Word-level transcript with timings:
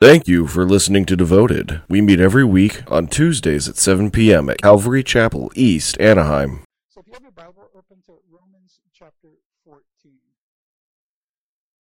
Thank 0.00 0.26
you 0.26 0.46
for 0.46 0.64
listening 0.64 1.04
to 1.12 1.14
Devoted. 1.14 1.82
We 1.86 2.00
meet 2.00 2.20
every 2.24 2.40
week 2.42 2.90
on 2.90 3.06
Tuesdays 3.06 3.68
at 3.68 3.76
7 3.76 4.10
p.m. 4.10 4.48
at 4.48 4.56
Calvary 4.56 5.04
Chapel, 5.04 5.52
East 5.54 6.00
Anaheim. 6.00 6.64
So 6.88 7.04
if 7.04 7.06
you 7.06 7.12
have 7.12 7.20
your 7.20 7.36
Bible, 7.36 7.68
open 7.76 8.00
to 8.08 8.16
Romans 8.32 8.80
chapter 8.96 9.28
14. 9.60 9.84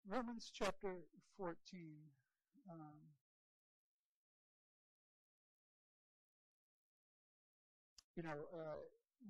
Romans 0.06 0.46
chapter 0.54 0.94
14. 1.42 1.58
Um, 2.70 3.02
you 8.14 8.22
know, 8.22 8.38
uh, 8.54 8.78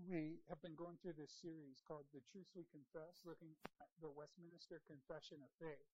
we 0.05 0.45
have 0.53 0.61
been 0.61 0.77
going 0.77 1.01
through 1.01 1.17
this 1.17 1.33
series 1.33 1.81
called 1.89 2.05
The 2.13 2.21
Truths 2.29 2.53
We 2.53 2.69
Confess, 2.69 3.25
looking 3.25 3.57
at 3.81 3.89
the 4.05 4.13
Westminster 4.13 4.85
Confession 4.85 5.41
of 5.41 5.49
Faith. 5.57 5.89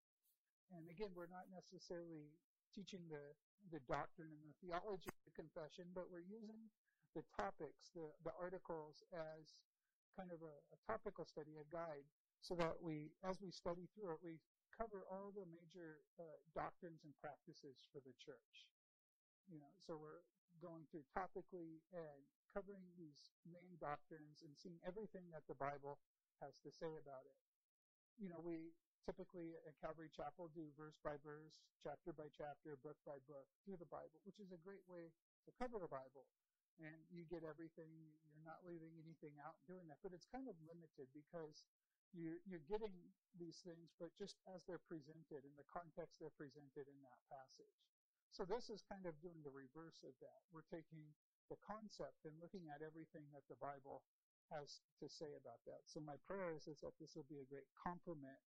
And 0.75 0.91
again, 0.91 1.14
we're 1.14 1.30
not 1.30 1.46
necessarily 1.54 2.34
teaching 2.75 3.02
the, 3.11 3.34
the 3.71 3.82
doctrine 3.86 4.30
and 4.30 4.43
the 4.46 4.57
theology 4.62 5.11
of 5.11 5.22
the 5.26 5.35
confession, 5.35 5.90
but 5.94 6.08
we're 6.08 6.26
using 6.26 6.71
the 7.14 7.27
topics, 7.35 7.90
the, 7.94 8.07
the 8.22 8.35
articles 8.39 9.03
as 9.11 9.58
kind 10.14 10.31
of 10.31 10.43
a, 10.43 10.54
a 10.75 10.79
topical 10.86 11.27
study, 11.27 11.58
a 11.58 11.67
guide, 11.71 12.07
so 12.41 12.54
that 12.57 12.79
we, 12.80 13.11
as 13.27 13.39
we 13.43 13.50
study 13.50 13.86
through 13.93 14.14
it, 14.14 14.21
we 14.22 14.39
cover 14.72 15.04
all 15.11 15.35
the 15.35 15.44
major 15.50 16.00
uh, 16.17 16.39
doctrines 16.57 17.04
and 17.04 17.13
practices 17.21 17.85
for 17.93 18.00
the 18.00 18.14
church. 18.17 18.71
You 19.50 19.58
know, 19.58 19.75
so 19.77 19.99
we're 19.99 20.25
going 20.63 20.86
through 20.89 21.05
topically 21.13 21.82
and 21.93 22.21
covering 22.55 22.86
these 22.96 23.30
main 23.46 23.77
doctrines 23.79 24.43
and 24.46 24.55
seeing 24.55 24.79
everything 24.86 25.27
that 25.35 25.44
the 25.50 25.58
Bible 25.58 25.99
has 26.41 26.57
to 26.64 26.71
say 26.71 26.91
about 26.96 27.27
it. 27.27 27.39
You 28.16 28.29
know, 28.30 28.41
we 28.43 28.75
typically 29.04 29.57
at 29.64 29.77
Calvary 29.81 30.13
Chapel 30.13 30.53
do 30.53 30.68
verse 30.77 30.96
by 31.00 31.17
verse, 31.21 31.57
chapter 31.81 32.12
by 32.12 32.28
chapter, 32.33 32.77
book 32.81 32.98
by 33.05 33.17
book 33.25 33.47
through 33.64 33.81
the 33.81 33.89
Bible, 33.89 34.20
which 34.28 34.41
is 34.41 34.53
a 34.53 34.61
great 34.61 34.84
way 34.86 35.11
to 35.47 35.50
cover 35.56 35.81
the 35.81 35.91
Bible. 35.91 36.28
And 36.81 36.97
you 37.12 37.28
get 37.28 37.44
everything, 37.44 37.92
you're 38.33 38.48
not 38.48 38.64
leaving 38.64 38.97
anything 38.97 39.36
out 39.44 39.61
doing 39.69 39.84
that. 39.92 40.00
But 40.00 40.16
it's 40.16 40.28
kind 40.33 40.48
of 40.48 40.56
limited 40.64 41.12
because 41.12 41.69
you're, 42.16 42.41
you're 42.48 42.64
getting 42.66 42.94
these 43.36 43.61
things, 43.62 43.92
but 44.00 44.11
just 44.16 44.41
as 44.50 44.64
they're 44.64 44.83
presented 44.89 45.44
in 45.44 45.55
the 45.55 45.69
context 45.69 46.19
they're 46.19 46.34
presented 46.34 46.89
in 46.89 46.98
that 47.05 47.20
passage. 47.30 47.77
So 48.33 48.46
this 48.46 48.70
is 48.70 48.86
kind 48.86 49.05
of 49.05 49.19
doing 49.20 49.42
the 49.42 49.55
reverse 49.55 50.02
of 50.06 50.14
that. 50.22 50.41
We're 50.55 50.67
taking 50.70 51.02
the 51.50 51.58
concept 51.62 52.22
and 52.27 52.34
looking 52.39 52.70
at 52.70 52.83
everything 52.83 53.27
that 53.34 53.46
the 53.50 53.58
Bible 53.58 54.06
has 54.50 54.83
to 54.98 55.06
say 55.06 55.30
about 55.39 55.62
that. 55.67 55.86
So 55.86 56.02
my 56.02 56.19
prayer 56.27 56.55
is, 56.55 56.67
is 56.67 56.78
that 56.83 56.94
this 56.98 57.14
will 57.14 57.27
be 57.30 57.42
a 57.42 57.50
great 57.50 57.67
complement 57.74 58.39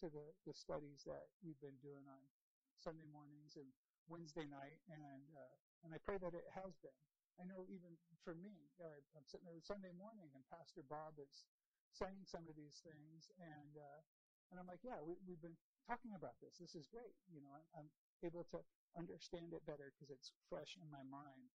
to 0.00 0.06
the, 0.12 0.26
the 0.44 0.54
studies 0.54 1.04
that 1.08 1.32
we've 1.40 1.58
been 1.60 1.76
doing 1.80 2.04
on 2.08 2.22
Sunday 2.80 3.08
mornings 3.08 3.56
and 3.56 3.68
Wednesday 4.06 4.46
night, 4.46 4.78
and 4.92 5.26
uh, 5.34 5.54
and 5.84 5.90
I 5.94 5.98
pray 6.02 6.18
that 6.20 6.34
it 6.34 6.46
has 6.54 6.76
been. 6.82 6.94
I 7.36 7.44
know 7.44 7.68
even 7.68 7.92
for 8.24 8.32
me, 8.32 8.72
I'm 8.80 9.26
sitting 9.28 9.44
there 9.44 9.60
Sunday 9.60 9.92
morning, 9.92 10.32
and 10.32 10.40
Pastor 10.48 10.80
Bob 10.88 11.20
is 11.20 11.44
saying 11.92 12.24
some 12.24 12.48
of 12.48 12.56
these 12.56 12.80
things, 12.80 13.28
and 13.36 13.72
uh, 13.76 14.00
and 14.52 14.56
I'm 14.62 14.68
like, 14.68 14.84
yeah, 14.86 15.02
we, 15.02 15.18
we've 15.26 15.42
been 15.42 15.58
talking 15.84 16.14
about 16.14 16.38
this. 16.38 16.56
This 16.60 16.78
is 16.78 16.86
great. 16.86 17.16
You 17.28 17.42
know, 17.42 17.52
I'm, 17.52 17.66
I'm 17.84 17.90
able 18.24 18.46
to 18.54 18.60
understand 18.96 19.52
it 19.52 19.64
better 19.66 19.92
because 19.94 20.08
it's 20.10 20.32
fresh 20.48 20.78
in 20.80 20.88
my 20.88 21.02
mind. 21.06 21.50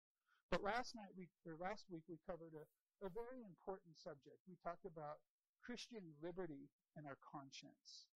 But 0.50 0.66
last 0.66 0.98
night 0.98 1.14
we 1.14 1.30
or 1.46 1.54
last 1.56 1.86
week 1.86 2.02
we 2.10 2.18
covered 2.26 2.52
a, 2.58 2.66
a 3.06 3.10
very 3.10 3.46
important 3.46 3.94
subject. 3.94 4.42
We 4.50 4.58
talked 4.58 4.84
about 4.84 5.22
Christian 5.62 6.02
liberty 6.18 6.68
and 6.98 7.06
our 7.06 7.16
conscience. 7.22 8.10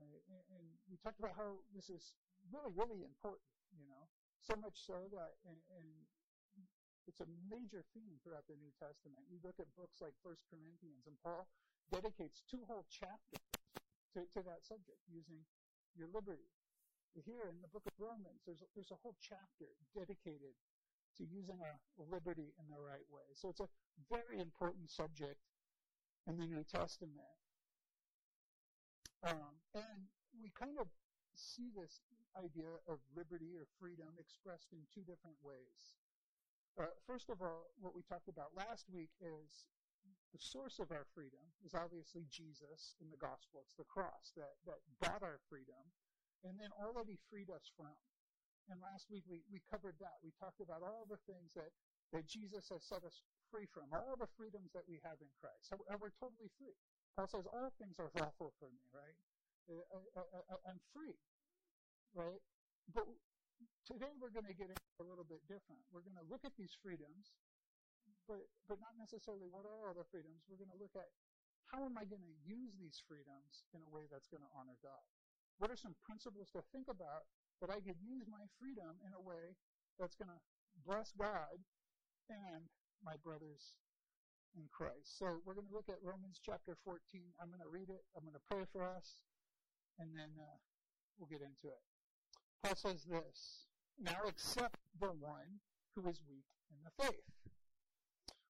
Uh, 0.00 0.56
and 0.56 0.64
we 0.88 0.96
talked 1.04 1.20
about 1.20 1.36
how 1.36 1.60
this 1.76 1.92
is 1.92 2.16
really, 2.48 2.72
really 2.72 3.04
important, 3.04 3.44
you 3.76 3.84
know, 3.84 4.08
so 4.40 4.56
much 4.56 4.80
so 4.80 5.06
that, 5.12 5.36
and, 5.44 5.60
and 5.76 5.86
it's 7.04 7.20
a 7.20 7.28
major 7.52 7.84
theme 7.92 8.16
throughout 8.24 8.48
the 8.48 8.56
New 8.56 8.72
Testament. 8.80 9.20
You 9.28 9.36
look 9.44 9.60
at 9.60 9.68
books 9.76 10.00
like 10.00 10.16
First 10.24 10.48
Corinthians, 10.48 11.04
and 11.04 11.16
Paul 11.20 11.44
dedicates 11.92 12.40
two 12.48 12.64
whole 12.64 12.88
chapters 12.88 13.44
to, 14.16 14.24
to 14.32 14.40
that 14.46 14.64
subject, 14.64 15.00
using 15.10 15.44
your 15.92 16.08
liberty. 16.08 16.48
Here 17.12 17.50
in 17.50 17.58
the 17.58 17.70
book 17.74 17.82
of 17.90 17.94
Romans, 17.98 18.46
there's 18.46 18.62
there's 18.78 18.94
a 18.94 19.00
whole 19.02 19.18
chapter 19.18 19.66
dedicated 19.90 20.54
to 21.18 21.26
using 21.26 21.58
our 21.58 21.74
liberty 21.98 22.54
in 22.54 22.66
the 22.70 22.78
right 22.78 23.04
way. 23.10 23.26
So 23.34 23.50
it's 23.50 23.58
a 23.58 23.70
very 24.06 24.38
important 24.38 24.86
subject 24.88 25.42
in 26.30 26.38
the 26.38 26.46
New 26.46 26.62
Testament. 26.62 27.34
Um, 29.20 29.52
and 29.76 30.08
we 30.40 30.48
kind 30.56 30.80
of 30.80 30.88
see 31.36 31.68
this 31.76 32.00
idea 32.38 32.80
of 32.88 33.02
liberty 33.12 33.52
or 33.58 33.68
freedom 33.76 34.16
expressed 34.16 34.72
in 34.72 34.80
two 34.88 35.04
different 35.04 35.36
ways. 35.44 35.98
Uh, 36.78 36.88
first 37.04 37.28
of 37.28 37.42
all, 37.42 37.74
what 37.82 37.92
we 37.92 38.00
talked 38.06 38.30
about 38.30 38.54
last 38.56 38.86
week 38.88 39.10
is 39.20 39.68
the 40.32 40.40
source 40.40 40.78
of 40.78 40.94
our 40.94 41.04
freedom 41.12 41.42
is 41.66 41.74
obviously 41.74 42.24
Jesus 42.30 42.94
in 43.02 43.10
the 43.10 43.18
gospel. 43.20 43.60
It's 43.66 43.74
the 43.74 43.88
cross 43.90 44.30
that, 44.38 44.56
that 44.64 44.80
bought 45.02 45.26
our 45.26 45.42
freedom 45.50 45.82
and 46.46 46.56
then 46.56 46.70
all 46.78 46.94
that 46.96 47.10
he 47.10 47.18
freed 47.28 47.50
us 47.50 47.68
from. 47.74 47.92
And 48.70 48.78
last 48.78 49.10
week 49.10 49.26
we, 49.26 49.42
we 49.50 49.60
covered 49.66 49.98
that. 49.98 50.22
We 50.22 50.30
talked 50.38 50.62
about 50.62 50.86
all 50.86 51.04
the 51.10 51.20
things 51.26 51.50
that, 51.58 51.74
that 52.14 52.30
Jesus 52.30 52.70
has 52.70 52.86
set 52.86 53.02
us 53.02 53.26
free 53.50 53.66
from, 53.66 53.90
all 53.90 54.14
the 54.14 54.30
freedoms 54.38 54.70
that 54.72 54.86
we 54.86 55.02
have 55.02 55.18
in 55.18 55.28
Christ. 55.42 55.74
And 55.74 55.98
we're 55.98 56.14
totally 56.14 56.48
free. 56.54 56.78
Paul 57.16 57.28
says, 57.28 57.46
all 57.50 57.70
things 57.76 57.98
are 57.98 58.10
lawful 58.16 58.54
for 58.58 58.70
me, 58.70 58.84
right? 58.94 59.18
I, 59.70 60.70
am 60.70 60.80
free, 60.90 61.14
right? 62.14 62.42
But 62.90 63.06
today 63.86 64.10
we're 64.18 64.34
going 64.34 64.48
to 64.48 64.56
get 64.56 64.70
a 64.72 65.04
little 65.04 65.26
bit 65.26 65.42
different. 65.46 65.82
We're 65.94 66.02
going 66.02 66.18
to 66.18 66.26
look 66.26 66.42
at 66.42 66.54
these 66.58 66.74
freedoms, 66.82 67.34
but, 68.26 68.42
but 68.66 68.82
not 68.82 68.98
necessarily 68.98 69.46
what 69.46 69.66
are 69.66 69.90
all 69.90 69.94
the 69.94 70.06
freedoms. 70.10 70.42
We're 70.50 70.58
going 70.58 70.74
to 70.74 70.80
look 70.80 70.94
at 70.98 71.10
how 71.70 71.86
am 71.86 71.94
I 71.94 72.02
going 72.02 72.26
to 72.26 72.36
use 72.42 72.74
these 72.74 72.98
freedoms 73.06 73.62
in 73.70 73.82
a 73.86 73.90
way 73.90 74.10
that's 74.10 74.26
going 74.26 74.42
to 74.42 74.50
honor 74.58 74.74
God? 74.82 75.06
What 75.62 75.70
are 75.70 75.78
some 75.78 75.94
principles 76.02 76.50
to 76.58 76.66
think 76.74 76.90
about 76.90 77.30
that 77.62 77.70
I 77.70 77.78
could 77.78 78.00
use 78.02 78.26
my 78.26 78.48
freedom 78.58 78.98
in 79.06 79.14
a 79.14 79.22
way 79.22 79.54
that's 80.00 80.18
going 80.18 80.32
to 80.32 80.40
bless 80.82 81.14
God 81.14 81.62
and 82.26 82.66
my 83.04 83.14
brothers 83.22 83.76
in 84.56 84.66
Christ. 84.72 85.18
So 85.18 85.40
we're 85.44 85.54
going 85.54 85.68
to 85.68 85.74
look 85.74 85.88
at 85.88 86.02
Romans 86.02 86.40
chapter 86.44 86.76
14. 86.84 86.98
I'm 87.40 87.48
going 87.48 87.62
to 87.62 87.72
read 87.72 87.90
it. 87.90 88.02
I'm 88.16 88.22
going 88.22 88.38
to 88.38 88.48
pray 88.50 88.64
for 88.72 88.82
us, 88.82 89.22
and 89.98 90.10
then 90.14 90.30
uh, 90.38 90.58
we'll 91.18 91.30
get 91.30 91.42
into 91.42 91.68
it. 91.68 91.82
Paul 92.62 92.76
says 92.76 93.04
this 93.04 93.68
Now 93.98 94.26
accept 94.28 94.80
the 94.98 95.12
one 95.12 95.60
who 95.94 96.08
is 96.08 96.20
weak 96.28 96.48
in 96.70 96.78
the 96.84 96.94
faith, 97.04 97.28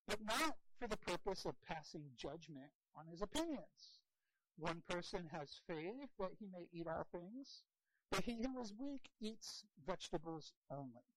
but 0.06 0.18
not 0.24 0.56
for 0.78 0.88
the 0.88 0.96
purpose 0.96 1.44
of 1.44 1.54
passing 1.66 2.04
judgment 2.16 2.72
on 2.96 3.06
his 3.06 3.22
opinions. 3.22 4.00
One 4.58 4.82
person 4.88 5.28
has 5.32 5.60
faith 5.66 6.10
that 6.18 6.32
he 6.38 6.46
may 6.52 6.68
eat 6.72 6.86
all 6.86 7.06
things, 7.12 7.62
but 8.10 8.24
he 8.24 8.42
who 8.42 8.60
is 8.60 8.72
weak 8.78 9.08
eats 9.20 9.64
vegetables 9.86 10.52
only. 10.70 11.09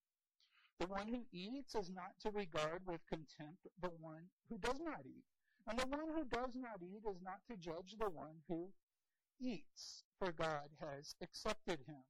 The 0.80 0.88
one 0.88 1.08
who 1.08 1.26
eats 1.32 1.76
is 1.76 1.90
not 1.90 2.20
to 2.22 2.32
regard 2.32 2.82
with 2.86 3.06
contempt 3.08 3.68
the 3.82 3.92
one 4.02 4.24
who 4.50 4.58
does 4.58 4.80
not 4.84 5.06
eat. 5.06 5.24
And 5.68 5.80
the 5.80 5.88
one 5.88 6.08
who 6.14 6.26
does 6.26 6.56
not 6.56 6.82
eat 6.82 7.04
is 7.10 7.22
not 7.24 7.40
to 7.50 7.58
judge 7.58 7.96
the 7.98 8.10
one 8.10 8.42
who 8.50 8.70
eats, 9.40 10.04
for 10.20 10.32
God 10.32 10.70
has 10.82 11.16
accepted 11.22 11.80
him. 11.88 12.04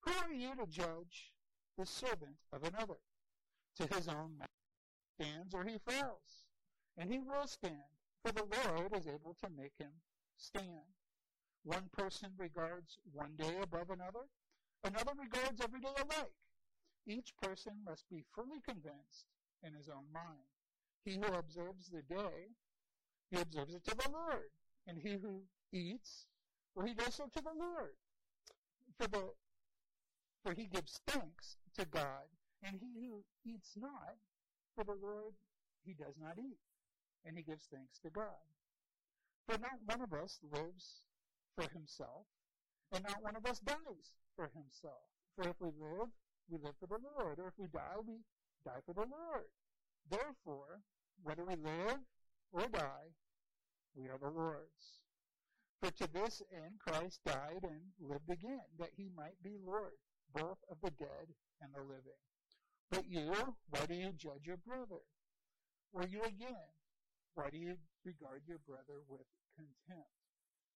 Who 0.00 0.12
are 0.12 0.32
you 0.32 0.54
to 0.56 0.66
judge 0.66 1.32
the 1.78 1.86
servant 1.86 2.36
of 2.52 2.64
another? 2.64 2.98
To 3.76 3.94
his 3.94 4.08
own 4.08 4.40
stands 5.14 5.54
or 5.54 5.64
he 5.64 5.78
falls. 5.78 6.46
And 6.96 7.10
he 7.10 7.18
will 7.18 7.46
stand, 7.46 7.92
for 8.24 8.32
the 8.32 8.44
Lord 8.44 8.96
is 8.96 9.06
able 9.06 9.36
to 9.42 9.50
make 9.56 9.72
him 9.78 9.92
stand. 10.36 10.96
One 11.64 11.90
person 11.92 12.30
regards 12.38 12.98
one 13.12 13.32
day 13.36 13.56
above 13.62 13.90
another, 13.90 14.26
another 14.84 15.12
regards 15.20 15.60
every 15.60 15.80
day 15.80 15.92
alike. 15.96 16.32
Each 17.06 17.32
person 17.40 17.72
must 17.84 18.08
be 18.10 18.24
fully 18.34 18.60
convinced 18.60 19.26
in 19.62 19.72
his 19.74 19.88
own 19.88 20.04
mind. 20.12 20.50
He 21.04 21.14
who 21.14 21.32
observes 21.34 21.88
the 21.88 22.02
day, 22.02 22.50
he 23.30 23.40
observes 23.40 23.74
it 23.74 23.84
to 23.84 23.96
the 23.96 24.10
Lord. 24.10 24.50
And 24.86 24.98
he 24.98 25.14
who 25.14 25.42
eats, 25.72 26.26
well, 26.74 26.86
he 26.86 26.94
does 26.94 27.14
so 27.14 27.26
to 27.32 27.42
the 27.42 27.54
Lord. 27.56 27.94
For 28.98 29.08
the 29.08 29.22
for 30.42 30.54
he 30.54 30.66
gives 30.66 31.00
thanks 31.08 31.56
to 31.76 31.84
God, 31.86 32.30
and 32.62 32.78
he 32.78 33.08
who 33.08 33.24
eats 33.44 33.72
not, 33.76 34.14
for 34.76 34.84
the 34.84 34.94
Lord 34.94 35.34
he 35.84 35.92
does 35.92 36.14
not 36.20 36.38
eat, 36.38 36.60
and 37.24 37.36
he 37.36 37.42
gives 37.42 37.66
thanks 37.66 37.98
to 38.04 38.10
God. 38.10 38.46
For 39.48 39.58
not 39.58 39.82
one 39.86 40.02
of 40.02 40.12
us 40.12 40.38
lives 40.52 41.02
for 41.56 41.68
himself, 41.72 42.26
and 42.92 43.02
not 43.02 43.22
one 43.22 43.34
of 43.34 43.44
us 43.44 43.58
dies 43.58 44.14
for 44.36 44.48
himself. 44.54 45.10
For 45.34 45.48
if 45.48 45.60
we 45.60 45.70
live, 45.80 46.10
we 46.48 46.58
live 46.58 46.74
for 46.78 46.86
the 46.86 47.02
Lord. 47.18 47.38
Or 47.38 47.48
if 47.48 47.58
we 47.58 47.66
die, 47.68 47.98
we 48.06 48.20
die 48.64 48.80
for 48.84 48.94
the 48.94 49.06
Lord. 49.06 49.50
Therefore, 50.10 50.80
whether 51.22 51.44
we 51.44 51.56
live 51.56 51.98
or 52.52 52.66
die, 52.72 53.14
we 53.94 54.08
are 54.08 54.18
the 54.18 54.30
Lord's. 54.30 55.02
For 55.80 55.90
to 55.90 56.08
this 56.12 56.42
end 56.52 56.78
Christ 56.78 57.20
died 57.24 57.62
and 57.62 57.80
lived 58.00 58.30
again, 58.30 58.64
that 58.78 58.90
he 58.96 59.10
might 59.16 59.42
be 59.42 59.56
Lord, 59.64 59.98
both 60.34 60.58
of 60.70 60.78
the 60.82 60.90
dead 60.90 61.34
and 61.60 61.72
the 61.74 61.82
living. 61.82 62.22
But 62.90 63.08
you, 63.08 63.32
why 63.70 63.86
do 63.86 63.94
you 63.94 64.12
judge 64.16 64.46
your 64.46 64.58
brother? 64.58 65.02
Or 65.92 66.04
you 66.06 66.22
again, 66.22 66.70
why 67.34 67.50
do 67.50 67.58
you 67.58 67.76
regard 68.04 68.42
your 68.46 68.58
brother 68.66 69.02
with 69.08 69.26
contempt? 69.56 70.10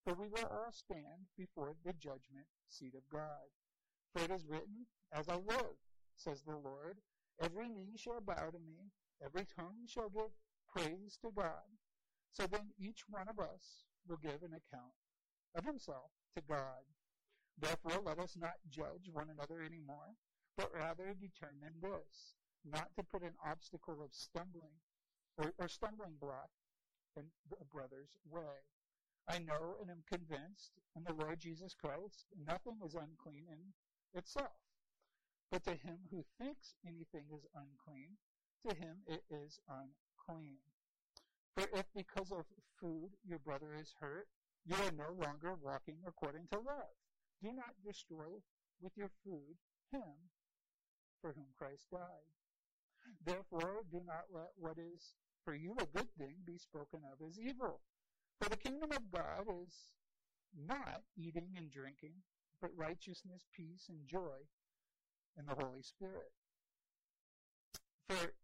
For 0.05 0.15
we 0.15 0.29
will 0.29 0.49
all 0.51 0.73
stand 0.73 1.29
before 1.37 1.75
the 1.85 1.93
judgment 1.93 2.47
seat 2.69 2.95
of 2.95 3.09
God. 3.13 3.49
For 4.13 4.25
it 4.25 4.31
is 4.31 4.47
written, 4.47 4.87
As 5.13 5.29
I 5.29 5.37
live, 5.37 5.79
says 6.17 6.43
the 6.43 6.57
Lord, 6.57 6.99
every 7.41 7.69
knee 7.69 7.97
shall 7.97 8.21
bow 8.21 8.51
to 8.51 8.59
me, 8.59 8.91
every 9.25 9.47
tongue 9.57 9.87
shall 9.87 10.09
give 10.09 10.31
praise 10.69 11.19
to 11.23 11.31
God. 11.31 11.71
So 12.33 12.47
then 12.47 12.71
each 12.79 13.03
one 13.09 13.29
of 13.29 13.39
us 13.39 13.85
will 14.09 14.19
give 14.19 14.43
an 14.43 14.55
account 14.55 14.95
of 15.55 15.65
himself 15.65 16.11
to 16.37 16.43
God. 16.43 16.87
Therefore, 17.59 18.03
let 18.05 18.19
us 18.19 18.37
not 18.37 18.55
judge 18.69 19.11
one 19.13 19.29
another 19.31 19.63
anymore, 19.63 20.15
but 20.57 20.73
rather 20.75 21.15
determine 21.15 21.75
this, 21.83 22.35
not 22.65 22.89
to 22.97 23.03
put 23.03 23.23
an 23.23 23.35
obstacle 23.45 24.03
of 24.03 24.15
stumbling 24.15 24.79
or, 25.37 25.53
or 25.59 25.69
stumbling 25.69 26.15
block 26.21 26.51
in 27.17 27.25
a 27.61 27.65
brother's 27.65 28.17
way. 28.29 28.65
I 29.29 29.39
know 29.39 29.77
and 29.81 29.91
am 29.91 30.03
convinced 30.11 30.73
in 30.97 31.05
the 31.05 31.13
Lord 31.13 31.39
Jesus 31.41 31.75
Christ, 31.75 32.27
nothing 32.47 32.79
is 32.85 32.95
unclean 32.95 33.47
in 33.51 33.73
itself. 34.15 34.59
But 35.51 35.65
to 35.65 35.73
him 35.73 35.99
who 36.11 36.25
thinks 36.39 36.75
anything 36.87 37.27
is 37.35 37.47
unclean, 37.55 38.17
to 38.69 38.75
him 38.75 38.99
it 39.07 39.25
is 39.31 39.59
unclean. 39.69 40.59
For 41.55 41.67
if 41.75 41.87
because 41.95 42.31
of 42.31 42.45
food 42.81 43.11
your 43.27 43.41
brother 43.41 43.75
is 43.75 43.95
hurt, 44.01 44.29
you 44.65 44.77
are 44.77 44.93
no 44.93 45.13
longer 45.25 45.55
walking 45.63 45.99
according 46.07 46.47
to 46.53 46.59
love. 46.59 46.95
Do 47.43 47.53
not 47.53 47.75
destroy 47.85 48.41
with 48.81 48.97
your 48.97 49.11
food 49.25 49.57
him 49.91 50.31
for 51.21 51.33
whom 51.33 51.47
Christ 51.59 51.87
died. 51.91 52.31
Therefore, 53.25 53.83
do 53.91 54.01
not 54.07 54.27
let 54.33 54.51
what 54.57 54.79
is 54.79 55.15
for 55.45 55.55
you 55.55 55.75
a 55.79 55.87
good 55.87 56.09
thing 56.19 56.37
be 56.45 56.59
spoken 56.59 57.01
of 57.11 57.27
as 57.27 57.39
evil. 57.39 57.81
For 58.39 58.49
the 58.49 58.57
kingdom 58.57 58.93
of 58.93 59.11
God 59.11 59.47
is 59.65 59.75
not 60.55 61.03
eating 61.17 61.49
and 61.57 61.71
drinking, 61.71 62.15
but 62.61 62.71
righteousness, 62.77 63.47
peace, 63.55 63.87
and 63.89 64.07
joy 64.07 64.47
in 65.39 65.47
the 65.47 65.55
Holy 65.55 65.83
Spirit. 65.83 66.33
For 68.09 68.35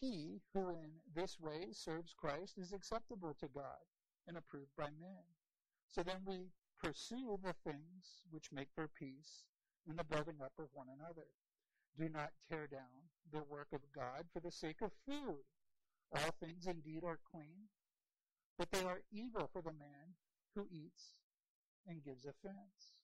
he 0.00 0.40
who 0.52 0.70
in 0.70 0.90
this 1.14 1.38
way 1.38 1.68
serves 1.70 2.14
Christ 2.14 2.58
is 2.58 2.72
acceptable 2.72 3.36
to 3.38 3.48
God 3.54 3.84
and 4.26 4.36
approved 4.36 4.74
by 4.76 4.88
men. 5.00 5.22
So 5.86 6.02
then 6.02 6.22
we 6.24 6.48
pursue 6.82 7.38
the 7.42 7.54
things 7.64 8.24
which 8.30 8.52
make 8.52 8.68
for 8.74 8.88
peace 8.88 9.44
and 9.86 9.98
the 9.98 10.04
building 10.04 10.40
up 10.42 10.52
of 10.58 10.66
one 10.72 10.88
another. 10.88 11.28
Do 11.98 12.08
not 12.08 12.30
tear 12.48 12.66
down 12.66 13.10
the 13.30 13.42
work 13.42 13.68
of 13.72 13.80
God 13.94 14.24
for 14.32 14.40
the 14.40 14.50
sake 14.50 14.80
of 14.82 14.90
food. 15.06 15.44
All 16.12 16.34
things 16.40 16.66
indeed 16.66 17.04
are 17.04 17.18
clean, 17.30 17.68
but 18.58 18.70
they 18.72 18.84
are 18.84 19.02
evil 19.12 19.48
for 19.52 19.62
the 19.62 19.72
man 19.72 20.16
who 20.54 20.66
eats 20.70 21.20
and 21.86 22.04
gives 22.04 22.24
offense. 22.24 22.96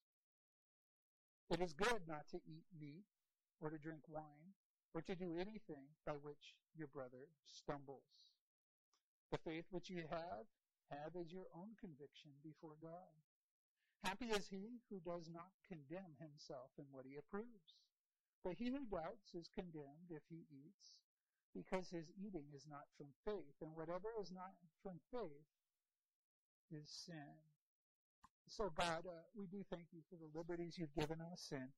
It 1.50 1.60
is 1.60 1.72
good 1.72 2.04
not 2.06 2.28
to 2.30 2.40
eat 2.46 2.66
meat 2.78 3.08
or 3.60 3.70
to 3.70 3.78
drink 3.78 4.02
wine 4.08 4.52
or 4.94 5.00
to 5.02 5.14
do 5.14 5.36
anything 5.36 5.88
by 6.04 6.12
which 6.12 6.54
your 6.76 6.88
brother 6.88 7.28
stumbles. 7.44 8.04
The 9.32 9.38
faith 9.38 9.64
which 9.70 9.90
you 9.90 10.04
have, 10.10 10.44
have 10.90 11.16
as 11.16 11.32
your 11.32 11.48
own 11.56 11.76
conviction 11.80 12.32
before 12.42 12.76
God. 12.80 13.16
Happy 14.04 14.26
is 14.26 14.48
he 14.48 14.80
who 14.88 15.00
does 15.00 15.28
not 15.28 15.52
condemn 15.66 16.16
himself 16.20 16.70
in 16.78 16.84
what 16.92 17.04
he 17.04 17.16
approves. 17.16 17.76
But 18.44 18.56
he 18.56 18.70
who 18.70 18.86
doubts 18.86 19.34
is 19.34 19.50
condemned 19.52 20.08
if 20.10 20.22
he 20.30 20.46
eats, 20.48 20.96
because 21.54 21.90
his 21.90 22.06
eating 22.16 22.46
is 22.54 22.66
not 22.70 22.86
from 22.96 23.08
faith, 23.24 23.56
and 23.60 23.74
whatever 23.74 24.08
is 24.20 24.30
not 24.30 24.54
from 24.82 25.00
faith 25.10 25.48
is 26.70 26.88
sin. 26.88 27.36
So, 28.48 28.72
God, 28.72 29.04
uh, 29.04 29.28
we 29.36 29.44
do 29.44 29.60
thank 29.68 29.92
you 29.92 30.00
for 30.08 30.16
the 30.16 30.32
liberties 30.32 30.80
you've 30.80 30.96
given 30.96 31.20
us, 31.20 31.52
and 31.52 31.68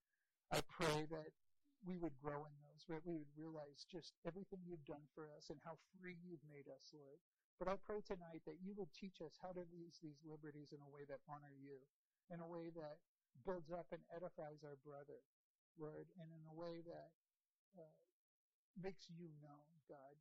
I 0.54 0.62
pray 0.70 1.02
that 1.10 1.34
we 1.82 1.98
would 1.98 2.14
grow 2.22 2.46
in 2.46 2.54
those, 2.62 2.86
that 2.86 3.02
we 3.02 3.18
would 3.18 3.34
realize 3.34 3.82
just 3.90 4.14
everything 4.22 4.62
you've 4.62 4.86
done 4.86 5.02
for 5.10 5.26
us 5.34 5.50
and 5.50 5.58
how 5.66 5.74
free 5.98 6.14
you've 6.22 6.46
made 6.46 6.70
us, 6.70 6.94
Lord. 6.94 7.18
But 7.58 7.66
I 7.66 7.76
pray 7.82 8.06
tonight 8.06 8.46
that 8.46 8.62
you 8.62 8.70
would 8.78 8.88
teach 8.94 9.18
us 9.18 9.34
how 9.42 9.50
to 9.50 9.66
use 9.66 9.98
these 9.98 10.22
liberties 10.22 10.70
in 10.70 10.78
a 10.78 10.90
way 10.94 11.02
that 11.10 11.18
honor 11.26 11.50
you, 11.58 11.82
in 12.30 12.38
a 12.38 12.46
way 12.46 12.70
that 12.78 13.02
builds 13.42 13.74
up 13.74 13.90
and 13.90 14.00
edifies 14.14 14.62
our 14.62 14.78
brother, 14.86 15.26
Lord, 15.74 16.06
and 16.22 16.30
in 16.30 16.42
a 16.46 16.54
way 16.54 16.86
that 16.86 17.10
uh, 17.74 17.98
makes 18.78 19.10
you 19.10 19.26
known, 19.42 19.68
God. 19.90 20.14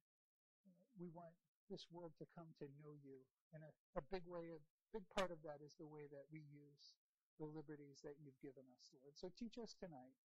Uh, 0.65 0.81
we 0.97 1.13
want 1.13 1.37
this 1.69 1.85
world 1.93 2.17
to 2.17 2.25
come 2.33 2.49
to 2.57 2.65
know 2.81 2.97
you, 3.05 3.21
and 3.53 3.61
a, 3.61 3.71
a 4.01 4.03
big 4.09 4.25
way, 4.25 4.49
a 4.49 4.59
big 4.94 5.06
part 5.13 5.31
of 5.31 5.39
that 5.45 5.62
is 5.62 5.75
the 5.77 5.88
way 5.88 6.09
that 6.09 6.25
we 6.33 6.41
use 6.50 6.97
the 7.39 7.47
liberties 7.47 8.03
that 8.03 8.19
you've 8.19 8.38
given 8.44 8.65
us, 8.75 8.91
Lord. 8.91 9.15
So 9.15 9.31
teach 9.38 9.56
us 9.62 9.74
tonight. 9.77 10.18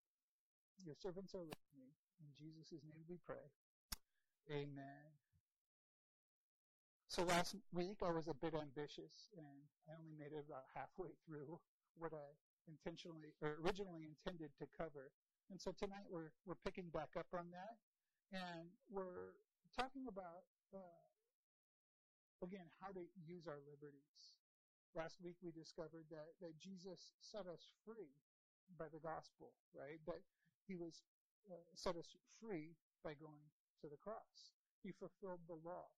Your 0.81 0.97
servants 0.97 1.35
are 1.35 1.45
listening. 1.45 1.93
In 2.23 2.31
Jesus' 2.33 2.83
name 2.87 3.05
we 3.07 3.21
pray. 3.27 3.45
Amen. 4.51 5.13
So 7.13 7.29
last 7.29 7.55
week 7.77 8.01
I 8.01 8.11
was 8.11 8.27
a 8.27 8.35
bit 8.41 8.57
ambitious 8.57 9.29
and 9.37 9.69
I 9.85 9.93
only 10.01 10.17
made 10.17 10.33
it 10.33 10.49
about 10.49 10.65
halfway 10.73 11.13
through 11.29 11.61
what 12.01 12.17
I 12.17 12.25
intentionally 12.65 13.37
or 13.45 13.61
originally 13.61 14.09
intended 14.09 14.49
to 14.59 14.67
cover. 14.73 15.13
And 15.53 15.61
so 15.61 15.77
tonight 15.77 16.09
we're 16.09 16.33
we're 16.49 16.59
picking 16.65 16.89
back 16.89 17.13
up 17.21 17.29
on 17.37 17.53
that 17.53 17.77
and 18.33 18.73
we're 18.89 19.37
talking 19.77 20.09
about 20.09 20.49
uh, 20.73 21.05
again 22.41 22.65
how 22.81 22.89
to 22.97 23.05
use 23.29 23.45
our 23.45 23.61
liberties. 23.69 24.41
Last 24.93 25.17
week 25.25 25.41
we 25.41 25.53
discovered 25.57 26.05
that, 26.13 26.37
that 26.45 26.61
Jesus 26.61 27.17
set 27.25 27.49
us 27.49 27.73
free 27.85 28.13
by 28.77 28.93
the 28.93 29.01
gospel, 29.01 29.57
right? 29.73 30.01
That 30.05 30.21
he 30.69 30.77
was 30.77 31.01
uh, 31.49 31.65
set 31.73 31.97
us 31.97 32.13
free 32.37 32.77
by 33.01 33.17
going 33.17 33.49
to 33.81 33.89
the 33.89 33.97
cross. 33.97 34.53
He 34.85 34.93
fulfilled 34.93 35.43
the 35.49 35.59
law. 35.65 35.89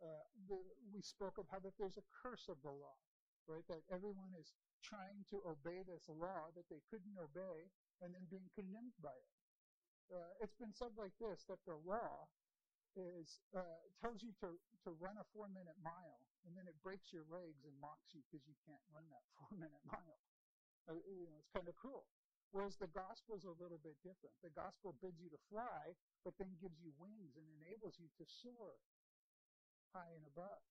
Uh, 0.00 0.24
the, 0.48 0.56
we 0.88 1.04
spoke 1.04 1.36
of 1.36 1.44
how 1.52 1.60
that 1.60 1.76
there's 1.76 2.00
a 2.00 2.06
curse 2.10 2.48
of 2.48 2.56
the 2.64 2.72
law, 2.72 2.96
right? 3.44 3.64
That 3.68 3.84
everyone 3.92 4.32
is 4.40 4.56
trying 4.80 5.28
to 5.28 5.44
obey 5.44 5.84
this 5.84 6.08
law 6.08 6.48
that 6.56 6.64
they 6.72 6.80
couldn't 6.88 7.20
obey 7.20 7.68
and 8.00 8.16
then 8.16 8.24
being 8.32 8.48
condemned 8.56 8.96
by 9.04 9.12
it. 9.12 9.36
Uh, 10.10 10.32
it's 10.40 10.56
been 10.56 10.72
said 10.72 10.96
like 10.96 11.12
this 11.20 11.44
that 11.46 11.60
the 11.68 11.76
law 11.84 12.26
is 12.96 13.44
uh, 13.54 13.84
tells 14.02 14.24
you 14.24 14.34
to 14.42 14.58
to 14.82 14.90
run 14.98 15.14
a 15.20 15.26
four 15.30 15.46
minute 15.46 15.78
mile 15.78 16.24
and 16.46 16.56
then 16.56 16.64
it 16.66 16.76
breaks 16.80 17.12
your 17.12 17.26
legs 17.28 17.64
and 17.68 17.74
mocks 17.78 18.10
you 18.16 18.24
because 18.26 18.44
you 18.48 18.56
can't 18.64 18.82
run 18.90 19.04
that 19.12 19.24
four 19.36 19.52
minute 19.56 19.82
mile. 19.86 20.20
Uh, 20.88 20.96
you 21.06 21.28
know, 21.28 21.36
it's 21.38 21.52
kind 21.52 21.68
of 21.68 21.76
cruel. 21.76 22.08
Whereas 22.50 22.74
the 22.82 22.90
gospel 22.90 23.38
is 23.38 23.46
a 23.46 23.54
little 23.62 23.78
bit 23.78 23.94
different. 24.02 24.34
The 24.42 24.50
gospel 24.50 24.98
bids 24.98 25.22
you 25.22 25.30
to 25.30 25.38
fly, 25.46 25.94
but 26.26 26.34
then 26.34 26.50
gives 26.58 26.82
you 26.82 26.90
wings 26.98 27.38
and 27.38 27.46
enables 27.62 27.94
you 28.02 28.10
to 28.18 28.26
soar 28.26 28.74
high 29.94 30.10
and 30.18 30.26
above. 30.26 30.62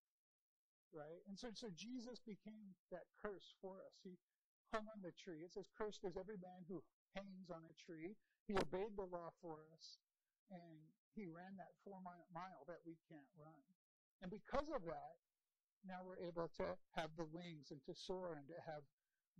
Right? 0.91 1.23
And 1.29 1.39
so, 1.39 1.55
so 1.55 1.71
Jesus 1.71 2.19
became 2.19 2.75
that 2.91 3.07
curse 3.21 3.55
for 3.63 3.79
us. 3.85 3.95
He 4.03 4.19
hung 4.73 4.89
on 4.91 4.99
the 4.99 5.13
tree. 5.15 5.45
It 5.45 5.53
says, 5.53 5.69
Cursed 5.71 6.03
is 6.03 6.17
every 6.17 6.37
man 6.41 6.65
who 6.67 6.81
hangs 7.15 7.47
on 7.47 7.63
a 7.63 7.75
tree. 7.77 8.17
He 8.49 8.57
obeyed 8.57 8.97
the 8.97 9.05
law 9.05 9.29
for 9.39 9.61
us, 9.77 10.01
and 10.49 10.81
he 11.13 11.29
ran 11.29 11.53
that 11.61 11.77
four 11.85 12.01
mile, 12.01 12.25
mile 12.33 12.65
that 12.65 12.81
we 12.81 12.97
can't 13.05 13.29
run. 13.37 13.61
And 14.25 14.33
because 14.33 14.67
of 14.73 14.81
that, 14.89 15.21
now 15.87 16.03
we're 16.03 16.19
able 16.25 16.49
to 16.57 16.75
have 16.95 17.09
the 17.17 17.25
wings 17.31 17.71
and 17.71 17.79
to 17.85 17.93
soar 17.95 18.35
and 18.37 18.47
to 18.47 18.59
have 18.65 18.83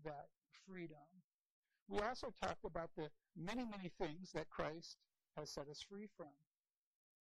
that 0.03 0.27
freedom. 0.67 1.07
We 1.89 1.99
also 1.99 2.31
talked 2.39 2.65
about 2.65 2.93
the 2.95 3.09
many, 3.35 3.65
many 3.65 3.89
things 3.97 4.31
that 4.33 4.49
Christ 4.49 4.97
has 5.35 5.49
set 5.49 5.67
us 5.67 5.81
free 5.81 6.07
from. 6.15 6.31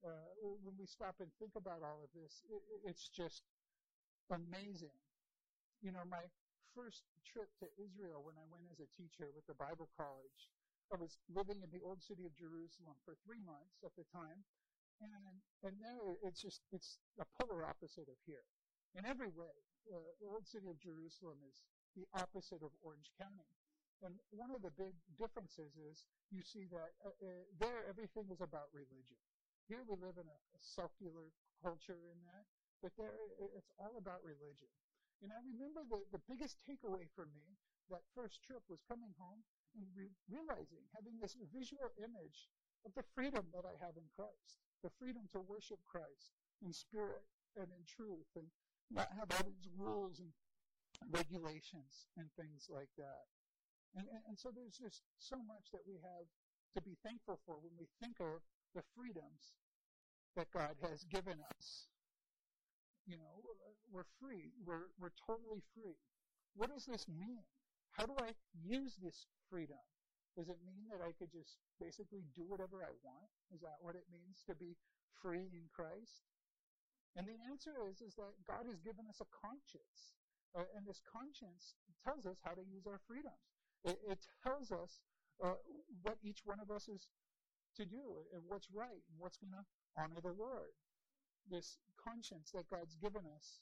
Uh, 0.05 0.29
when 0.63 0.77
we 0.79 0.87
stop 0.87 1.17
and 1.21 1.31
think 1.39 1.57
about 1.57 1.83
all 1.83 2.03
of 2.03 2.11
this, 2.13 2.43
it, 2.51 2.63
it's 2.85 3.09
just 3.09 3.43
amazing. 4.31 4.95
You 5.81 5.93
know, 5.93 6.05
my 6.11 6.27
first 6.75 7.07
trip 7.25 7.49
to 7.63 7.67
Israel 7.81 8.21
when 8.21 8.37
I 8.37 8.47
went 8.53 8.69
as 8.69 8.83
a 8.83 8.91
teacher 8.99 9.33
with 9.33 9.47
the 9.49 9.57
Bible 9.57 9.89
College, 9.97 10.51
I 10.93 11.01
was 11.01 11.19
living 11.33 11.59
in 11.65 11.71
the 11.73 11.83
old 11.83 11.99
city 12.05 12.29
of 12.29 12.37
Jerusalem 12.37 12.95
for 13.03 13.19
three 13.27 13.43
months 13.43 13.83
at 13.83 13.97
the 13.99 14.07
time, 14.15 14.45
and 15.03 15.41
and 15.67 15.75
there 15.83 15.99
it's 16.23 16.39
just 16.39 16.63
it's 16.71 16.99
a 17.19 17.27
polar 17.41 17.67
opposite 17.67 18.07
of 18.07 18.19
here, 18.23 18.47
in 18.97 19.05
every 19.05 19.29
way. 19.29 19.53
Uh, 19.87 20.03
the 20.19 20.26
old 20.26 20.49
city 20.49 20.67
of 20.67 20.81
Jerusalem 20.83 21.38
is 21.47 21.62
the 21.95 22.09
opposite 22.17 22.65
of 22.65 22.75
Orange 22.83 23.12
County. 23.21 23.47
And 24.03 24.19
one 24.29 24.53
of 24.53 24.61
the 24.61 24.75
big 24.75 24.93
differences 25.17 25.76
is 25.79 26.05
you 26.29 26.43
see 26.43 26.69
that 26.69 26.93
uh, 27.00 27.12
uh, 27.17 27.45
there 27.57 27.87
everything 27.88 28.29
is 28.29 28.43
about 28.43 28.69
religion. 28.75 29.17
Here 29.69 29.81
we 29.87 29.97
live 29.97 30.21
in 30.21 30.29
a, 30.29 30.38
a 30.53 30.61
secular 30.61 31.33
culture 31.65 31.97
in 32.12 32.19
that, 32.29 32.45
but 32.85 32.93
there 33.00 33.17
it's 33.57 33.73
all 33.81 33.97
about 33.97 34.21
religion. 34.21 34.69
And 35.25 35.33
I 35.33 35.41
remember 35.41 35.81
the, 35.88 36.05
the 36.12 36.23
biggest 36.29 36.61
takeaway 36.69 37.09
for 37.17 37.25
me 37.33 37.57
that 37.88 38.05
first 38.12 38.45
trip 38.45 38.61
was 38.69 38.85
coming 38.85 39.15
home 39.17 39.41
and 39.79 39.88
re- 39.97 40.12
realizing, 40.29 40.85
having 40.93 41.17
this 41.17 41.38
visual 41.55 41.88
image 41.97 42.53
of 42.85 42.93
the 42.93 43.07
freedom 43.17 43.49
that 43.57 43.65
I 43.65 43.81
have 43.81 43.97
in 43.97 44.05
Christ, 44.12 44.61
the 44.85 44.93
freedom 45.00 45.25
to 45.33 45.41
worship 45.49 45.81
Christ 45.88 46.37
in 46.61 46.73
spirit 46.75 47.25
and 47.57 47.73
in 47.73 47.83
truth, 47.88 48.29
and 48.37 48.45
have 48.95 49.31
all 49.35 49.47
these 49.47 49.66
rules 49.76 50.21
and 50.21 50.31
regulations 51.11 52.07
and 52.16 52.31
things 52.38 52.69
like 52.71 52.90
that. 52.97 53.26
And, 53.97 54.07
and, 54.12 54.23
and 54.28 54.38
so 54.38 54.50
there's 54.55 54.76
just 54.76 55.02
so 55.19 55.37
much 55.37 55.73
that 55.73 55.83
we 55.87 55.99
have 56.02 56.28
to 56.76 56.81
be 56.83 56.97
thankful 57.02 57.40
for 57.47 57.57
when 57.59 57.73
we 57.78 57.88
think 58.00 58.21
of 58.21 58.45
the 58.75 58.85
freedoms 58.95 59.57
that 60.37 60.52
God 60.52 60.76
has 60.85 61.05
given 61.09 61.40
us. 61.57 61.88
You 63.07 63.16
know, 63.16 63.40
we're 63.88 64.09
free. 64.21 64.52
We're, 64.66 64.93
we're 65.00 65.14
totally 65.14 65.62
free. 65.73 65.97
What 66.55 66.75
does 66.75 66.85
this 66.85 67.07
mean? 67.09 67.40
How 67.93 68.05
do 68.05 68.12
I 68.21 68.37
use 68.52 68.99
this 69.00 69.26
freedom? 69.49 69.81
Does 70.37 70.52
it 70.52 70.61
mean 70.69 70.85
that 70.93 71.00
I 71.00 71.16
could 71.16 71.33
just 71.33 71.57
basically 71.81 72.28
do 72.37 72.45
whatever 72.45 72.85
I 72.85 72.93
want? 73.00 73.33
Is 73.55 73.64
that 73.64 73.81
what 73.81 73.97
it 73.97 74.05
means 74.12 74.45
to 74.45 74.55
be 74.55 74.76
free 75.23 75.49
in 75.57 75.64
Christ? 75.73 76.28
And 77.17 77.25
the 77.25 77.41
answer 77.49 77.73
is, 77.89 78.05
is 78.05 78.15
that 78.21 78.37
God 78.45 78.69
has 78.69 78.77
given 78.85 79.09
us 79.09 79.25
a 79.25 79.29
conscience. 79.33 80.13
Uh, 80.53 80.69
and 80.77 80.85
this 80.85 81.01
conscience 81.05 81.77
tells 82.05 82.29
us 82.29 82.37
how 82.45 82.53
to 82.53 82.65
use 82.65 82.85
our 82.85 83.01
freedoms. 83.09 83.41
It, 83.85 83.97
it 84.05 84.21
tells 84.45 84.73
us 84.73 85.01
uh, 85.41 85.57
what 86.05 86.21
each 86.21 86.45
one 86.45 86.61
of 86.61 86.71
us 86.71 86.89
is 86.89 87.09
to 87.77 87.85
do 87.85 88.25
and 88.33 88.45
what's 88.49 88.69
right 88.73 89.05
and 89.09 89.17
what's 89.17 89.37
going 89.37 89.57
to 89.57 89.65
honor 89.97 90.21
the 90.21 90.37
Lord. 90.37 90.73
This 91.49 91.77
conscience 91.97 92.53
that 92.53 92.69
God's 92.69 92.97
given 92.97 93.25
us 93.37 93.61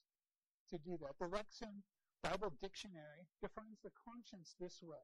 to 0.70 0.78
do 0.78 0.98
that. 1.02 1.14
The 1.18 1.30
Lexham 1.30 1.82
Bible 2.22 2.54
Dictionary 2.62 3.26
defines 3.42 3.78
the 3.82 3.94
conscience 3.94 4.54
this 4.58 4.82
way. 4.82 5.02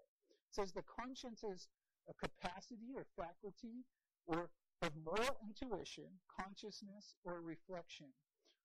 It 0.49 0.54
says 0.54 0.73
the 0.73 0.87
conscience 0.87 1.45
is 1.45 1.69
a 2.09 2.14
capacity 2.14 2.90
or 2.97 3.07
faculty 3.14 3.87
or 4.26 4.50
of 4.83 4.92
moral 5.04 5.37
intuition, 5.45 6.09
consciousness, 6.33 7.14
or 7.25 7.42
reflection. 7.45 8.09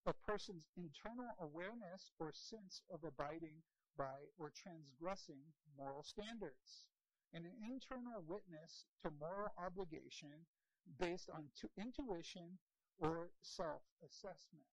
A 0.06 0.14
person's 0.14 0.70
internal 0.78 1.34
awareness 1.42 2.12
or 2.20 2.32
sense 2.32 2.82
of 2.94 3.04
abiding 3.04 3.64
by 3.98 4.30
or 4.38 4.52
transgressing 4.54 5.42
moral 5.78 6.04
standards. 6.04 6.86
And 7.34 7.46
an 7.46 7.58
internal 7.66 8.22
witness 8.28 8.86
to 9.02 9.12
moral 9.20 9.50
obligation 9.58 10.46
based 11.00 11.30
on 11.34 11.50
intuition 11.76 12.58
or 13.00 13.30
self-assessment. 13.42 14.70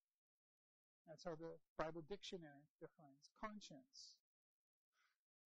That's 1.09 1.25
how 1.25 1.35
the 1.35 1.59
Bible 1.75 2.05
Dictionary 2.07 2.69
defines 2.79 3.33
conscience. 3.41 4.21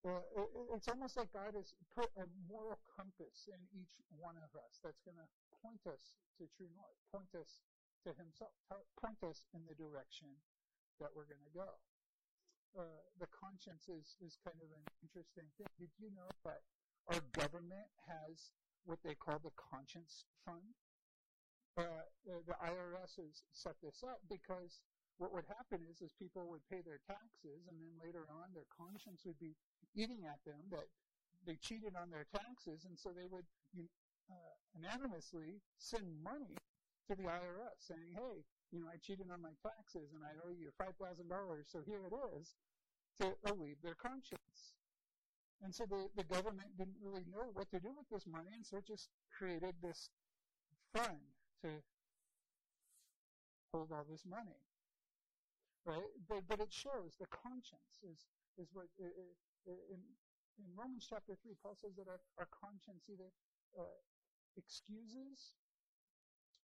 It, 0.05 0.49
it's 0.73 0.87
almost 0.87 1.17
like 1.17 1.33
God 1.33 1.53
has 1.57 1.73
put 1.93 2.09
a 2.17 2.25
moral 2.49 2.77
compass 2.95 3.49
in 3.49 3.57
each 3.73 4.01
one 4.17 4.37
of 4.37 4.53
us 4.57 4.77
that's 4.81 5.01
going 5.01 5.17
to 5.17 5.29
point 5.61 5.81
us 5.89 6.13
to 6.37 6.45
true 6.57 6.69
north, 6.77 6.97
point 7.09 7.33
us 7.33 7.61
to 8.05 8.13
Himself, 8.13 8.53
point 9.01 9.17
us 9.25 9.49
in 9.57 9.65
the 9.65 9.73
direction 9.73 10.29
that 11.01 11.09
we're 11.17 11.25
going 11.25 11.41
to 11.41 11.57
go. 11.57 11.81
Uh, 12.77 13.01
the 13.17 13.25
conscience 13.33 13.89
is, 13.89 14.13
is 14.21 14.37
kind 14.45 14.61
of 14.61 14.69
an 14.69 14.85
interesting 15.01 15.49
thing. 15.57 15.71
Did 15.81 15.89
you 15.97 16.13
know 16.13 16.29
that 16.45 16.61
our 17.09 17.23
government 17.33 17.89
has 18.05 18.53
what 18.85 19.01
they 19.01 19.17
call 19.17 19.41
the 19.41 19.55
conscience 19.57 20.29
fund? 20.45 20.77
Uh, 21.75 22.07
the 22.23 22.55
IRS 22.61 23.17
has 23.17 23.43
set 23.51 23.75
this 23.81 24.05
up 24.05 24.21
because 24.29 24.79
what 25.17 25.33
would 25.33 25.49
happen 25.49 25.81
is, 25.89 25.99
is 26.05 26.13
people 26.13 26.45
would 26.47 26.63
pay 26.69 26.85
their 26.85 27.01
taxes, 27.07 27.67
and 27.67 27.75
then 27.79 27.95
later 27.99 28.27
on, 28.29 28.53
their 28.53 28.67
conscience 28.69 29.23
would 29.25 29.39
be 29.39 29.55
eating 29.95 30.27
at 30.27 30.39
them 30.45 30.69
that 30.71 30.87
they 31.47 31.57
cheated 31.57 31.95
on 31.97 32.11
their 32.11 32.27
taxes, 32.31 32.85
and 32.85 32.99
so 32.99 33.09
they 33.15 33.27
would 33.27 33.47
uh, 34.29 34.55
unanimously 34.75 35.63
send 35.79 36.05
money 36.23 36.59
to 37.07 37.15
the 37.15 37.23
IRS 37.23 37.79
saying, 37.79 38.11
"Hey, 38.13 38.43
you 38.71 38.79
know, 38.81 38.87
I 38.91 38.97
cheated 38.97 39.29
on 39.31 39.41
my 39.41 39.53
taxes, 39.61 40.13
and 40.13 40.23
I 40.23 40.33
owe 40.45 40.51
you 40.51 40.71
five 40.77 40.95
thousand 40.97 41.29
dollars, 41.29 41.67
so 41.69 41.81
here 41.85 42.05
it 42.05 42.13
is," 42.37 42.55
to 43.21 43.35
alleviate 43.45 43.81
their 43.83 43.95
conscience. 43.95 44.75
And 45.61 45.73
so 45.73 45.85
the, 45.85 46.09
the 46.15 46.23
government 46.27 46.77
didn't 46.77 46.99
really 47.01 47.23
know 47.31 47.49
what 47.53 47.71
to 47.71 47.79
do 47.79 47.89
with 47.95 48.09
this 48.11 48.27
money, 48.27 48.51
and 48.53 48.65
so 48.65 48.77
it 48.77 48.85
just 48.85 49.09
created 49.31 49.75
this 49.81 50.09
fund 50.93 51.21
to 51.63 51.69
hold 53.71 53.91
all 53.91 54.05
this 54.09 54.25
money 54.25 54.59
right? 55.85 56.11
But, 56.27 56.43
but 56.49 56.59
it 56.59 56.73
shows 56.73 57.15
the 57.21 57.29
conscience 57.29 58.01
is 58.01 58.25
is 58.57 58.69
what 58.73 58.89
in 58.97 60.01
in 60.57 60.67
Romans 60.73 61.05
chapter 61.07 61.35
three, 61.43 61.53
Paul 61.61 61.75
says 61.75 61.93
that 61.99 62.07
our, 62.07 62.19
our 62.39 62.47
conscience 62.47 63.11
either 63.11 63.29
uh, 63.75 63.99
excuses 64.55 65.51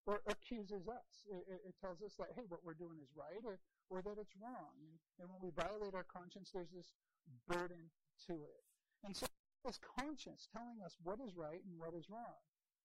or 0.05 0.21
accuses 0.27 0.87
us. 0.89 1.27
It, 1.29 1.61
it, 1.69 1.75
tells 1.77 2.01
us 2.01 2.17
that 2.17 2.33
hey, 2.33 2.45
what 2.49 2.65
we're 2.65 2.77
doing 2.77 2.97
is 3.01 3.09
right, 3.13 3.41
or 3.45 3.59
or 3.89 4.01
that 4.01 4.17
it's 4.17 4.33
wrong. 4.41 4.73
And, 4.81 4.97
and 5.21 5.27
when 5.29 5.41
we 5.41 5.51
violate 5.53 5.93
our 5.93 6.07
conscience, 6.07 6.49
there's 6.53 6.73
this 6.73 6.93
burden 7.47 7.91
to 8.27 8.33
it. 8.33 8.63
And 9.03 9.15
so 9.15 9.27
this 9.65 9.77
conscience 9.77 10.49
telling 10.49 10.81
us 10.81 10.97
what 11.03 11.21
is 11.21 11.37
right 11.37 11.61
and 11.61 11.77
what 11.77 11.93
is 11.93 12.09
wrong. 12.09 12.41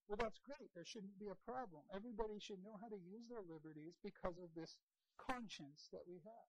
Well, 0.08 0.20
that's 0.20 0.38
great. 0.38 0.70
There 0.74 0.86
shouldn't 0.86 1.18
be 1.18 1.34
a 1.34 1.42
problem. 1.42 1.82
Everybody 1.90 2.38
should 2.38 2.62
know 2.62 2.78
how 2.78 2.86
to 2.86 3.00
use 3.00 3.26
their 3.26 3.42
liberties 3.42 3.98
because 4.04 4.38
of 4.38 4.54
this 4.54 4.78
conscience 5.18 5.90
that 5.90 6.06
we 6.06 6.22
have. 6.22 6.48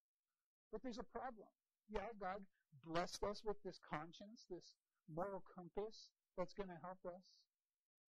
But 0.69 0.83
there's 0.83 1.01
a 1.01 1.09
problem. 1.09 1.49
Yeah, 1.89 2.05
God 2.19 2.43
blessed 2.85 3.23
us 3.23 3.41
with 3.41 3.57
this 3.63 3.79
conscience, 3.81 4.45
this 4.45 4.75
moral 5.09 5.41
compass 5.47 6.11
that's 6.37 6.53
going 6.53 6.69
to 6.69 6.77
help 6.83 7.01
us. 7.07 7.23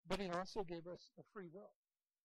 But 0.04 0.20
He 0.20 0.28
also 0.28 0.60
gave 0.60 0.84
us 0.84 1.08
a 1.16 1.24
free 1.32 1.48
will. 1.48 1.72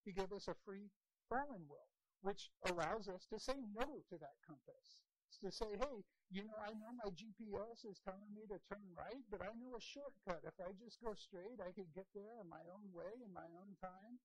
He 0.06 0.14
gave 0.14 0.32
us 0.32 0.48
a 0.48 0.56
free 0.64 0.94
fallen 1.28 1.66
will, 1.68 1.90
which 2.22 2.54
allows 2.70 3.10
us 3.10 3.26
to 3.34 3.42
say 3.42 3.58
no 3.74 4.06
to 4.08 4.16
that 4.22 4.38
compass. 4.46 5.02
It's 5.28 5.42
to 5.42 5.52
say, 5.52 5.74
hey, 5.76 5.98
you 6.30 6.46
know, 6.46 6.56
I 6.62 6.72
know 6.78 6.94
my 6.94 7.10
GPS 7.12 7.84
is 7.84 8.00
telling 8.06 8.30
me 8.32 8.46
to 8.48 8.62
turn 8.70 8.86
right, 8.94 9.26
but 9.34 9.42
I 9.42 9.50
know 9.58 9.74
a 9.74 9.82
shortcut. 9.82 10.46
If 10.46 10.56
I 10.62 10.72
just 10.78 11.02
go 11.02 11.18
straight, 11.18 11.58
I 11.60 11.74
could 11.74 11.90
get 11.98 12.06
there 12.14 12.38
in 12.40 12.48
my 12.48 12.62
own 12.70 12.88
way, 12.94 13.10
in 13.26 13.34
my 13.34 13.50
own 13.58 13.74
time 13.82 14.22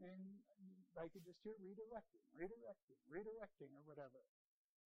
and 0.00 0.40
I 0.96 1.06
could 1.12 1.24
just 1.24 1.40
hear 1.44 1.56
redirecting, 1.60 2.24
redirecting, 2.32 2.98
redirecting, 3.08 3.70
or 3.76 3.84
whatever. 3.84 4.20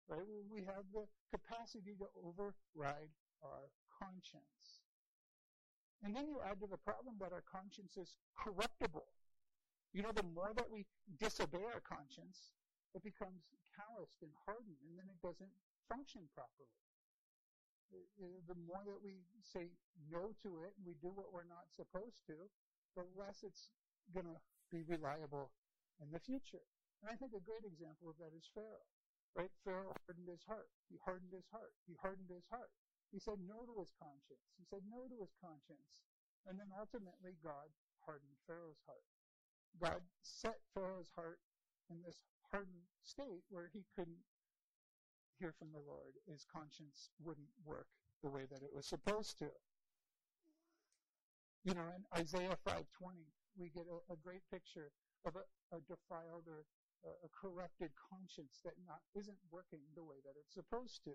Right? 0.08 0.26
We 0.50 0.64
have 0.66 0.88
the 0.90 1.06
capacity 1.30 1.94
to 2.00 2.08
override 2.18 3.12
our 3.44 3.70
conscience. 3.92 4.82
And 6.02 6.16
then 6.16 6.26
you 6.26 6.42
add 6.42 6.58
to 6.60 6.66
the 6.66 6.80
problem 6.82 7.14
that 7.22 7.30
our 7.30 7.44
conscience 7.46 7.94
is 7.96 8.18
corruptible. 8.34 9.06
You 9.92 10.00
know, 10.00 10.12
the 10.12 10.24
more 10.32 10.56
that 10.56 10.72
we 10.72 10.88
disobey 11.20 11.64
our 11.68 11.84
conscience, 11.84 12.56
it 12.96 13.04
becomes 13.04 13.44
calloused 13.76 14.24
and 14.24 14.32
hardened, 14.48 14.80
and 14.88 14.96
then 14.96 15.08
it 15.08 15.20
doesn't 15.20 15.52
function 15.88 16.24
properly. 16.32 16.72
The 18.48 18.56
more 18.64 18.80
that 18.88 19.04
we 19.04 19.20
say 19.44 19.68
no 20.08 20.32
to 20.40 20.64
it 20.64 20.72
and 20.80 20.84
we 20.88 20.96
do 21.04 21.12
what 21.12 21.28
we're 21.28 21.44
not 21.44 21.68
supposed 21.76 22.24
to, 22.24 22.48
the 22.96 23.04
less 23.20 23.44
it's 23.44 23.68
going 24.16 24.24
to 24.24 24.40
be 24.72 24.80
reliable 24.88 25.52
in 26.00 26.08
the 26.08 26.20
future. 26.20 26.64
And 27.04 27.12
I 27.12 27.16
think 27.20 27.36
a 27.36 27.44
great 27.44 27.68
example 27.68 28.08
of 28.08 28.16
that 28.16 28.32
is 28.32 28.48
Pharaoh. 28.56 28.88
Right? 29.36 29.52
Pharaoh 29.64 29.92
hardened 30.08 30.28
his 30.28 30.44
heart. 30.48 30.72
He 30.88 30.96
hardened 31.04 31.36
his 31.36 31.48
heart. 31.52 31.76
He 31.84 31.96
hardened 32.00 32.32
his 32.32 32.48
heart. 32.48 32.72
He 33.12 33.20
said 33.20 33.40
no 33.44 33.68
to 33.68 33.76
his 33.76 33.92
conscience. 34.00 34.44
He 34.56 34.64
said 34.64 34.84
no 34.88 35.04
to 35.04 35.16
his 35.20 35.36
conscience. 35.40 36.00
And 36.48 36.56
then 36.56 36.72
ultimately 36.72 37.36
God 37.44 37.68
hardened 38.08 38.40
Pharaoh's 38.48 38.80
heart. 38.88 39.04
God 39.80 40.00
set 40.22 40.58
Pharaoh's 40.74 41.10
heart 41.14 41.38
in 41.90 42.02
this 42.02 42.20
hardened 42.50 42.88
state 43.02 43.42
where 43.48 43.70
he 43.72 43.84
couldn't 43.96 44.24
hear 45.38 45.52
from 45.58 45.72
the 45.72 45.82
Lord. 45.86 46.14
His 46.28 46.44
conscience 46.44 47.10
wouldn't 47.22 47.50
work 47.64 47.88
the 48.22 48.30
way 48.30 48.46
that 48.50 48.62
it 48.62 48.70
was 48.74 48.86
supposed 48.86 49.38
to. 49.38 49.50
You 51.64 51.74
know, 51.74 51.86
in 51.94 52.02
Isaiah 52.18 52.58
5:20, 52.66 53.26
we 53.56 53.70
get 53.70 53.86
a, 53.86 54.12
a 54.12 54.16
great 54.16 54.42
picture 54.50 54.90
of 55.24 55.36
a, 55.36 55.44
a 55.76 55.80
defiled 55.86 56.46
or 56.48 56.66
a, 57.04 57.10
a 57.26 57.30
corrupted 57.30 57.90
conscience 58.10 58.60
that 58.64 58.74
not, 58.86 59.02
isn't 59.14 59.38
working 59.50 59.82
the 59.94 60.02
way 60.02 60.16
that 60.24 60.34
it's 60.38 60.54
supposed 60.54 61.02
to. 61.04 61.14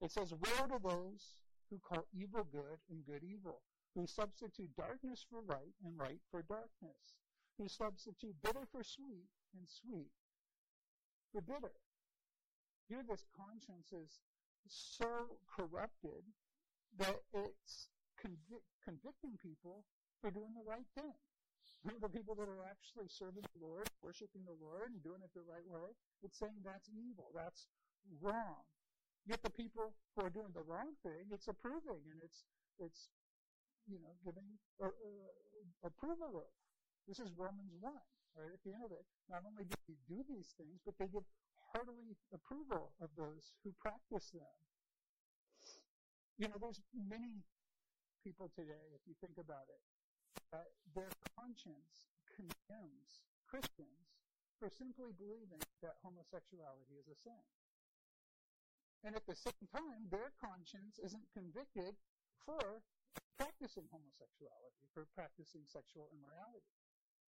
It 0.00 0.10
says, 0.10 0.32
Woe 0.34 0.66
to 0.66 0.78
those 0.82 1.38
who 1.70 1.78
call 1.78 2.06
evil 2.12 2.44
good 2.50 2.78
and 2.90 3.04
good 3.06 3.22
evil, 3.22 3.62
who 3.94 4.06
substitute 4.06 4.74
darkness 4.76 5.24
for 5.30 5.42
light 5.46 5.74
and 5.84 5.96
light 5.98 6.20
for 6.30 6.42
darkness, 6.42 7.14
who 7.58 7.68
substitute 7.68 8.34
bitter 8.42 8.66
for 8.70 8.82
sweet 8.82 9.28
and 9.54 9.68
sweet 9.68 10.10
for 11.32 11.40
bitter. 11.40 11.72
Here, 12.88 13.02
this 13.08 13.24
conscience 13.36 13.92
is 13.92 14.20
so 14.68 15.38
corrupted 15.48 16.24
that 16.98 17.16
it's 17.32 17.88
convic- 18.20 18.68
convicting 18.84 19.38
people 19.42 19.84
for 20.20 20.30
doing 20.30 20.52
the 20.54 20.68
right 20.68 20.86
thing 20.94 21.14
the 21.82 22.08
people 22.08 22.34
that 22.38 22.46
are 22.46 22.62
actually 22.70 23.10
serving 23.10 23.42
the 23.42 23.58
Lord, 23.58 23.90
worshiping 24.02 24.46
the 24.46 24.54
Lord, 24.62 24.94
and 24.94 25.02
doing 25.02 25.18
it 25.18 25.34
the 25.34 25.42
right 25.42 25.66
way, 25.66 25.90
it's 26.22 26.38
saying 26.38 26.62
that's 26.62 26.86
evil, 26.94 27.26
that's 27.34 27.66
wrong. 28.22 28.62
Yet 29.26 29.42
the 29.42 29.50
people 29.50 29.94
who 30.14 30.26
are 30.26 30.30
doing 30.30 30.54
the 30.54 30.62
wrong 30.62 30.94
thing, 31.02 31.30
it's 31.30 31.46
approving 31.46 32.02
and 32.10 32.22
it's 32.22 32.46
it's 32.78 33.10
you 33.86 33.98
know, 33.98 34.14
giving 34.24 34.46
uh, 34.78 34.86
uh, 34.86 35.86
approval 35.86 36.46
of. 36.46 36.50
This 37.08 37.18
is 37.18 37.34
Romans 37.36 37.74
1, 37.80 37.92
right 38.38 38.54
at 38.54 38.62
the 38.64 38.72
end 38.72 38.86
of 38.86 38.92
it. 38.92 39.04
Not 39.28 39.42
only 39.44 39.64
do 39.68 39.76
they 39.84 39.98
do 40.08 40.24
these 40.24 40.54
things, 40.56 40.80
but 40.86 40.96
they 40.96 41.10
give 41.10 41.26
heartily 41.74 42.16
approval 42.32 42.92
of 43.00 43.10
those 43.16 43.52
who 43.64 43.72
practice 43.80 44.30
them. 44.32 44.56
You 46.38 46.48
know, 46.48 46.56
there's 46.56 46.80
many 46.94 47.44
people 48.24 48.48
today, 48.54 48.94
if 48.94 49.02
you 49.04 49.14
think 49.20 49.36
about 49.36 49.68
it, 49.68 49.82
their 50.94 51.10
conscience 51.36 52.08
condemns 52.32 53.24
Christians 53.48 54.16
for 54.56 54.70
simply 54.70 55.12
believing 55.18 55.60
that 55.82 55.98
homosexuality 56.00 56.96
is 56.96 57.08
a 57.10 57.16
sin. 57.18 57.44
And 59.02 59.18
at 59.18 59.26
the 59.26 59.34
same 59.34 59.66
time, 59.74 60.06
their 60.08 60.30
conscience 60.38 61.02
isn't 61.02 61.26
convicted 61.34 61.98
for 62.46 62.80
practicing 63.34 63.90
homosexuality, 63.90 64.86
for 64.94 65.10
practicing 65.18 65.66
sexual 65.66 66.06
immorality. 66.14 66.81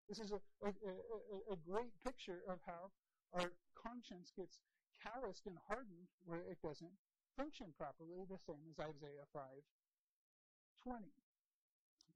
This 0.10 0.20
is 0.20 0.32
a, 0.32 0.42
a, 0.66 0.70
a, 0.70 1.56
a, 1.56 1.58
great 1.64 1.96
picture 2.04 2.44
of 2.48 2.60
how 2.68 2.92
our 3.34 3.52
conscience 3.74 4.32
gets 4.36 4.60
calloused 5.00 5.48
and 5.48 5.58
hardened 5.68 6.12
where 6.26 6.44
it 6.44 6.60
doesn't 6.62 6.92
function 7.38 7.74
properly, 7.78 8.28
the 8.30 8.40
same 8.46 8.62
as 8.70 8.80
Isaiah 8.80 9.28
5 9.34 9.42
20. 10.84 11.00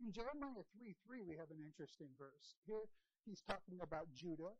In 0.03 0.11
Jeremiah 0.11 0.67
3 0.77 0.93
3, 1.07 1.23
we 1.23 1.39
have 1.39 1.49
an 1.49 1.63
interesting 1.63 2.11
verse. 2.19 2.59
Here, 2.67 2.85
he's 3.25 3.41
talking 3.41 3.79
about 3.81 4.11
Judah 4.13 4.53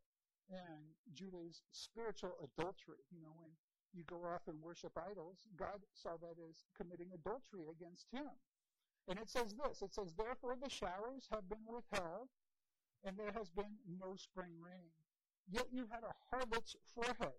and 0.50 0.96
Judah's 1.12 1.62
spiritual 1.70 2.34
adultery. 2.40 3.04
You 3.12 3.20
know, 3.22 3.36
when 3.36 3.52
you 3.92 4.02
go 4.08 4.24
off 4.24 4.48
and 4.48 4.58
worship 4.60 4.96
idols, 4.96 5.46
God 5.56 5.84
saw 5.92 6.16
that 6.20 6.40
as 6.40 6.64
committing 6.74 7.12
adultery 7.12 7.68
against 7.68 8.08
him. 8.10 8.32
And 9.08 9.18
it 9.18 9.30
says 9.30 9.54
this 9.54 9.80
it 9.80 9.94
says, 9.94 10.12
Therefore 10.16 10.56
the 10.60 10.68
showers 10.68 11.28
have 11.32 11.48
been 11.48 11.64
withheld, 11.68 12.28
and 13.04 13.16
there 13.16 13.32
has 13.36 13.50
been 13.50 13.78
no 13.86 14.16
spring 14.16 14.52
rain. 14.60 14.90
Yet 15.50 15.66
you 15.72 15.86
had 15.90 16.04
a 16.04 16.14
harlot's 16.30 16.76
forehead. 16.94 17.38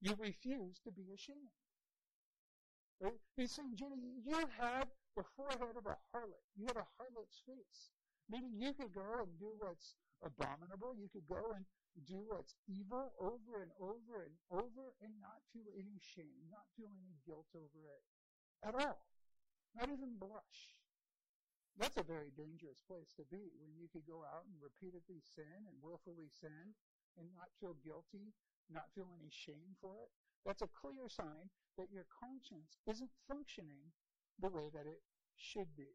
You 0.00 0.14
refused 0.18 0.84
to 0.84 0.90
be 0.90 1.06
ashamed. 1.14 1.54
Right? 3.00 3.18
He's 3.36 3.52
saying, 3.52 3.76
Jenny, 3.76 4.22
you 4.26 4.38
had 4.58 4.90
the 5.16 5.22
forehead 5.36 5.76
of 5.76 5.86
a 5.86 5.96
harlot. 6.10 6.42
You 6.56 6.66
had 6.66 6.76
a 6.76 6.86
harlot's 6.98 7.42
face. 7.46 7.94
Meaning 8.28 8.58
you 8.58 8.74
could 8.74 8.92
go 8.92 9.22
and 9.22 9.38
do 9.38 9.54
what's 9.58 9.94
abominable. 10.22 10.94
You 10.98 11.08
could 11.08 11.26
go 11.26 11.54
and 11.54 11.64
do 12.06 12.22
what's 12.26 12.54
evil 12.66 13.14
over 13.18 13.62
and 13.62 13.72
over 13.80 14.26
and 14.26 14.34
over 14.50 14.94
and 15.02 15.12
not 15.22 15.42
feel 15.52 15.70
any 15.74 15.98
shame, 16.02 16.46
not 16.50 16.66
feel 16.76 16.90
any 16.90 17.14
guilt 17.26 17.50
over 17.54 17.82
it 17.90 18.02
at 18.66 18.74
all. 18.74 18.98
Not 19.74 19.90
even 19.90 20.18
blush. 20.18 20.78
That's 21.78 21.96
a 21.96 22.02
very 22.02 22.34
dangerous 22.34 22.82
place 22.82 23.14
to 23.14 23.24
be 23.30 23.54
when 23.62 23.70
you 23.78 23.86
could 23.86 24.02
go 24.02 24.26
out 24.26 24.42
and 24.50 24.58
repeatedly 24.58 25.22
sin 25.22 25.62
and 25.62 25.78
willfully 25.78 26.26
sin 26.26 26.74
and 27.14 27.30
not 27.38 27.54
feel 27.62 27.78
guilty, 27.86 28.34
not 28.66 28.90
feel 28.98 29.06
any 29.14 29.30
shame 29.30 29.78
for 29.78 29.94
it. 30.02 30.10
That's 30.42 30.62
a 30.62 30.74
clear 30.74 31.06
sign 31.06 31.54
that 31.78 31.94
your 31.94 32.06
conscience 32.10 32.82
isn't 32.90 33.14
functioning 33.30 33.94
the 34.42 34.50
way 34.50 34.66
that 34.74 34.90
it 34.90 35.02
should 35.38 35.70
be. 35.78 35.94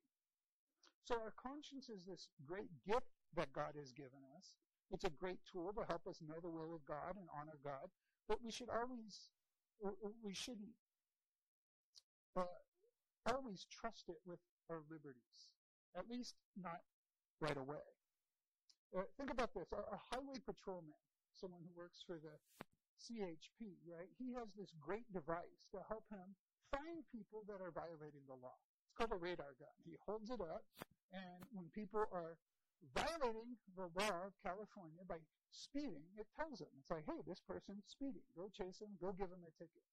So 1.04 1.20
our 1.20 1.36
conscience 1.36 1.90
is 1.92 2.08
this 2.08 2.32
great 2.48 2.72
gift 2.88 3.12
that 3.36 3.52
God 3.52 3.76
has 3.76 3.92
given 3.92 4.24
us. 4.40 4.56
It's 4.92 5.04
a 5.04 5.10
great 5.10 5.40
tool 5.52 5.74
to 5.76 5.84
help 5.84 6.08
us 6.08 6.24
know 6.24 6.40
the 6.40 6.50
will 6.50 6.74
of 6.74 6.86
God 6.88 7.20
and 7.20 7.28
honor 7.36 7.60
God, 7.64 7.92
but 8.28 8.40
we 8.40 8.52
should 8.52 8.70
always, 8.70 9.28
we 10.24 10.34
shouldn't 10.34 10.76
uh, 12.38 12.48
always 13.28 13.68
trust 13.68 14.08
it 14.08 14.20
with 14.26 14.40
our 14.70 14.80
liberties. 14.90 15.53
At 15.96 16.10
least 16.10 16.36
not 16.58 16.82
right 17.40 17.58
away. 17.58 17.86
Uh, 18.94 19.06
think 19.18 19.30
about 19.30 19.54
this. 19.54 19.70
A, 19.74 19.82
a 19.94 20.00
highway 20.10 20.38
patrolman, 20.46 20.98
someone 21.34 21.62
who 21.66 21.74
works 21.74 22.02
for 22.06 22.18
the 22.18 22.34
CHP, 23.02 23.82
right? 23.90 24.10
He 24.18 24.34
has 24.38 24.50
this 24.58 24.74
great 24.80 25.06
device 25.14 25.66
to 25.74 25.82
help 25.90 26.06
him 26.10 26.34
find 26.70 27.02
people 27.14 27.46
that 27.50 27.62
are 27.62 27.74
violating 27.74 28.26
the 28.26 28.38
law. 28.38 28.58
It's 28.86 28.96
called 28.98 29.14
a 29.14 29.22
radar 29.22 29.58
gun. 29.58 29.74
He 29.86 29.98
holds 30.06 30.30
it 30.30 30.42
up, 30.42 30.66
and 31.14 31.42
when 31.54 31.70
people 31.74 32.06
are 32.14 32.38
violating 32.94 33.58
the 33.78 33.90
law 33.98 34.30
of 34.30 34.34
California 34.42 35.02
by 35.08 35.22
speeding, 35.50 36.06
it 36.18 36.26
tells 36.38 36.62
him. 36.62 36.70
It's 36.78 36.90
like, 36.90 37.06
hey, 37.06 37.22
this 37.26 37.42
person's 37.42 37.86
speeding. 37.90 38.26
Go 38.38 38.50
chase 38.50 38.82
him. 38.82 38.94
Go 39.02 39.14
give 39.14 39.30
him 39.30 39.46
a 39.46 39.54
ticket. 39.58 39.86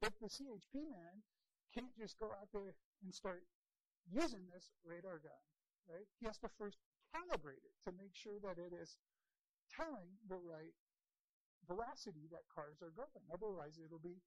But 0.00 0.12
the 0.20 0.28
CHP 0.28 0.92
man 0.92 1.24
can't 1.72 1.92
just 1.96 2.18
go 2.20 2.32
out 2.32 2.48
there 2.52 2.76
and 3.04 3.12
start 3.12 3.44
using 4.10 4.46
this 4.50 4.70
radar 4.86 5.18
gun, 5.18 5.42
right? 5.90 6.06
He 6.18 6.26
has 6.26 6.38
to 6.42 6.50
first 6.58 6.78
calibrate 7.14 7.62
it 7.62 7.76
to 7.86 7.94
make 7.94 8.14
sure 8.14 8.38
that 8.42 8.58
it 8.58 8.74
is 8.74 8.96
telling 9.70 10.18
the 10.28 10.38
right 10.38 10.74
velocity 11.66 12.30
that 12.30 12.46
cars 12.52 12.78
are 12.82 12.94
going. 12.94 13.26
Otherwise, 13.32 13.78
it'll 13.82 14.02
be 14.02 14.22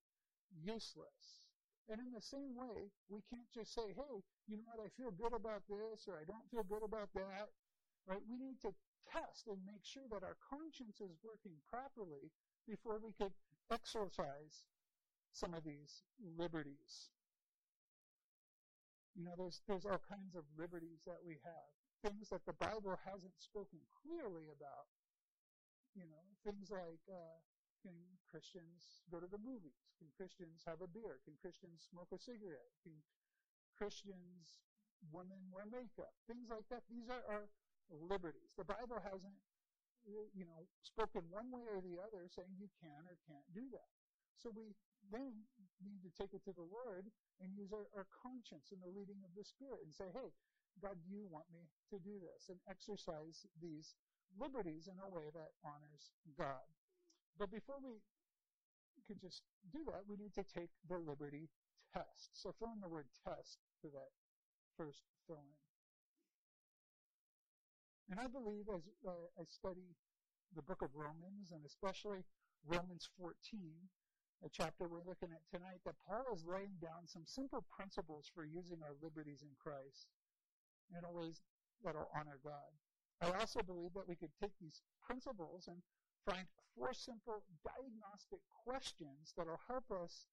useless. 0.51 1.47
And 1.89 1.97
in 1.97 2.11
the 2.13 2.21
same 2.21 2.53
way, 2.53 2.91
we 3.09 3.23
can't 3.31 3.49
just 3.49 3.73
say, 3.73 3.95
hey, 3.95 4.15
you 4.45 4.57
know 4.57 4.67
what, 4.69 4.85
I 4.85 4.89
feel 4.93 5.09
good 5.15 5.33
about 5.33 5.65
this 5.65 6.05
or 6.05 6.21
I 6.21 6.25
don't 6.27 6.45
feel 6.51 6.67
good 6.67 6.85
about 6.85 7.09
that. 7.15 7.49
Right? 8.05 8.21
We 8.29 8.37
need 8.37 8.61
to 8.61 8.75
test 9.09 9.49
and 9.49 9.57
make 9.65 9.81
sure 9.81 10.05
that 10.13 10.21
our 10.21 10.37
conscience 10.37 11.01
is 11.01 11.17
working 11.25 11.57
properly 11.65 12.29
before 12.67 13.01
we 13.01 13.13
could 13.17 13.33
exercise 13.73 14.69
some 15.33 15.53
of 15.53 15.63
these 15.63 16.05
liberties. 16.37 17.09
You 19.19 19.27
know, 19.27 19.35
there's 19.35 19.59
there's 19.67 19.83
all 19.83 19.99
kinds 19.99 20.39
of 20.39 20.47
liberties 20.55 21.03
that 21.03 21.19
we 21.19 21.35
have. 21.43 21.67
Things 21.99 22.31
that 22.31 22.47
the 22.47 22.55
Bible 22.55 22.95
hasn't 23.03 23.35
spoken 23.35 23.83
clearly 23.91 24.47
about. 24.47 24.87
You 25.91 26.07
know, 26.07 26.23
things 26.47 26.71
like 26.71 27.03
uh, 27.11 27.35
can 27.83 27.91
Christians 28.23 29.03
go 29.11 29.19
to 29.19 29.27
the 29.27 29.43
movies? 29.43 29.91
Can 29.99 30.07
Christians 30.15 30.63
have 30.63 30.79
a 30.79 30.87
beer? 30.87 31.19
Can 31.27 31.35
Christians 31.35 31.83
smoke 31.83 32.15
a 32.15 32.19
cigarette? 32.19 32.71
Can 32.79 32.95
Christians, 33.75 34.63
women 35.11 35.51
wear 35.51 35.67
makeup? 35.67 36.15
Things 36.23 36.47
like 36.47 36.63
that. 36.71 36.87
These 36.87 37.11
are 37.11 37.23
our 37.27 37.51
liberties. 37.91 38.55
The 38.55 38.63
Bible 38.63 39.03
hasn't, 39.03 39.35
you 40.07 40.47
know, 40.47 40.63
spoken 40.79 41.27
one 41.27 41.51
way 41.51 41.67
or 41.67 41.83
the 41.83 41.99
other 41.99 42.31
saying 42.31 42.55
you 42.55 42.71
can 42.79 43.03
or 43.03 43.19
can't 43.27 43.47
do 43.51 43.67
that. 43.75 43.91
So 44.39 44.47
we 44.55 44.79
then 45.07 45.47
need 45.79 46.03
to 46.03 46.11
take 46.11 46.35
it 46.35 46.43
to 46.43 46.53
the 46.53 46.67
Lord 46.67 47.07
and 47.39 47.55
use 47.55 47.71
our, 47.71 47.87
our 47.95 48.07
conscience 48.11 48.75
and 48.75 48.83
the 48.83 48.91
leading 48.91 49.23
of 49.23 49.31
the 49.33 49.47
Spirit 49.47 49.79
and 49.87 49.95
say, 49.95 50.11
hey, 50.11 50.35
God, 50.83 50.99
do 51.03 51.09
you 51.11 51.27
want 51.27 51.47
me 51.51 51.71
to 51.91 51.97
do 51.99 52.19
this? 52.19 52.51
And 52.51 52.59
exercise 52.67 53.47
these 53.59 53.95
liberties 54.35 54.87
in 54.91 54.99
a 54.99 55.09
way 55.09 55.31
that 55.33 55.55
honors 55.63 56.11
God. 56.37 56.67
But 57.39 57.51
before 57.51 57.79
we 57.79 57.99
can 59.07 59.17
just 59.17 59.43
do 59.71 59.83
that, 59.87 60.03
we 60.07 60.19
need 60.19 60.35
to 60.35 60.45
take 60.45 60.71
the 60.87 60.99
liberty 60.99 61.49
test. 61.95 62.35
So 62.35 62.53
fill 62.59 62.75
in 62.75 62.83
the 62.83 62.91
word 62.91 63.07
test 63.25 63.57
for 63.81 63.89
that 63.95 64.11
first 64.77 65.03
fill 65.27 65.41
in. 65.41 65.57
And 68.11 68.19
I 68.19 68.27
believe 68.27 68.65
as 68.73 68.83
uh, 69.05 69.27
I 69.37 69.43
study 69.49 69.95
the 70.55 70.65
book 70.65 70.81
of 70.81 70.89
Romans 70.95 71.53
and 71.53 71.61
especially 71.65 72.25
Romans 72.65 73.07
14, 73.19 73.35
a 74.45 74.49
chapter 74.49 74.87
we're 74.87 75.03
looking 75.03 75.35
at 75.35 75.43
tonight, 75.51 75.83
that 75.85 75.99
Paul 76.07 76.23
is 76.33 76.47
laying 76.47 76.79
down 76.81 77.03
some 77.05 77.23
simple 77.25 77.65
principles 77.67 78.31
for 78.31 78.45
using 78.45 78.79
our 78.83 78.95
liberties 79.03 79.43
in 79.43 79.51
Christ 79.59 80.07
in 80.95 81.03
a 81.03 81.11
ways 81.11 81.41
that'll 81.83 82.09
honor 82.15 82.39
God. 82.43 82.71
I 83.19 83.35
also 83.35 83.59
believe 83.59 83.91
that 83.95 84.07
we 84.07 84.15
could 84.15 84.31
take 84.39 84.55
these 84.61 84.81
principles 85.03 85.67
and 85.67 85.83
find 86.23 86.47
four 86.75 86.93
simple 86.93 87.43
diagnostic 87.67 88.39
questions 88.63 89.35
that'll 89.35 89.59
help 89.67 89.91
us 89.91 90.27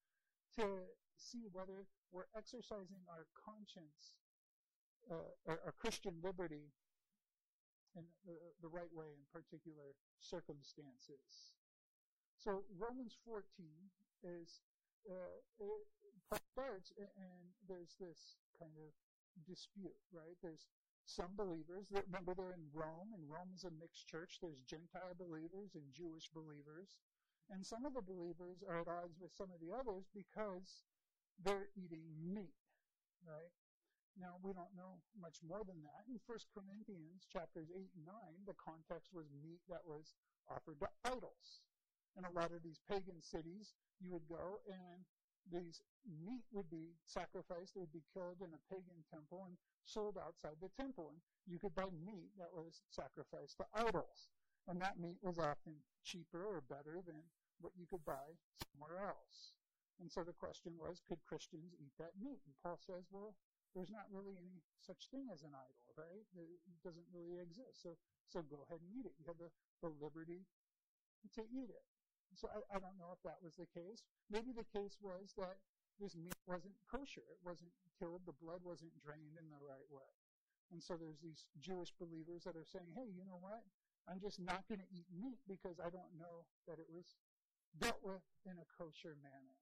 to 0.55 0.87
see 1.19 1.51
whether 1.51 1.87
we're 2.13 2.31
exercising 2.37 3.03
our 3.11 3.27
conscience, 3.35 4.15
uh, 5.11 5.51
our, 5.51 5.59
our, 5.67 5.75
Christian 5.81 6.15
liberty 6.23 6.71
in 7.97 8.05
the, 8.25 8.39
the 8.63 8.69
right 8.69 8.93
way 8.95 9.11
in 9.11 9.25
particular 9.33 9.99
circumstances. 10.21 11.56
So 12.37 12.63
Romans 12.79 13.17
14 13.25 13.43
is 14.23 14.61
uh, 15.09 15.41
it 15.61 16.43
starts 16.53 16.93
and 16.99 17.47
there's 17.69 17.95
this 18.01 18.37
kind 18.59 18.75
of 18.77 18.91
dispute, 19.47 19.97
right? 20.13 20.37
There's 20.43 20.67
some 21.07 21.39
believers 21.39 21.87
that 21.95 22.11
remember 22.11 22.35
they're 22.35 22.59
in 22.59 22.67
Rome, 22.75 23.15
and 23.15 23.31
Rome 23.31 23.55
is 23.55 23.63
a 23.63 23.71
mixed 23.79 24.11
church. 24.11 24.43
There's 24.43 24.67
Gentile 24.67 25.15
believers 25.15 25.79
and 25.79 25.87
Jewish 25.95 26.27
believers. 26.35 26.99
And 27.47 27.63
some 27.63 27.87
of 27.87 27.95
the 27.95 28.03
believers 28.03 28.67
are 28.67 28.83
at 28.83 28.91
odds 28.91 29.23
with 29.23 29.31
some 29.31 29.55
of 29.55 29.63
the 29.63 29.71
others 29.71 30.11
because 30.11 30.83
they're 31.39 31.71
eating 31.79 32.11
meat, 32.19 32.59
right? 33.23 33.55
Now, 34.19 34.43
we 34.43 34.51
don't 34.51 34.75
know 34.75 34.99
much 35.15 35.39
more 35.47 35.63
than 35.63 35.79
that. 35.87 36.11
In 36.11 36.19
1 36.19 36.27
Corinthians 36.51 37.29
chapters 37.31 37.71
8 37.71 37.87
and 37.95 38.07
9, 38.09 38.51
the 38.51 38.59
context 38.59 39.15
was 39.15 39.31
meat 39.45 39.63
that 39.71 39.87
was 39.87 40.17
offered 40.51 40.81
to 40.83 40.91
idols 41.07 41.63
in 42.17 42.25
a 42.25 42.33
lot 42.33 42.53
of 42.53 42.65
these 42.65 42.81
pagan 42.89 43.21
cities, 43.21 43.77
you 44.01 44.13
would 44.13 44.27
go 44.29 44.61
and 44.67 45.05
these 45.53 45.81
meat 46.03 46.43
would 46.51 46.67
be 46.71 46.99
sacrificed, 47.07 47.75
they 47.75 47.81
would 47.81 47.95
be 47.95 48.03
killed 48.11 48.43
in 48.43 48.51
a 48.51 48.67
pagan 48.67 48.99
temple, 49.07 49.47
and 49.47 49.55
sold 49.87 50.19
outside 50.19 50.59
the 50.59 50.73
temple. 50.75 51.15
And 51.15 51.21
you 51.47 51.59
could 51.59 51.75
buy 51.75 51.87
meat 52.03 52.35
that 52.39 52.51
was 52.51 52.83
sacrificed 52.91 53.59
to 53.63 53.67
idols. 53.75 54.31
And 54.67 54.83
that 54.83 54.99
meat 54.99 55.23
was 55.23 55.39
often 55.39 55.79
cheaper 56.03 56.43
or 56.43 56.67
better 56.67 56.99
than 57.07 57.23
what 57.63 57.73
you 57.79 57.87
could 57.87 58.03
buy 58.03 58.35
somewhere 58.59 58.99
else. 59.07 59.55
And 60.03 60.11
so 60.11 60.27
the 60.27 60.35
question 60.35 60.75
was, 60.77 61.01
could 61.07 61.23
Christians 61.25 61.73
eat 61.79 61.95
that 62.03 62.19
meat? 62.19 62.43
And 62.45 62.55
Paul 62.61 62.77
says, 62.83 63.07
well, 63.15 63.33
there's 63.73 63.93
not 63.93 64.11
really 64.11 64.35
any 64.37 64.61
such 64.83 65.09
thing 65.09 65.31
as 65.33 65.47
an 65.47 65.55
idol, 65.55 65.89
right? 65.97 66.27
It 66.37 66.81
doesn't 66.83 67.07
really 67.15 67.39
exist. 67.41 67.81
So, 67.81 67.97
so 68.27 68.43
go 68.45 68.67
ahead 68.67 68.83
and 68.83 68.91
eat 68.93 69.07
it. 69.07 69.15
You 69.17 69.31
have 69.31 69.41
the, 69.41 69.53
the 69.81 69.93
liberty 70.03 70.45
to 71.39 71.43
eat 71.49 71.71
it. 71.71 71.87
So 72.35 72.51
I, 72.51 72.59
I 72.75 72.79
don't 72.83 72.99
know 72.99 73.15
if 73.15 73.23
that 73.23 73.39
was 73.41 73.55
the 73.55 73.71
case. 73.71 74.03
Maybe 74.29 74.51
the 74.51 74.67
case 74.75 74.99
was 74.99 75.33
that 75.39 75.63
this 76.01 76.17
meat 76.17 76.37
wasn't 76.45 76.77
kosher. 76.91 77.25
It 77.31 77.41
wasn't 77.41 77.73
killed. 77.97 78.27
The 78.27 78.37
blood 78.37 78.61
wasn't 78.67 78.93
drained 79.01 79.39
in 79.39 79.49
the 79.49 79.63
right 79.63 79.89
way. 79.89 80.11
And 80.75 80.83
so 80.83 80.99
there's 80.99 81.23
these 81.23 81.47
Jewish 81.63 81.95
believers 81.97 82.45
that 82.45 82.59
are 82.59 82.67
saying, 82.67 82.91
hey, 82.93 83.09
you 83.09 83.25
know 83.25 83.39
what? 83.39 83.63
I'm 84.07 84.23
just 84.23 84.39
not 84.39 84.67
going 84.67 84.83
to 84.83 84.91
eat 84.91 85.07
meat 85.11 85.39
because 85.47 85.79
I 85.83 85.91
don't 85.91 86.15
know 86.19 86.47
that 86.71 86.79
it 86.79 86.87
was 86.91 87.19
dealt 87.79 88.03
with 88.03 88.23
in 88.47 88.59
a 88.59 88.67
kosher 88.79 89.19
manner. 89.19 89.59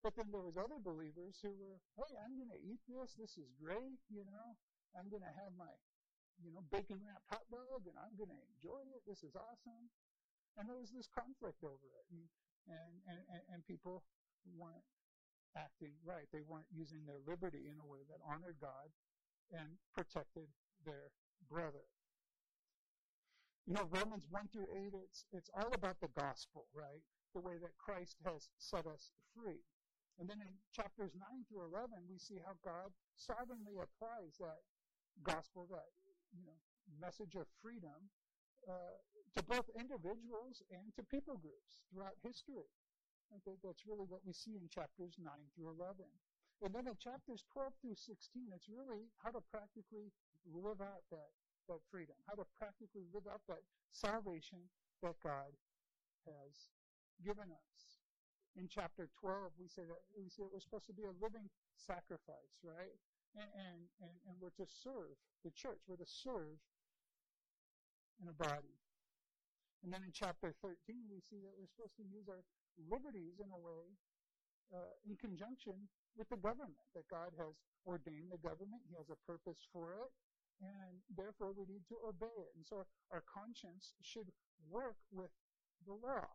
But 0.00 0.16
then 0.16 0.32
there 0.32 0.42
was 0.42 0.56
other 0.56 0.80
believers 0.80 1.38
who 1.44 1.52
were, 1.54 1.78
hey, 1.98 2.16
I'm 2.20 2.38
going 2.38 2.50
to 2.54 2.62
eat 2.62 2.80
this. 2.88 3.18
This 3.18 3.36
is 3.36 3.52
great. 3.60 4.00
You 4.08 4.24
know, 4.24 4.56
I'm 4.96 5.12
going 5.12 5.26
to 5.26 5.34
have 5.44 5.52
my, 5.58 5.70
you 6.40 6.50
know, 6.54 6.64
bacon 6.72 7.02
wrapped 7.04 7.28
hot 7.28 7.44
dog 7.52 7.84
and 7.84 7.96
I'm 8.00 8.16
going 8.16 8.32
to 8.32 8.42
enjoy 8.56 8.80
it. 8.96 9.04
This 9.04 9.20
is 9.20 9.36
awesome. 9.36 9.92
And 10.58 10.68
there 10.68 10.78
was 10.78 10.90
this 10.90 11.08
conflict 11.10 11.62
over 11.62 11.88
it. 11.98 12.06
And, 12.10 12.26
and, 12.68 12.92
and, 13.06 13.42
and 13.54 13.58
people 13.66 14.02
weren't 14.56 14.86
acting 15.56 15.94
right. 16.06 16.26
They 16.30 16.44
weren't 16.46 16.70
using 16.70 17.02
their 17.06 17.22
liberty 17.26 17.66
in 17.70 17.78
a 17.82 17.86
way 17.86 18.06
that 18.06 18.22
honored 18.22 18.58
God 18.60 18.90
and 19.50 19.78
protected 19.94 20.46
their 20.86 21.10
brother. 21.50 21.86
You 23.66 23.74
know, 23.74 23.86
Romans 23.90 24.26
1 24.30 24.50
through 24.50 24.70
8, 24.74 24.94
it's, 24.94 25.24
it's 25.32 25.50
all 25.54 25.70
about 25.74 26.00
the 26.00 26.10
gospel, 26.18 26.66
right? 26.74 27.02
The 27.34 27.42
way 27.42 27.58
that 27.60 27.76
Christ 27.78 28.16
has 28.26 28.48
set 28.58 28.86
us 28.86 29.10
free. 29.34 29.62
And 30.18 30.28
then 30.28 30.42
in 30.42 30.50
chapters 30.74 31.14
9 31.14 31.22
through 31.48 31.70
11, 31.70 31.94
we 32.10 32.18
see 32.18 32.42
how 32.42 32.58
God 32.60 32.90
sovereignly 33.16 33.78
applies 33.78 34.36
that 34.42 34.66
gospel, 35.22 35.66
that, 35.70 35.88
you 36.34 36.42
know, 36.44 36.58
message 36.98 37.36
of 37.38 37.46
freedom, 37.62 38.10
uh, 38.68 38.96
to 39.36 39.40
both 39.46 39.68
individuals 39.78 40.62
and 40.74 40.90
to 40.98 41.02
people 41.06 41.38
groups 41.38 41.80
throughout 41.88 42.18
history. 42.20 42.66
I 43.30 43.38
think 43.46 43.62
that's 43.62 43.86
really 43.86 44.06
what 44.10 44.26
we 44.26 44.34
see 44.34 44.58
in 44.58 44.66
chapters 44.66 45.14
9 45.22 45.30
through 45.54 45.70
11. 45.78 46.02
And 46.60 46.74
then 46.74 46.90
in 46.90 46.96
chapters 46.98 47.46
12 47.54 47.72
through 47.80 47.96
16, 47.96 48.52
it's 48.52 48.68
really 48.68 49.08
how 49.22 49.30
to 49.32 49.40
practically 49.48 50.12
live 50.44 50.82
out 50.82 51.06
that, 51.08 51.32
that 51.70 51.80
freedom, 51.88 52.18
how 52.26 52.36
to 52.36 52.44
practically 52.58 53.06
live 53.14 53.24
out 53.30 53.40
that 53.48 53.64
salvation 53.94 54.60
that 55.00 55.16
God 55.22 55.54
has 56.26 56.52
given 57.24 57.48
us. 57.48 57.78
In 58.58 58.66
chapter 58.66 59.08
12, 59.22 59.56
we 59.56 59.70
say 59.70 59.86
that 59.86 60.02
we 60.12 60.28
say 60.28 60.42
it 60.42 60.52
was 60.52 60.66
supposed 60.66 60.90
to 60.90 60.96
be 60.96 61.06
a 61.06 61.14
living 61.22 61.46
sacrifice, 61.78 62.58
right? 62.66 62.98
And, 63.38 63.46
and, 63.54 63.78
and, 64.02 64.14
and 64.26 64.34
we're 64.42 64.52
to 64.58 64.66
serve 64.66 65.14
the 65.46 65.54
church. 65.54 65.78
We're 65.86 66.02
to 66.02 66.10
serve 66.10 66.58
in 68.20 68.28
a 68.28 68.36
body. 68.36 68.76
And 69.82 69.88
then 69.88 70.04
in 70.04 70.12
chapter 70.12 70.52
13, 70.60 71.08
we 71.08 71.24
see 71.24 71.40
that 71.40 71.56
we're 71.56 71.72
supposed 71.72 71.96
to 71.96 72.04
use 72.04 72.28
our 72.28 72.44
liberties 72.76 73.40
in 73.40 73.48
a 73.48 73.60
way 73.60 73.96
uh, 74.70 74.92
in 75.08 75.16
conjunction 75.16 75.88
with 76.14 76.28
the 76.28 76.36
government, 76.36 76.84
that 76.94 77.08
God 77.08 77.32
has 77.40 77.56
ordained 77.88 78.28
the 78.30 78.42
government. 78.44 78.84
He 78.86 78.94
has 79.00 79.08
a 79.08 79.18
purpose 79.24 79.64
for 79.72 79.96
it, 79.96 80.12
and 80.60 81.00
therefore 81.08 81.56
we 81.56 81.64
need 81.64 81.88
to 81.88 81.96
obey 82.04 82.34
it. 82.36 82.52
And 82.54 82.62
so 82.66 82.84
our 83.08 83.24
conscience 83.24 83.96
should 84.04 84.28
work 84.68 85.00
with 85.10 85.32
the 85.88 85.96
law, 85.96 86.28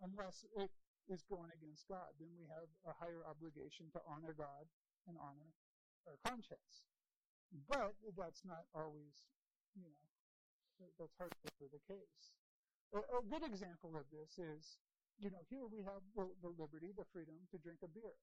unless 0.00 0.48
it 0.56 0.72
is 1.10 1.22
going 1.28 1.50
against 1.52 1.84
God. 1.90 2.08
Then 2.16 2.32
we 2.40 2.48
have 2.48 2.70
a 2.88 2.94
higher 2.96 3.26
obligation 3.28 3.92
to 3.92 4.00
honor 4.08 4.32
God 4.32 4.64
and 5.06 5.18
honor 5.20 5.50
our 6.08 6.16
conscience. 6.24 6.86
But 7.68 7.92
that's 8.16 8.42
not 8.48 8.64
always, 8.72 9.28
you 9.76 9.84
know, 9.84 9.92
that's 10.98 11.16
hardly 11.18 11.68
the 11.70 11.82
case. 11.88 12.32
A, 12.92 13.00
a 13.00 13.22
good 13.24 13.44
example 13.44 13.96
of 13.96 14.04
this 14.12 14.36
is, 14.36 14.78
you 15.18 15.32
know, 15.32 15.40
here 15.48 15.64
we 15.68 15.80
have 15.84 16.04
the, 16.12 16.28
the 16.44 16.52
liberty, 16.60 16.92
the 16.92 17.08
freedom 17.08 17.36
to 17.50 17.56
drink 17.60 17.80
a 17.84 17.90
beer. 17.90 18.16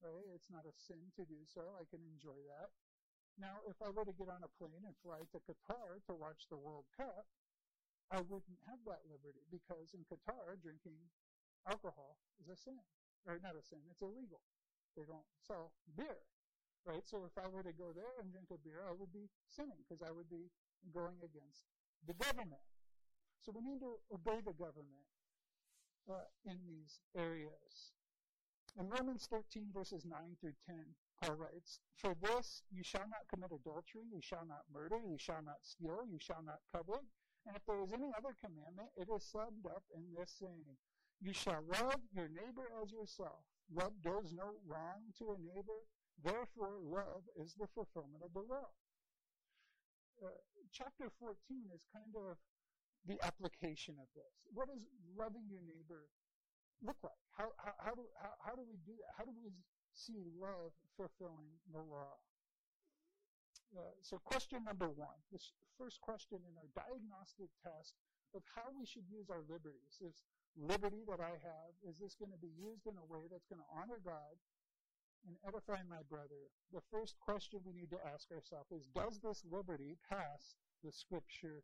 Right? 0.00 0.26
It's 0.32 0.48
not 0.48 0.64
a 0.64 0.74
sin 0.74 1.12
to 1.20 1.28
do 1.28 1.44
so. 1.44 1.60
I 1.76 1.84
can 1.86 2.00
enjoy 2.08 2.40
that. 2.48 2.72
Now, 3.38 3.62
if 3.68 3.76
I 3.80 3.92
were 3.92 4.08
to 4.08 4.16
get 4.16 4.32
on 4.32 4.42
a 4.42 4.52
plane 4.56 4.84
and 4.84 4.96
fly 5.04 5.22
to 5.32 5.38
Qatar 5.44 6.00
to 6.08 6.14
watch 6.16 6.48
the 6.48 6.58
World 6.58 6.88
Cup, 6.96 7.28
I 8.10 8.18
wouldn't 8.26 8.60
have 8.66 8.82
that 8.90 9.06
liberty 9.06 9.44
because 9.54 9.94
in 9.94 10.02
Qatar, 10.08 10.58
drinking 10.58 10.98
alcohol 11.68 12.18
is 12.42 12.50
a 12.50 12.58
sin. 12.58 12.80
Or 13.28 13.36
not 13.38 13.54
a 13.54 13.62
sin, 13.62 13.84
it's 13.92 14.00
illegal. 14.00 14.40
They 14.96 15.04
don't 15.04 15.28
sell 15.44 15.76
beer. 15.94 16.24
Right? 16.88 17.04
So 17.04 17.28
if 17.28 17.36
I 17.36 17.46
were 17.46 17.62
to 17.62 17.76
go 17.76 17.92
there 17.92 18.16
and 18.18 18.32
drink 18.32 18.48
a 18.50 18.58
beer, 18.58 18.80
I 18.88 18.96
would 18.96 19.12
be 19.12 19.28
sinning 19.44 19.84
because 19.84 20.00
I 20.00 20.10
would 20.10 20.32
be 20.32 20.48
going 20.88 21.20
against 21.20 21.68
the 22.06 22.14
government. 22.14 22.64
So 23.40 23.52
we 23.54 23.62
need 23.62 23.80
to 23.80 23.96
obey 24.12 24.40
the 24.44 24.52
government 24.52 25.08
uh, 26.08 26.28
in 26.44 26.58
these 26.68 27.00
areas. 27.16 27.92
In 28.78 28.88
Romans 28.88 29.26
13, 29.30 29.72
verses 29.74 30.04
9 30.06 30.14
through 30.40 30.54
10, 30.66 30.76
Paul 31.20 31.36
writes, 31.36 31.80
For 31.96 32.14
this 32.22 32.62
you 32.70 32.82
shall 32.82 33.08
not 33.10 33.26
commit 33.28 33.50
adultery, 33.50 34.06
you 34.12 34.20
shall 34.22 34.46
not 34.46 34.62
murder, 34.72 35.00
you 35.02 35.18
shall 35.18 35.42
not 35.42 35.60
steal, 35.62 36.06
you 36.08 36.18
shall 36.20 36.42
not 36.44 36.62
covet. 36.72 37.02
And 37.46 37.56
if 37.56 37.64
there 37.66 37.82
is 37.82 37.92
any 37.92 38.12
other 38.16 38.36
commandment, 38.38 38.88
it 38.96 39.08
is 39.08 39.24
summed 39.24 39.66
up 39.66 39.82
in 39.94 40.04
this 40.14 40.32
saying, 40.38 40.76
You 41.20 41.32
shall 41.32 41.64
love 41.66 42.00
your 42.14 42.28
neighbor 42.28 42.68
as 42.82 42.92
yourself. 42.92 43.42
Love 43.74 43.92
does 44.02 44.32
no 44.32 44.54
wrong 44.66 45.12
to 45.18 45.32
a 45.32 45.38
neighbor, 45.38 45.86
therefore 46.22 46.78
love 46.82 47.22
is 47.36 47.54
the 47.54 47.68
fulfillment 47.74 48.22
of 48.24 48.32
the 48.34 48.46
law. 48.46 48.70
Uh, 50.20 50.28
chapter 50.68 51.08
14 51.16 51.32
is 51.72 51.80
kind 51.88 52.12
of 52.12 52.36
the 53.08 53.16
application 53.24 53.96
of 53.96 54.08
this. 54.12 54.44
What 54.52 54.68
does 54.68 54.84
loving 55.16 55.48
your 55.48 55.64
neighbor 55.64 56.12
look 56.84 57.00
like? 57.00 57.16
How, 57.32 57.56
how, 57.56 57.72
how, 57.80 57.94
do, 57.96 58.04
how, 58.20 58.36
how 58.44 58.52
do 58.52 58.60
we 58.68 58.76
do 58.84 58.92
that? 59.00 59.16
How 59.16 59.24
do 59.24 59.32
we 59.32 59.48
see 59.96 60.20
love 60.36 60.76
fulfilling 61.00 61.56
the 61.72 61.80
law? 61.80 62.20
Uh, 63.72 63.96
so 64.04 64.20
question 64.20 64.60
number 64.68 64.92
one, 64.92 65.16
this 65.32 65.56
first 65.80 66.04
question 66.04 66.42
in 66.44 66.52
our 66.60 66.68
diagnostic 66.76 67.48
test 67.64 67.96
of 68.36 68.44
how 68.52 68.68
we 68.76 68.84
should 68.84 69.08
use 69.08 69.32
our 69.32 69.40
liberties. 69.48 69.96
Is 70.04 70.20
liberty 70.58 71.06
that 71.08 71.22
I 71.22 71.38
have, 71.40 71.72
is 71.86 71.96
this 71.96 72.18
going 72.18 72.34
to 72.34 72.42
be 72.42 72.52
used 72.58 72.84
in 72.84 72.98
a 72.98 73.06
way 73.06 73.30
that's 73.30 73.46
going 73.46 73.62
to 73.62 73.70
honor 73.72 74.02
God 74.02 74.36
and 75.26 75.36
edifying 75.46 75.88
my 75.88 76.02
brother? 76.08 76.48
The 76.72 76.82
first 76.90 77.18
question 77.20 77.60
we 77.64 77.72
need 77.72 77.90
to 77.90 78.06
ask 78.12 78.30
ourselves 78.30 78.72
is, 78.72 78.86
does 78.94 79.20
this 79.20 79.42
liberty 79.50 79.96
pass 80.08 80.54
the 80.82 80.92
scripture 80.92 81.62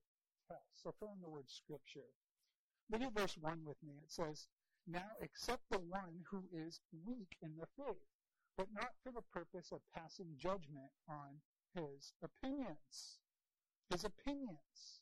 test. 0.49 0.83
So 0.83 0.95
fill 0.99 1.13
in 1.15 1.23
the 1.23 1.31
word 1.31 1.49
scripture. 1.49 2.13
Look 2.91 3.03
at 3.03 3.15
verse 3.15 3.37
1 3.41 3.65
with 3.65 3.83
me. 3.83 3.95
It 4.03 4.13
says, 4.13 4.47
Now 4.87 5.17
accept 5.23 5.63
the 5.71 5.79
one 5.79 6.23
who 6.31 6.45
is 6.53 6.81
weak 7.05 7.37
in 7.43 7.57
the 7.59 7.67
faith, 7.77 8.07
but 8.57 8.69
not 8.73 8.93
for 9.03 9.13
the 9.13 9.27
purpose 9.33 9.73
of 9.73 9.81
passing 9.95 10.37
judgment 10.37 10.93
on 11.09 11.41
his 11.75 12.13
opinions. 12.23 13.19
His 13.91 14.05
opinions. 14.05 15.01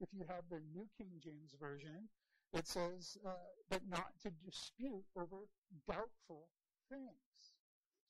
If 0.00 0.08
you 0.12 0.24
have 0.28 0.44
the 0.50 0.60
New 0.74 0.86
King 0.98 1.20
James 1.22 1.54
Version, 1.60 2.08
it 2.52 2.66
says, 2.66 3.16
uh, 3.26 3.32
but 3.70 3.80
not 3.88 4.12
to 4.22 4.30
dispute 4.44 5.04
over 5.16 5.48
doubtful 5.88 6.48
things. 6.90 7.55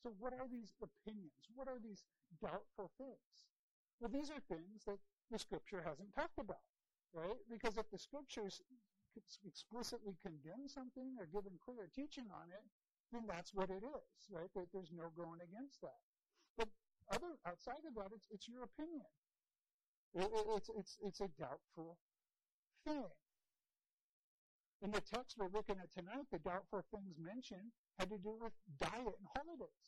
So 0.03 0.13
what 0.19 0.33
are 0.33 0.47
these 0.47 0.73
opinions? 0.81 1.49
What 1.55 1.67
are 1.67 1.79
these 1.81 2.03
doubtful 2.41 2.91
things? 2.97 3.47
Well, 3.99 4.11
these 4.13 4.29
are 4.29 4.39
things 4.47 4.85
that 4.85 4.99
the 5.31 5.39
scripture 5.39 5.81
hasn't 5.83 6.13
talked 6.13 6.37
about 6.37 6.63
right? 7.13 7.39
Because 7.49 7.77
if 7.77 7.89
the 7.91 7.97
scriptures 7.97 8.61
explicitly 9.45 10.13
condemn 10.21 10.67
something 10.67 11.17
or 11.19 11.25
give 11.25 11.43
them 11.43 11.57
clear 11.57 11.89
teaching 11.93 12.29
on 12.29 12.53
it, 12.53 12.63
then 13.11 13.23
that's 13.25 13.53
what 13.53 13.69
it 13.69 13.81
is, 13.81 14.19
right? 14.29 14.51
That 14.53 14.67
there's 14.73 14.91
no 14.91 15.09
going 15.15 15.41
against 15.41 15.81
that. 15.81 16.01
But 16.57 16.67
other 17.09 17.39
outside 17.47 17.81
of 17.87 17.95
that, 17.95 18.11
it's, 18.13 18.27
it's 18.29 18.47
your 18.47 18.63
opinion. 18.63 19.07
It, 20.13 20.27
it, 20.27 20.45
it's 20.55 20.69
it's 20.77 20.97
it's 21.03 21.21
a 21.21 21.29
doubtful 21.39 21.97
thing. 22.85 23.03
In 24.81 24.91
the 24.91 25.01
text 25.01 25.37
we're 25.37 25.49
looking 25.49 25.81
at 25.81 25.89
tonight, 25.89 26.29
the 26.31 26.37
doubtful 26.39 26.85
things 26.93 27.17
mentioned 27.17 27.73
had 27.97 28.09
to 28.09 28.17
do 28.21 28.37
with 28.37 28.53
diet 28.77 29.17
and 29.17 29.29
holidays. 29.33 29.87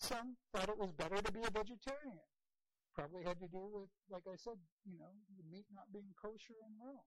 Some 0.00 0.36
thought 0.52 0.68
it 0.68 0.78
was 0.78 0.92
better 0.92 1.20
to 1.20 1.32
be 1.32 1.44
a 1.44 1.50
vegetarian. 1.52 2.24
Probably 2.94 3.22
had 3.22 3.38
to 3.40 3.48
do 3.52 3.68
with, 3.68 3.90
like 4.08 4.24
I 4.24 4.36
said, 4.36 4.56
you 4.88 4.96
know, 4.96 5.12
the 5.36 5.44
meat 5.52 5.66
not 5.74 5.92
being 5.92 6.14
kosher 6.16 6.56
in 6.64 6.72
Rome. 6.80 7.04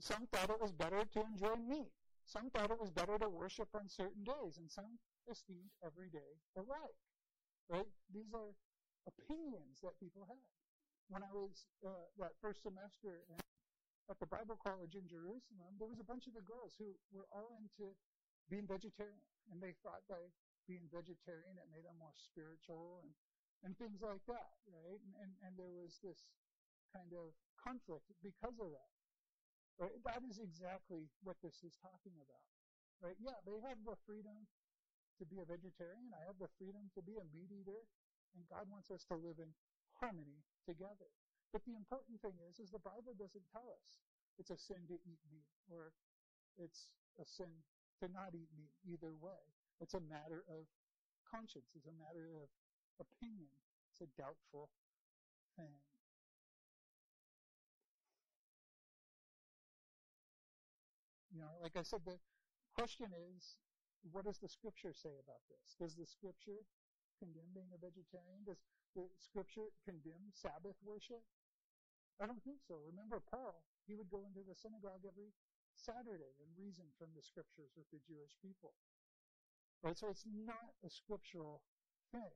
Some 0.00 0.28
thought 0.30 0.50
it 0.50 0.60
was 0.60 0.72
better 0.72 1.00
to 1.00 1.20
enjoy 1.24 1.56
meat. 1.56 1.90
Some 2.26 2.50
thought 2.50 2.70
it 2.70 2.80
was 2.80 2.90
better 2.90 3.16
to 3.18 3.28
worship 3.28 3.68
on 3.74 3.88
certain 3.88 4.24
days, 4.24 4.58
and 4.58 4.70
some 4.70 4.98
esteemed 5.30 5.72
every 5.84 6.08
day 6.10 6.40
alike. 6.56 6.98
Right? 7.68 7.88
These 8.12 8.32
are 8.34 8.52
opinions 9.08 9.80
that 9.82 9.96
people 10.00 10.26
had. 10.28 10.44
When 11.08 11.22
I 11.22 11.32
was 11.32 11.64
uh, 11.84 12.08
that 12.18 12.32
first 12.40 12.62
semester 12.62 13.24
at 14.10 14.20
the 14.20 14.28
Bible 14.28 14.60
College 14.60 14.94
in 14.94 15.08
Jerusalem, 15.08 15.80
there 15.80 15.88
was 15.88 16.00
a 16.00 16.06
bunch 16.06 16.28
of 16.28 16.36
the 16.36 16.44
girls 16.44 16.76
who 16.76 16.92
were 17.08 17.28
all 17.32 17.56
into 17.56 17.96
being 18.52 18.68
vegetarian, 18.68 19.24
and 19.48 19.60
they 19.60 19.72
thought 19.80 20.04
by 20.08 20.20
being 20.68 20.84
vegetarian 20.92 21.56
it 21.56 21.68
made 21.72 21.84
them 21.84 21.96
more 22.00 22.14
spiritual 22.16 23.00
and 23.04 23.12
and 23.64 23.72
things 23.80 24.04
like 24.04 24.20
that, 24.28 24.60
right? 24.68 25.00
And 25.00 25.12
and, 25.24 25.32
and 25.40 25.52
there 25.56 25.72
was 25.72 25.96
this 26.04 26.20
kind 26.92 27.10
of 27.16 27.32
conflict 27.56 28.04
because 28.20 28.60
of 28.60 28.68
that. 28.76 28.92
Right? 29.80 29.96
That 30.06 30.22
is 30.28 30.38
exactly 30.38 31.10
what 31.26 31.40
this 31.42 31.64
is 31.66 31.74
talking 31.82 32.14
about. 32.20 32.46
Right? 33.02 33.18
Yeah, 33.18 33.34
they 33.42 33.58
have 33.66 33.80
the 33.82 33.98
freedom 34.06 34.46
to 35.18 35.24
be 35.26 35.42
a 35.42 35.46
vegetarian. 35.46 36.14
I 36.14 36.22
have 36.30 36.38
the 36.38 36.50
freedom 36.60 36.86
to 36.94 37.02
be 37.02 37.18
a 37.18 37.26
meat 37.34 37.50
eater. 37.50 37.82
And 38.38 38.46
God 38.46 38.70
wants 38.70 38.90
us 38.90 39.02
to 39.10 39.18
live 39.18 39.38
in 39.42 39.50
harmony 39.98 40.42
together. 40.66 41.10
But 41.54 41.62
the 41.70 41.78
important 41.78 42.18
thing 42.18 42.34
is, 42.50 42.58
is 42.58 42.74
the 42.74 42.82
Bible 42.82 43.14
doesn't 43.14 43.46
tell 43.54 43.70
us 43.70 44.02
it's 44.42 44.50
a 44.50 44.58
sin 44.58 44.90
to 44.90 44.98
eat 45.06 45.22
meat 45.30 45.46
or 45.70 45.94
it's 46.58 46.90
a 47.14 47.22
sin 47.22 47.62
to 48.02 48.10
not 48.10 48.34
eat 48.34 48.50
meat 48.58 48.74
either 48.82 49.14
way. 49.14 49.38
It's 49.78 49.94
a 49.94 50.02
matter 50.02 50.42
of 50.50 50.66
conscience. 51.30 51.70
It's 51.78 51.86
a 51.86 51.94
matter 51.94 52.26
of 52.42 52.50
opinion. 52.98 53.54
It's 53.86 54.02
a 54.02 54.10
doubtful 54.18 54.74
thing. 55.54 55.78
You 61.30 61.38
know, 61.38 61.54
like 61.62 61.78
I 61.78 61.86
said, 61.86 62.02
the 62.02 62.18
question 62.74 63.14
is, 63.14 63.62
what 64.10 64.26
does 64.26 64.42
the 64.42 64.50
scripture 64.50 64.90
say 64.90 65.22
about 65.22 65.46
this? 65.46 65.78
Does 65.78 65.94
the 65.94 66.06
scripture 66.06 66.66
condemn 67.22 67.54
being 67.54 67.70
a 67.70 67.78
vegetarian? 67.78 68.42
Does 68.42 68.58
the 68.98 69.06
scripture 69.22 69.70
condemn 69.86 70.34
Sabbath 70.34 70.74
worship? 70.82 71.22
I 72.22 72.26
don't 72.26 72.42
think 72.42 72.62
so. 72.62 72.78
Remember 72.86 73.18
Paul, 73.18 73.64
he 73.86 73.94
would 73.94 74.10
go 74.10 74.22
into 74.22 74.46
the 74.46 74.54
synagogue 74.54 75.02
every 75.02 75.34
Saturday 75.74 76.34
and 76.38 76.48
reason 76.54 76.86
from 76.98 77.10
the 77.16 77.22
scriptures 77.22 77.74
with 77.74 77.90
the 77.90 77.98
Jewish 78.06 78.38
people. 78.38 78.72
Right? 79.82 79.98
So 79.98 80.08
it's 80.08 80.24
not 80.24 80.72
a 80.86 80.90
scriptural 80.90 81.60
thing. 82.12 82.32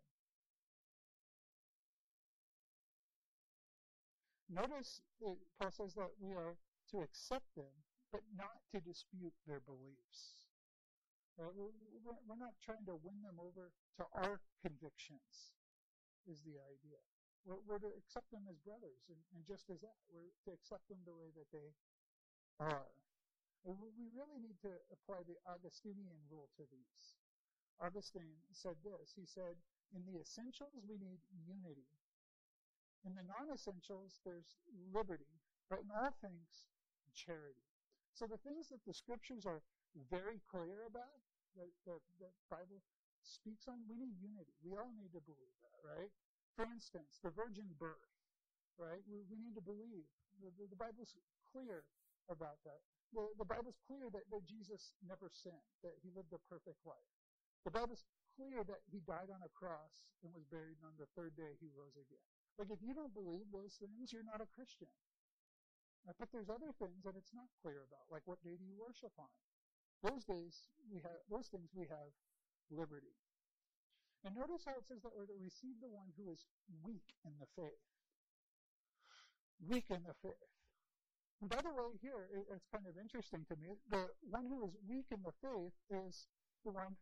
Notice 4.51 5.01
that 5.21 5.37
Paul 5.61 5.71
says 5.71 5.95
that 5.95 6.11
we 6.21 6.33
are 6.33 6.57
to 6.91 7.05
accept 7.05 7.47
them 7.55 7.73
but 8.11 8.25
not 8.37 8.64
to 8.73 8.81
dispute 8.81 9.37
their 9.47 9.61
beliefs. 9.61 10.49
Right? 11.37 11.53
We're, 11.55 12.19
we're 12.27 12.41
not 12.41 12.57
trying 12.64 12.85
to 12.88 12.97
win 12.97 13.21
them 13.23 13.37
over 13.38 13.71
to 14.01 14.05
our 14.17 14.41
convictions, 14.64 15.53
is 16.27 16.41
the 16.43 16.57
idea. 16.57 16.99
We're, 17.46 17.62
we're 17.66 17.83
to 17.83 17.92
accept 17.98 18.31
them 18.31 18.44
as 18.51 18.59
brothers, 18.62 19.07
and, 19.09 19.20
and, 19.35 19.42
just 19.46 19.70
as 19.70 19.81
that, 19.81 19.98
we're 20.11 20.33
to 20.46 20.53
accept 20.53 20.87
them 20.90 21.01
the 21.07 21.16
way 21.16 21.31
that 21.37 21.48
they 21.55 21.70
are. 22.61 22.90
And 23.66 23.74
we 23.79 23.90
really 24.14 24.38
need 24.38 24.59
to 24.62 24.72
apply 24.94 25.27
the 25.27 25.38
Augustinian 25.48 26.18
rule 26.31 26.48
to 26.59 26.64
these. 26.70 27.18
Augustine 27.79 28.38
said 28.51 28.79
this. 28.83 29.14
He 29.14 29.27
said, 29.27 29.55
in 29.94 30.03
the 30.05 30.18
essentials, 30.20 30.85
we 30.87 30.98
need 30.98 31.22
unity. 31.46 31.88
In 33.07 33.14
the 33.14 33.24
non-essentials, 33.24 34.20
there's 34.27 34.59
liberty. 34.90 35.31
But 35.70 35.87
in 35.87 35.90
all 35.94 36.12
things, 36.20 36.66
charity. 37.14 37.66
So 38.14 38.27
the 38.27 38.40
things 38.42 38.68
that 38.74 38.83
the 38.83 38.94
scriptures 38.94 39.46
are 39.46 39.62
very 40.11 40.42
clear 40.51 40.87
about, 40.87 41.22
that 41.57 41.70
the, 41.87 41.98
the 42.18 42.31
Bible 42.51 42.83
speaks 43.22 43.66
on, 43.66 43.83
we 43.87 43.98
need 43.98 44.14
unity. 44.18 44.55
We 44.62 44.74
all 44.74 44.90
need 44.94 45.14
to 45.14 45.22
believe 45.22 45.57
that, 45.62 45.79
right? 45.83 46.12
For 46.59 46.66
instance, 46.66 47.23
the 47.23 47.31
virgin 47.31 47.71
birth, 47.79 48.11
right? 48.75 48.99
We, 49.07 49.23
we 49.31 49.38
need 49.38 49.55
to 49.55 49.62
believe. 49.62 50.11
The, 50.42 50.51
the, 50.59 50.75
the, 50.75 50.79
Bible's 50.79 51.14
clear 51.55 51.87
about 52.27 52.59
that. 52.66 52.83
The, 53.14 53.31
the 53.38 53.47
Bible's 53.47 53.79
clear 53.87 54.11
that, 54.11 54.27
that 54.27 54.42
Jesus 54.51 54.99
never 55.07 55.31
sinned, 55.31 55.71
that 55.87 55.94
he 56.03 56.11
lived 56.11 56.35
a 56.35 56.42
perfect 56.51 56.83
life. 56.83 57.07
The 57.62 57.71
Bible's 57.71 58.03
clear 58.35 58.66
that 58.66 58.83
he 58.90 58.99
died 59.07 59.31
on 59.31 59.38
a 59.47 59.55
cross 59.55 60.11
and 60.27 60.35
was 60.35 60.42
buried, 60.51 60.83
and 60.83 60.90
on 60.90 60.99
the 60.99 61.07
third 61.14 61.38
day 61.38 61.55
he 61.62 61.71
rose 61.79 61.94
again. 61.94 62.27
Like, 62.59 62.75
if 62.75 62.83
you 62.83 62.90
don't 62.90 63.14
believe 63.14 63.47
those 63.55 63.79
things, 63.79 64.11
you're 64.11 64.27
not 64.27 64.42
a 64.42 64.51
Christian. 64.51 64.90
Uh, 66.07 66.14
but 66.18 66.35
there's 66.35 66.51
other 66.51 66.75
things 66.83 67.07
that 67.07 67.14
it's 67.14 67.31
not 67.31 67.47
clear 67.62 67.87
about, 67.87 68.09
like 68.11 68.27
what 68.27 68.40
day 68.40 68.57
do 68.57 68.64
you 68.64 68.75
worship 68.75 69.12
on? 69.21 69.31
Those 70.01 70.25
days 70.25 70.71
we 70.88 71.03
have 71.05 71.21
those 71.29 71.53
things 71.53 71.71
we 71.75 71.85
have 71.90 72.11
liberty. 72.71 73.12
And 74.26 74.35
notice 74.35 74.66
how 74.66 74.74
it 74.74 74.87
says 74.87 75.02
that 75.07 75.14
we're 75.14 75.31
to 75.31 75.38
receive 75.38 75.78
the 75.78 75.90
one 75.90 76.11
who 76.18 76.31
is 76.31 76.42
weak 76.83 77.14
in 77.22 77.33
the 77.38 77.46
faith. 77.54 77.85
Weak 79.62 79.87
in 79.90 80.02
the 80.02 80.14
faith. 80.22 80.52
And 81.38 81.46
by 81.46 81.62
the 81.62 81.70
way, 81.70 81.94
here 82.02 82.26
it's 82.50 82.66
kind 82.74 82.87
of 82.90 82.98
interesting 82.98 83.46
to 83.46 83.54
me. 83.62 83.78
The 83.94 84.11
one 84.26 84.50
who 84.50 84.66
is 84.66 84.74
weak 84.90 85.07
in 85.14 85.22
the 85.22 85.35
faith 85.38 85.74
is 85.87 86.26
the 86.66 86.74
one 86.74 86.98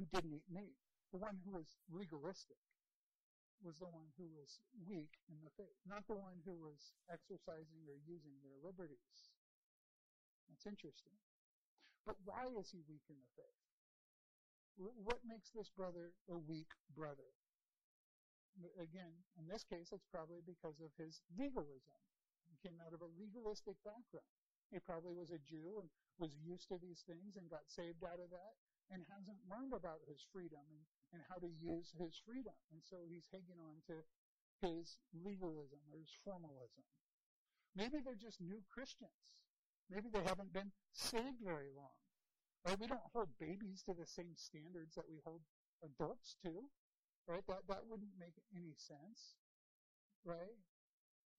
who 0.00 0.08
didn't 0.08 0.32
eat 0.32 0.48
meat, 0.48 0.80
the 1.12 1.20
one 1.20 1.36
who 1.44 1.60
was 1.60 1.76
legalistic 1.92 2.56
was 3.60 3.76
the 3.76 3.92
one 3.92 4.08
who 4.16 4.24
was 4.32 4.64
weak 4.88 5.12
in 5.28 5.36
the 5.44 5.52
faith, 5.60 5.76
not 5.84 6.08
the 6.08 6.16
one 6.16 6.40
who 6.48 6.56
was 6.56 6.96
exercising 7.12 7.84
or 7.84 8.00
using 8.08 8.32
their 8.40 8.56
liberties. 8.64 9.36
That's 10.48 10.64
interesting. 10.64 11.12
But 12.08 12.16
why 12.24 12.48
is 12.56 12.72
he 12.72 12.80
weak 12.88 13.04
in 13.12 13.20
the 13.20 13.32
faith? 13.36 13.60
What 14.80 15.20
makes 15.28 15.52
this 15.52 15.68
brother 15.68 16.16
a 16.32 16.40
weak 16.40 16.72
brother? 16.96 17.36
Again, 18.80 19.12
in 19.36 19.44
this 19.44 19.60
case, 19.60 19.92
it's 19.92 20.08
probably 20.08 20.40
because 20.40 20.80
of 20.80 20.88
his 20.96 21.20
legalism. 21.36 22.00
He 22.48 22.56
came 22.64 22.80
out 22.80 22.96
of 22.96 23.04
a 23.04 23.12
legalistic 23.20 23.76
background. 23.84 24.32
He 24.72 24.80
probably 24.80 25.12
was 25.12 25.30
a 25.30 25.42
Jew 25.44 25.84
and 25.84 25.92
was 26.16 26.32
used 26.40 26.72
to 26.72 26.80
these 26.80 27.04
things 27.04 27.36
and 27.36 27.52
got 27.52 27.68
saved 27.68 28.00
out 28.08 28.22
of 28.22 28.32
that 28.32 28.54
and 28.88 29.04
hasn't 29.12 29.44
learned 29.52 29.76
about 29.76 30.00
his 30.08 30.24
freedom 30.32 30.64
and, 30.72 30.82
and 31.12 31.22
how 31.28 31.36
to 31.36 31.50
use 31.60 31.92
his 32.00 32.16
freedom. 32.24 32.56
And 32.72 32.80
so 32.80 33.04
he's 33.04 33.28
hanging 33.28 33.60
on 33.60 33.84
to 33.92 34.00
his 34.64 34.96
legalism 35.12 35.80
or 35.92 36.00
his 36.00 36.14
formalism. 36.24 36.88
Maybe 37.76 38.00
they're 38.00 38.18
just 38.18 38.40
new 38.40 38.64
Christians. 38.72 39.44
Maybe 39.90 40.08
they 40.08 40.24
haven't 40.24 40.52
been 40.52 40.72
saved 40.92 41.42
very 41.44 41.70
long. 41.74 41.98
Right? 42.66 42.78
We 42.78 42.86
don't 42.86 43.10
hold 43.12 43.28
babies 43.40 43.82
to 43.86 43.94
the 43.94 44.06
same 44.06 44.36
standards 44.36 44.94
that 44.94 45.08
we 45.08 45.20
hold 45.24 45.40
adults 45.84 46.36
to. 46.44 46.64
Right? 47.28 47.44
That 47.48 47.64
that 47.68 47.86
wouldn't 47.88 48.16
make 48.18 48.36
any 48.54 48.74
sense. 48.76 49.36
Right? 50.24 50.60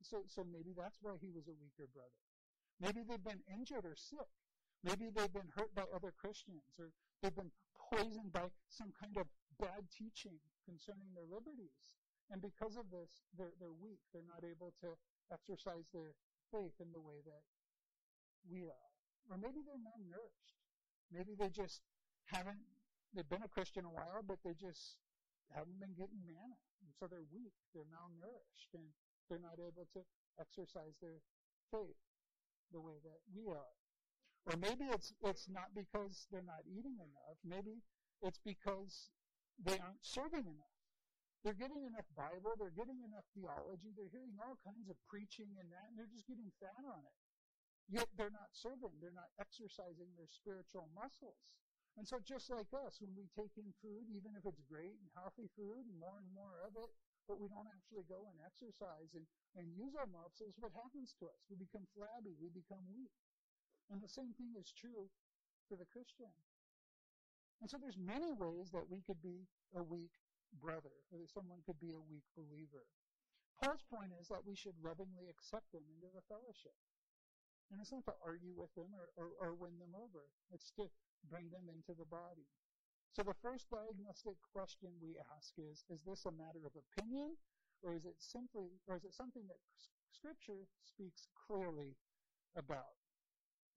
So 0.01 0.23
so 0.25 0.43
maybe 0.43 0.73
that's 0.73 0.97
why 1.01 1.13
he 1.21 1.29
was 1.29 1.47
a 1.47 1.57
weaker 1.61 1.89
brother. 1.93 2.21
Maybe 2.81 3.05
they've 3.05 3.23
been 3.23 3.45
injured 3.45 3.85
or 3.85 3.95
sick. 3.95 4.29
Maybe 4.81 5.13
they've 5.13 5.31
been 5.33 5.53
hurt 5.53 5.69
by 5.77 5.85
other 5.93 6.09
Christians 6.09 6.65
or 6.81 6.89
they've 7.21 7.35
been 7.35 7.53
poisoned 7.77 8.33
by 8.33 8.49
some 8.65 8.89
kind 8.97 9.13
of 9.17 9.29
bad 9.61 9.85
teaching 9.93 10.41
concerning 10.65 11.13
their 11.13 11.29
liberties. 11.29 12.01
And 12.33 12.41
because 12.41 12.79
of 12.79 12.89
this, 12.89 13.21
they're, 13.37 13.53
they're 13.59 13.75
weak. 13.75 14.01
They're 14.09 14.25
not 14.25 14.41
able 14.41 14.73
to 14.81 14.97
exercise 15.29 15.85
their 15.93 16.17
faith 16.49 16.73
in 16.79 16.89
the 16.95 17.03
way 17.03 17.21
that 17.27 17.43
we 18.47 18.65
are. 18.65 18.89
Or 19.29 19.37
maybe 19.37 19.61
they're 19.61 19.77
malnourished. 19.77 20.60
Maybe 21.11 21.35
they 21.35 21.51
just 21.51 21.83
haven't, 22.25 22.63
they've 23.13 23.27
been 23.27 23.43
a 23.43 23.51
Christian 23.51 23.85
a 23.85 23.93
while, 23.93 24.23
but 24.25 24.39
they 24.43 24.55
just 24.55 24.97
haven't 25.51 25.79
been 25.79 25.93
getting 25.93 26.23
manna. 26.23 26.57
And 26.81 26.91
so 26.95 27.05
they're 27.05 27.27
weak. 27.29 27.53
They're 27.75 27.87
malnourished 27.91 28.71
and 28.73 28.87
they're 29.29 29.43
not 29.43 29.59
able 29.59 29.87
to 29.93 30.01
exercise 30.39 30.95
their 31.03 31.19
faith 31.69 31.99
the 32.71 32.79
way 32.79 32.97
that 33.03 33.19
we 33.35 33.47
are. 33.51 33.75
Or 34.49 34.57
maybe 34.57 34.89
it's 34.89 35.13
it's 35.21 35.45
not 35.45 35.69
because 35.77 36.25
they're 36.31 36.41
not 36.47 36.65
eating 36.65 36.97
enough. 36.97 37.37
Maybe 37.45 37.83
it's 38.25 38.41
because 38.41 39.13
they 39.61 39.77
aren't 39.77 40.01
serving 40.01 40.49
enough. 40.49 40.75
They're 41.43 41.57
getting 41.57 41.85
enough 41.85 42.05
Bible, 42.13 42.53
they're 42.57 42.73
getting 42.73 43.01
enough 43.01 43.25
theology, 43.33 43.89
they're 43.97 44.13
hearing 44.13 44.37
all 44.37 44.61
kinds 44.61 44.89
of 44.93 44.97
preaching 45.09 45.49
and 45.57 45.73
that, 45.73 45.89
and 45.89 45.97
they're 45.97 46.09
just 46.13 46.29
getting 46.29 46.53
fat 46.61 46.85
on 46.85 47.01
it. 47.01 47.17
Yet 47.89 48.07
they're 48.15 48.33
not 48.33 48.53
serving, 48.53 48.99
they're 48.99 49.15
not 49.15 49.33
exercising 49.39 50.11
their 50.15 50.29
spiritual 50.29 50.89
muscles. 50.93 51.53
And 51.99 52.07
so 52.07 52.23
just 52.23 52.47
like 52.47 52.71
us, 52.71 53.03
when 53.03 53.11
we 53.17 53.27
take 53.35 53.51
in 53.59 53.67
food, 53.83 54.07
even 54.07 54.31
if 54.39 54.47
it's 54.47 54.63
great 54.63 54.95
and 54.95 55.11
healthy 55.11 55.51
food 55.59 55.83
and 55.83 55.99
more 55.99 56.23
and 56.23 56.31
more 56.31 56.63
of 56.63 56.71
it, 56.79 56.91
but 57.27 57.35
we 57.35 57.51
don't 57.51 57.67
actually 57.67 58.07
go 58.07 58.31
and 58.31 58.39
exercise 58.47 59.11
and, 59.11 59.27
and 59.59 59.75
use 59.75 59.91
our 59.99 60.07
muscles, 60.07 60.55
what 60.55 60.71
happens 60.71 61.11
to 61.19 61.27
us? 61.27 61.41
We 61.51 61.59
become 61.59 61.83
flabby, 61.91 62.39
we 62.39 62.47
become 62.47 62.87
weak. 62.95 63.11
And 63.91 63.99
the 63.99 64.07
same 64.07 64.31
thing 64.39 64.55
is 64.55 64.71
true 64.71 65.11
for 65.67 65.75
the 65.75 65.87
Christian. 65.91 66.31
And 67.59 67.67
so 67.67 67.75
there's 67.75 67.99
many 67.99 68.31
ways 68.31 68.71
that 68.71 68.87
we 68.87 69.03
could 69.03 69.19
be 69.19 69.45
a 69.75 69.83
weak 69.83 70.15
brother, 70.57 70.95
or 71.11 71.19
that 71.19 71.29
someone 71.31 71.59
could 71.67 71.79
be 71.79 71.91
a 71.91 72.07
weak 72.07 72.25
believer. 72.33 72.87
Paul's 73.59 73.85
point 73.85 74.15
is 74.17 74.31
that 74.31 74.47
we 74.47 74.55
should 74.55 74.79
lovingly 74.81 75.29
accept 75.29 75.69
them 75.75 75.85
into 75.91 76.09
the 76.09 76.25
fellowship. 76.25 76.73
And 77.71 77.79
it's 77.79 77.95
not 77.95 78.03
to 78.11 78.19
argue 78.19 78.51
with 78.51 78.75
them 78.75 78.91
or, 78.91 79.07
or, 79.15 79.31
or 79.39 79.49
win 79.55 79.79
them 79.79 79.95
over. 79.95 80.27
It's 80.51 80.75
to 80.75 80.91
bring 81.31 81.47
them 81.47 81.71
into 81.71 81.95
the 81.95 82.03
body. 82.03 82.51
So 83.15 83.23
the 83.23 83.35
first 83.39 83.71
diagnostic 83.71 84.35
question 84.51 84.91
we 84.99 85.15
ask 85.35 85.55
is, 85.55 85.83
is 85.87 86.03
this 86.03 86.27
a 86.27 86.35
matter 86.35 86.63
of 86.67 86.75
opinion, 86.75 87.35
or 87.83 87.95
is 87.95 88.03
it 88.03 88.15
simply, 88.19 88.75
or 88.87 88.95
is 88.95 89.03
it 89.03 89.15
something 89.15 89.43
that 89.47 89.59
Scripture 90.11 90.67
speaks 90.83 91.27
clearly 91.35 91.95
about? 92.55 92.95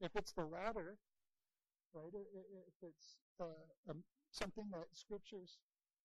If 0.03 0.15
it's 0.15 0.35
the 0.35 0.47
latter, 0.47 0.99
right, 1.95 2.15
if 2.15 2.79
it's 2.83 3.19
uh, 3.41 3.91
um, 3.91 4.03
something 4.31 4.71
that 4.71 4.91
Scripture's 4.95 5.59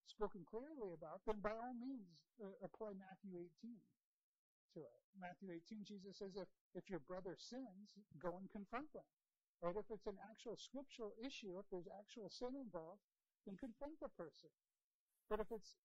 spoken 0.06 0.42
clearly 0.46 0.94
about, 0.94 1.22
then 1.26 1.38
by 1.42 1.54
all 1.54 1.78
means 1.78 2.34
uh, 2.42 2.50
apply 2.66 2.98
Matthew 2.98 3.38
18 3.38 3.78
to 4.74 4.82
it. 4.86 5.00
Matthew 5.18 5.52
18, 5.52 5.84
Jesus 5.84 6.18
says, 6.20 6.36
if, 6.36 6.48
if 6.76 6.90
your 6.90 7.04
brother 7.04 7.36
sins, 7.38 7.96
go 8.22 8.38
and 8.38 8.50
confront 8.52 8.92
them. 8.94 9.06
Right? 9.62 9.76
If 9.76 9.92
it's 9.92 10.08
an 10.08 10.20
actual 10.32 10.56
scriptural 10.56 11.14
issue, 11.20 11.60
if 11.60 11.68
there's 11.72 11.92
actual 11.92 12.32
sin 12.32 12.56
involved, 12.56 13.04
then 13.46 13.60
confront 13.60 14.00
the 14.00 14.12
person. 14.16 14.50
But 15.28 15.40
if 15.40 15.52
it's 15.52 15.76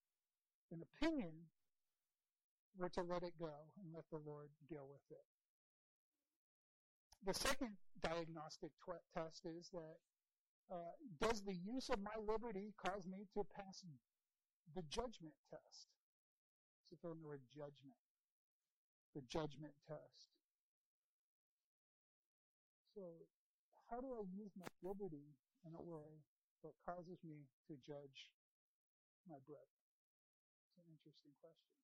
an 0.70 0.82
opinion, 0.82 1.50
we're 2.78 2.92
to 2.94 3.02
let 3.02 3.22
it 3.22 3.34
go 3.38 3.50
and 3.78 3.94
let 3.94 4.04
the 4.10 4.22
Lord 4.22 4.50
deal 4.68 4.86
with 4.86 5.04
it. 5.10 5.26
The 7.24 7.34
second 7.34 7.76
diagnostic 8.02 8.70
test 9.14 9.46
is 9.46 9.70
that 9.72 9.96
uh, 10.70 10.92
does 11.20 11.42
the 11.42 11.54
use 11.54 11.88
of 11.88 12.00
my 12.00 12.16
liberty 12.20 12.74
cause 12.76 13.06
me 13.06 13.26
to 13.34 13.44
pass 13.44 13.84
the 14.74 14.82
judgment 14.88 15.34
test? 15.50 15.88
So 16.88 16.96
throw 17.00 17.12
in 17.12 17.22
the 17.22 17.28
word 17.28 17.40
judgment. 17.52 17.96
The 19.14 19.22
judgment 19.30 19.74
test. 19.86 20.26
So, 22.94 23.02
how 23.90 24.02
do 24.02 24.10
I 24.10 24.26
use 24.26 24.50
my 24.58 24.70
liberty 24.82 25.38
in 25.62 25.70
a 25.74 25.82
way 25.82 26.22
that 26.66 26.74
causes 26.82 27.22
me 27.22 27.46
to 27.70 27.78
judge 27.78 28.34
my 29.30 29.38
brother? 29.46 29.78
It's 30.66 30.82
an 30.82 30.90
interesting 30.90 31.30
question. 31.38 31.78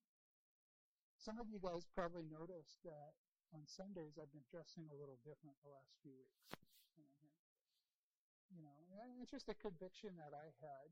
Some 1.22 1.38
of 1.38 1.46
you 1.46 1.62
guys 1.62 1.86
probably 1.94 2.26
noticed 2.26 2.82
that 2.82 3.14
on 3.54 3.62
Sundays 3.66 4.18
I've 4.18 4.34
been 4.34 4.46
dressing 4.50 4.90
a 4.90 4.96
little 4.98 5.22
different 5.22 5.54
the 5.62 5.70
last 5.70 5.94
few 6.02 6.14
weeks. 6.14 6.50
You 8.50 8.66
know, 8.66 8.74
it's 9.22 9.30
just 9.30 9.46
a 9.46 9.54
conviction 9.54 10.18
that 10.18 10.34
I 10.34 10.50
had. 10.58 10.88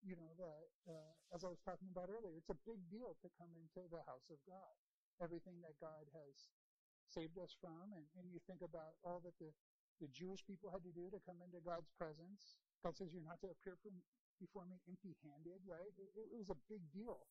You 0.00 0.16
know 0.16 0.32
that, 0.40 0.64
uh, 0.88 1.12
as 1.34 1.44
I 1.44 1.52
was 1.52 1.60
talking 1.60 1.88
about 1.92 2.08
earlier, 2.08 2.36
it's 2.36 2.52
a 2.52 2.60
big 2.64 2.80
deal 2.88 3.16
to 3.20 3.28
come 3.36 3.52
into 3.58 3.84
the 3.90 4.00
house 4.06 4.28
of 4.32 4.40
God. 4.48 4.76
Everything 5.22 5.60
that 5.64 5.76
God 5.80 6.04
has 6.12 6.52
saved 7.08 7.38
us 7.40 7.54
from, 7.56 7.94
and, 7.96 8.04
and 8.20 8.28
you 8.28 8.42
think 8.44 8.60
about 8.60 8.98
all 9.00 9.22
that 9.24 9.38
the 9.40 9.54
the 10.00 10.12
Jewish 10.12 10.44
people 10.44 10.68
had 10.68 10.84
to 10.84 10.92
do 10.92 11.08
to 11.08 11.20
come 11.24 11.40
into 11.40 11.60
God's 11.64 11.88
presence. 11.96 12.60
God 12.84 12.96
says 12.96 13.12
you're 13.12 13.24
not 13.24 13.40
to 13.40 13.48
appear 13.48 13.80
from, 13.80 13.96
before 14.36 14.68
me 14.68 14.76
empty-handed, 14.84 15.64
right? 15.64 15.92
It, 15.96 16.36
it, 16.36 16.36
was 16.36 16.52
a 16.52 16.58
big 16.68 16.84
deal 16.92 17.24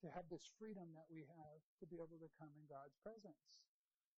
to 0.00 0.08
have 0.16 0.24
this 0.32 0.48
freedom 0.56 0.88
that 0.96 1.04
we 1.12 1.28
have 1.28 1.60
to 1.60 1.84
be 1.84 2.00
able 2.00 2.16
to 2.16 2.30
come 2.40 2.48
in 2.56 2.64
God's 2.64 2.96
presence. 3.04 3.44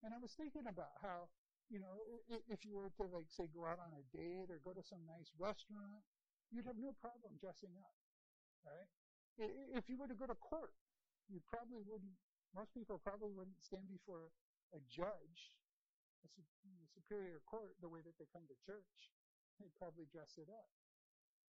And 0.07 0.15
I 0.15 0.19
was 0.23 0.31
thinking 0.39 0.71
about 0.71 0.95
how, 1.03 1.27
you 1.67 1.83
know, 1.83 1.99
if 2.47 2.63
you 2.63 2.79
were 2.79 2.95
to 3.03 3.05
like 3.11 3.27
say 3.35 3.51
go 3.51 3.67
out 3.67 3.83
on 3.83 3.91
a 3.99 4.05
date 4.15 4.47
or 4.47 4.63
go 4.63 4.71
to 4.71 4.85
some 4.87 5.03
nice 5.11 5.35
restaurant, 5.35 6.07
you'd 6.55 6.71
have 6.71 6.79
no 6.79 6.95
problem 7.03 7.35
dressing 7.43 7.75
up, 7.83 7.99
right? 8.63 8.87
If 9.75 9.91
you 9.91 9.99
were 9.99 10.07
to 10.07 10.15
go 10.15 10.31
to 10.31 10.39
court, 10.39 10.75
you 11.27 11.43
probably 11.51 11.83
wouldn't, 11.83 12.15
most 12.53 12.73
people 12.77 13.01
probably 13.01 13.33
wouldn't 13.33 13.61
stand 13.65 13.89
before 13.89 14.33
a 14.77 14.81
judge 14.89 15.57
a, 16.25 16.29
a 16.29 16.87
superior 16.93 17.41
court 17.49 17.75
the 17.81 17.89
way 17.89 18.01
that 18.05 18.15
they 18.21 18.29
come 18.31 18.47
to 18.49 18.57
church. 18.63 19.11
They'd 19.59 19.75
probably 19.77 20.07
dress 20.09 20.39
it 20.39 20.49
up. 20.49 20.71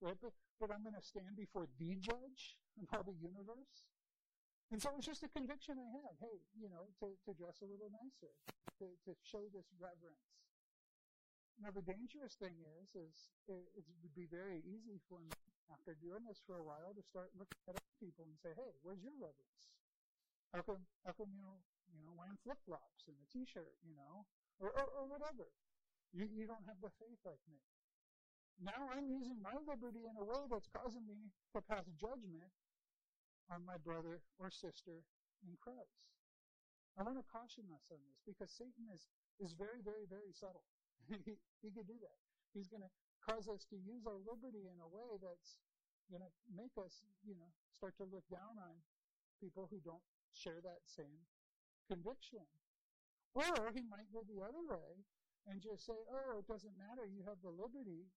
Right? 0.02 0.18
But, 0.20 0.36
but 0.60 0.70
I'm 0.74 0.84
going 0.84 0.98
to 0.98 1.06
stand 1.06 1.38
before 1.38 1.70
the 1.80 1.96
judge 2.02 2.58
of 2.82 2.88
all 2.92 3.06
the 3.06 3.16
universe. 3.16 3.88
And 4.72 4.82
so 4.82 4.90
it 4.90 4.98
was 4.98 5.06
just 5.06 5.22
a 5.22 5.32
conviction 5.32 5.78
I 5.78 5.90
had. 6.02 6.18
Hey, 6.18 6.42
you 6.58 6.68
know, 6.68 6.90
to, 7.04 7.14
to 7.30 7.32
dress 7.38 7.62
a 7.62 7.70
little 7.70 7.94
nicer, 7.94 8.34
to, 8.82 8.90
to 9.06 9.12
show 9.22 9.46
this 9.54 9.70
reverence. 9.78 10.34
Now 11.62 11.70
the 11.70 11.86
dangerous 11.86 12.34
thing 12.34 12.58
is, 12.82 12.90
is 12.98 13.14
it, 13.46 13.62
it 13.78 13.86
would 14.02 14.18
be 14.18 14.26
very 14.26 14.66
easy 14.66 14.98
for 15.06 15.22
me 15.22 15.38
after 15.70 15.94
doing 15.94 16.26
this 16.26 16.42
for 16.42 16.58
a 16.58 16.66
while 16.66 16.98
to 16.98 17.04
start 17.06 17.30
looking 17.38 17.62
at 17.70 17.78
other 17.78 17.94
people 18.02 18.26
and 18.26 18.36
say, 18.42 18.58
hey, 18.58 18.74
where's 18.82 19.06
your 19.06 19.14
reverence? 19.22 19.64
How 20.54 20.62
come, 20.62 20.86
how 21.02 21.18
come, 21.18 21.34
you 21.34 21.50
you 21.94 22.02
know, 22.06 22.14
wearing 22.18 22.38
flip 22.42 22.58
flops 22.66 23.06
and 23.10 23.18
a 23.18 23.28
t-shirt, 23.30 23.78
you 23.86 23.94
know, 23.94 24.26
or, 24.58 24.74
or, 24.74 24.86
or 24.98 25.06
whatever. 25.10 25.50
You, 26.14 26.30
you 26.30 26.46
don't 26.46 26.66
have 26.70 26.78
the 26.82 26.94
faith 27.02 27.22
like 27.26 27.42
me. 27.50 27.58
Now 28.62 28.90
I'm 28.94 29.10
using 29.10 29.42
my 29.42 29.58
liberty 29.66 30.06
in 30.06 30.14
a 30.14 30.26
way 30.26 30.46
that's 30.46 30.70
causing 30.70 31.06
me 31.10 31.34
to 31.58 31.60
pass 31.66 31.90
judgment 31.98 32.54
on 33.50 33.66
my 33.66 33.82
brother 33.82 34.22
or 34.38 34.54
sister 34.54 35.02
in 35.42 35.58
Christ. 35.58 36.06
I 36.94 37.02
want 37.02 37.18
to 37.18 37.26
caution 37.26 37.66
us 37.74 37.90
on 37.90 37.98
this 38.06 38.22
because 38.22 38.54
Satan 38.54 38.86
is, 38.94 39.10
is 39.42 39.58
very, 39.58 39.82
very, 39.82 40.06
very 40.06 40.30
subtle. 40.30 40.70
he, 41.10 41.34
he 41.66 41.74
can 41.74 41.90
do 41.90 41.98
that. 42.06 42.20
He's 42.54 42.70
going 42.70 42.86
to 42.86 42.94
cause 43.26 43.50
us 43.50 43.66
to 43.74 43.78
use 43.82 44.06
our 44.06 44.22
liberty 44.22 44.70
in 44.70 44.78
a 44.78 44.86
way 44.86 45.18
that's 45.18 45.58
going 46.14 46.22
to 46.22 46.30
make 46.54 46.78
us, 46.78 47.02
you 47.26 47.34
know, 47.34 47.50
start 47.74 47.98
to 47.98 48.06
look 48.06 48.30
down 48.30 48.62
on 48.62 48.78
people 49.42 49.66
who 49.74 49.82
don't 49.82 50.06
share 50.34 50.60
that 50.62 50.84
same 50.86 51.24
conviction. 51.88 52.46
Or 53.34 53.74
he 53.74 53.82
might 53.86 54.14
go 54.14 54.22
the 54.26 54.42
other 54.46 54.62
way 54.62 55.02
and 55.50 55.58
just 55.62 55.86
say, 55.90 55.98
oh, 55.98 56.42
it 56.42 56.48
doesn't 56.48 56.78
matter, 56.78 57.10
you 57.10 57.26
have 57.26 57.42
the 57.42 57.52
liberty, 57.52 58.08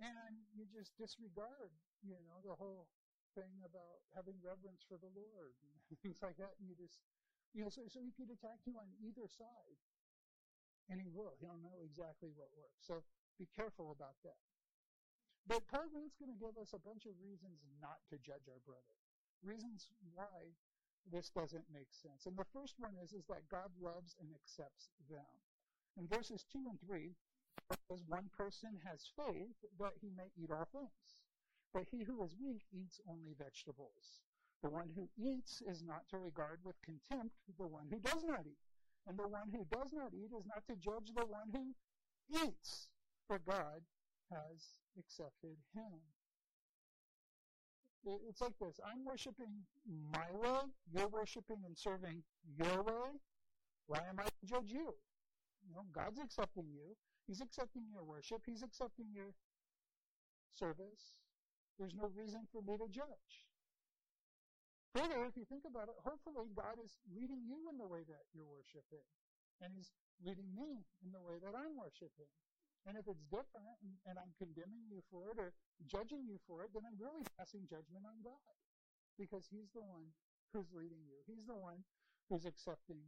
and 0.00 0.40
you 0.56 0.64
just 0.68 0.96
disregard, 0.96 1.72
you 2.00 2.16
know, 2.24 2.40
the 2.44 2.56
whole 2.56 2.88
thing 3.36 3.60
about 3.62 4.00
having 4.16 4.36
reverence 4.40 4.82
for 4.88 4.96
the 4.96 5.12
Lord 5.12 5.54
and 5.60 5.74
things 6.02 6.20
like 6.24 6.40
that, 6.40 6.56
and 6.56 6.66
you 6.66 6.76
just, 6.76 7.04
you 7.52 7.62
know, 7.62 7.72
so, 7.72 7.84
so 7.88 8.00
he 8.00 8.12
could 8.16 8.32
attack 8.32 8.64
you 8.64 8.76
on 8.80 8.88
either 9.00 9.28
side. 9.28 9.80
And 10.86 11.02
he 11.02 11.10
will. 11.10 11.34
He'll 11.42 11.58
know 11.58 11.82
exactly 11.82 12.30
what 12.30 12.46
works. 12.54 12.86
So 12.86 13.02
be 13.42 13.50
careful 13.58 13.90
about 13.90 14.14
that. 14.22 14.38
But 15.46 15.62
is 15.66 16.14
going 16.18 16.30
to 16.30 16.38
give 16.38 16.58
us 16.58 16.74
a 16.74 16.82
bunch 16.82 17.06
of 17.06 17.14
reasons 17.22 17.62
not 17.78 18.02
to 18.10 18.18
judge 18.18 18.50
our 18.50 18.62
brother. 18.66 18.94
Reasons 19.46 19.90
why 20.14 20.54
this 21.12 21.30
doesn't 21.30 21.64
make 21.72 21.92
sense. 21.92 22.26
And 22.26 22.36
the 22.36 22.50
first 22.52 22.74
one 22.78 22.94
is, 23.02 23.12
is 23.12 23.24
that 23.28 23.48
God 23.50 23.70
loves 23.80 24.16
and 24.20 24.28
accepts 24.34 24.90
them. 25.08 25.32
In 25.96 26.06
verses 26.08 26.44
2 26.52 26.58
and 26.68 26.80
3, 26.80 27.14
it 27.70 27.78
says, 27.88 28.02
One 28.06 28.28
person 28.36 28.78
has 28.84 29.10
faith 29.16 29.56
that 29.78 29.94
he 30.00 30.10
may 30.16 30.30
eat 30.36 30.50
all 30.50 30.68
things, 30.72 31.18
but 31.72 31.88
he 31.90 32.04
who 32.04 32.22
is 32.24 32.36
weak 32.36 32.62
eats 32.72 33.00
only 33.08 33.34
vegetables. 33.38 34.20
The 34.62 34.70
one 34.70 34.90
who 34.94 35.08
eats 35.16 35.62
is 35.62 35.82
not 35.82 36.08
to 36.10 36.18
regard 36.18 36.60
with 36.64 36.80
contempt 36.82 37.36
the 37.58 37.66
one 37.66 37.88
who 37.90 38.00
does 38.00 38.24
not 38.24 38.46
eat. 38.46 38.66
And 39.06 39.18
the 39.18 39.28
one 39.28 39.50
who 39.52 39.64
does 39.70 39.92
not 39.92 40.12
eat 40.12 40.32
is 40.36 40.46
not 40.46 40.66
to 40.66 40.76
judge 40.76 41.14
the 41.14 41.26
one 41.26 41.50
who 41.52 41.74
eats, 42.44 42.88
for 43.28 43.38
God 43.38 43.82
has 44.30 44.80
accepted 44.98 45.56
him. 45.74 46.00
It's 48.28 48.40
like 48.40 48.54
this. 48.60 48.78
I'm 48.86 49.04
worshiping 49.04 49.66
my 50.12 50.30
way. 50.30 50.70
You're 50.94 51.08
worshiping 51.08 51.66
and 51.66 51.76
serving 51.76 52.22
your 52.54 52.82
way. 52.82 53.18
Why 53.86 53.98
am 54.08 54.22
I 54.22 54.24
to 54.24 54.46
judge 54.46 54.70
you? 54.70 54.94
You 55.66 55.74
know, 55.74 55.86
God's 55.90 56.22
accepting 56.22 56.70
you. 56.70 56.94
He's 57.26 57.42
accepting 57.42 57.82
your 57.90 58.04
worship. 58.06 58.42
He's 58.46 58.62
accepting 58.62 59.10
your 59.10 59.34
service. 60.54 61.18
There's 61.78 61.98
no 61.98 62.06
reason 62.14 62.46
for 62.54 62.62
me 62.62 62.78
to 62.78 62.86
judge. 62.86 63.32
Further, 64.94 65.26
if 65.26 65.36
you 65.36 65.44
think 65.44 65.66
about 65.66 65.90
it, 65.90 65.98
hopefully 66.00 66.46
God 66.54 66.78
is 66.78 66.96
leading 67.10 67.42
you 67.42 67.68
in 67.68 67.76
the 67.76 67.90
way 67.90 68.06
that 68.06 68.30
you're 68.32 68.48
worshiping. 68.48 69.04
And 69.60 69.74
He's 69.74 69.90
leading 70.22 70.48
me 70.54 70.86
in 71.02 71.10
the 71.10 71.20
way 71.20 71.42
that 71.42 71.52
I'm 71.58 71.74
worshiping. 71.74 72.30
And 72.86 72.94
if 72.94 73.06
it's 73.10 73.26
different 73.26 73.74
and, 73.82 73.98
and 74.06 74.14
I'm 74.14 74.30
condemning 74.38 74.86
you 74.86 75.02
for 75.10 75.34
it 75.34 75.38
or 75.42 75.50
judging 75.90 76.22
you 76.22 76.38
for 76.46 76.62
it, 76.62 76.70
then 76.70 76.86
I'm 76.86 76.94
really 77.02 77.26
passing 77.34 77.66
judgment 77.66 78.06
on 78.06 78.22
God. 78.22 78.54
Because 79.18 79.50
He's 79.50 79.74
the 79.74 79.82
one 79.82 80.14
who's 80.54 80.70
leading 80.70 81.02
you. 81.02 81.18
He's 81.26 81.46
the 81.50 81.58
one 81.58 81.82
who's 82.30 82.46
accepting 82.46 83.02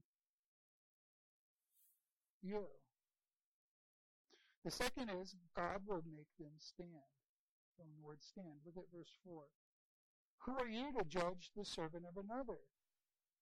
you. 2.43 2.66
The 4.64 4.74
second 4.74 5.14
is 5.22 5.39
God 5.55 5.87
will 5.87 6.03
make 6.11 6.31
them 6.43 6.59
stand. 6.59 7.14
The 7.79 7.87
word 8.03 8.18
stand. 8.18 8.59
Look 8.66 8.76
at 8.76 8.91
verse 8.91 9.14
4. 9.22 9.47
Who 10.47 10.59
are 10.59 10.66
you 10.66 10.91
to 10.99 11.05
judge 11.07 11.55
the 11.55 11.64
servant 11.64 12.05
of 12.11 12.18
another? 12.18 12.59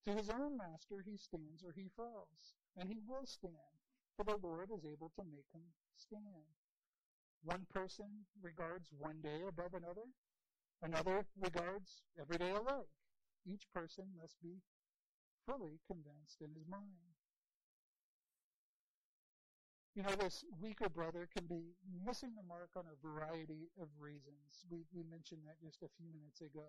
To 0.04 0.12
his 0.12 0.28
own 0.28 0.56
master 0.56 1.00
he 1.00 1.16
stands 1.16 1.64
or 1.64 1.72
he 1.72 1.88
falls, 1.96 2.54
and 2.76 2.88
he 2.88 3.00
will 3.08 3.24
stand 3.24 3.76
for 4.16 4.24
the 4.24 4.40
Lord 4.40 4.70
is 4.72 4.84
able 4.84 5.12
to 5.16 5.24
make 5.28 5.44
him 5.52 5.60
stand. 5.96 6.46
One 7.42 7.66
person 7.72 8.26
regards 8.42 8.90
one 8.98 9.20
day 9.22 9.42
above 9.48 9.74
another, 9.74 10.06
another 10.82 11.26
regards 11.40 12.02
every 12.20 12.38
day 12.38 12.50
alike. 12.50 12.90
Each 13.46 13.66
person 13.72 14.04
must 14.20 14.34
be 14.42 14.62
fully 15.46 15.78
convinced 15.86 16.42
in 16.42 16.50
his 16.54 16.66
mind. 16.66 17.14
You 19.94 20.02
know, 20.02 20.12
this 20.20 20.44
weaker 20.60 20.90
brother 20.90 21.24
can 21.32 21.46
be 21.48 21.72
missing 22.04 22.36
the 22.36 22.44
mark 22.44 22.68
on 22.76 22.84
a 22.84 23.00
variety 23.00 23.72
of 23.80 23.88
reasons. 23.96 24.68
We, 24.68 24.84
we 24.92 25.00
mentioned 25.08 25.40
that 25.48 25.56
just 25.64 25.80
a 25.80 25.88
few 25.96 26.12
minutes 26.12 26.44
ago. 26.44 26.68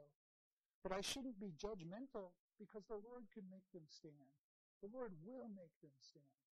But 0.80 0.96
I 0.96 1.02
shouldn't 1.02 1.36
be 1.36 1.52
judgmental 1.60 2.32
because 2.56 2.88
the 2.88 3.02
Lord 3.04 3.28
can 3.36 3.44
make 3.52 3.68
them 3.76 3.84
stand. 3.92 4.32
The 4.80 4.88
Lord 4.94 5.12
will 5.26 5.52
make 5.52 5.76
them 5.84 5.92
stand. 6.00 6.47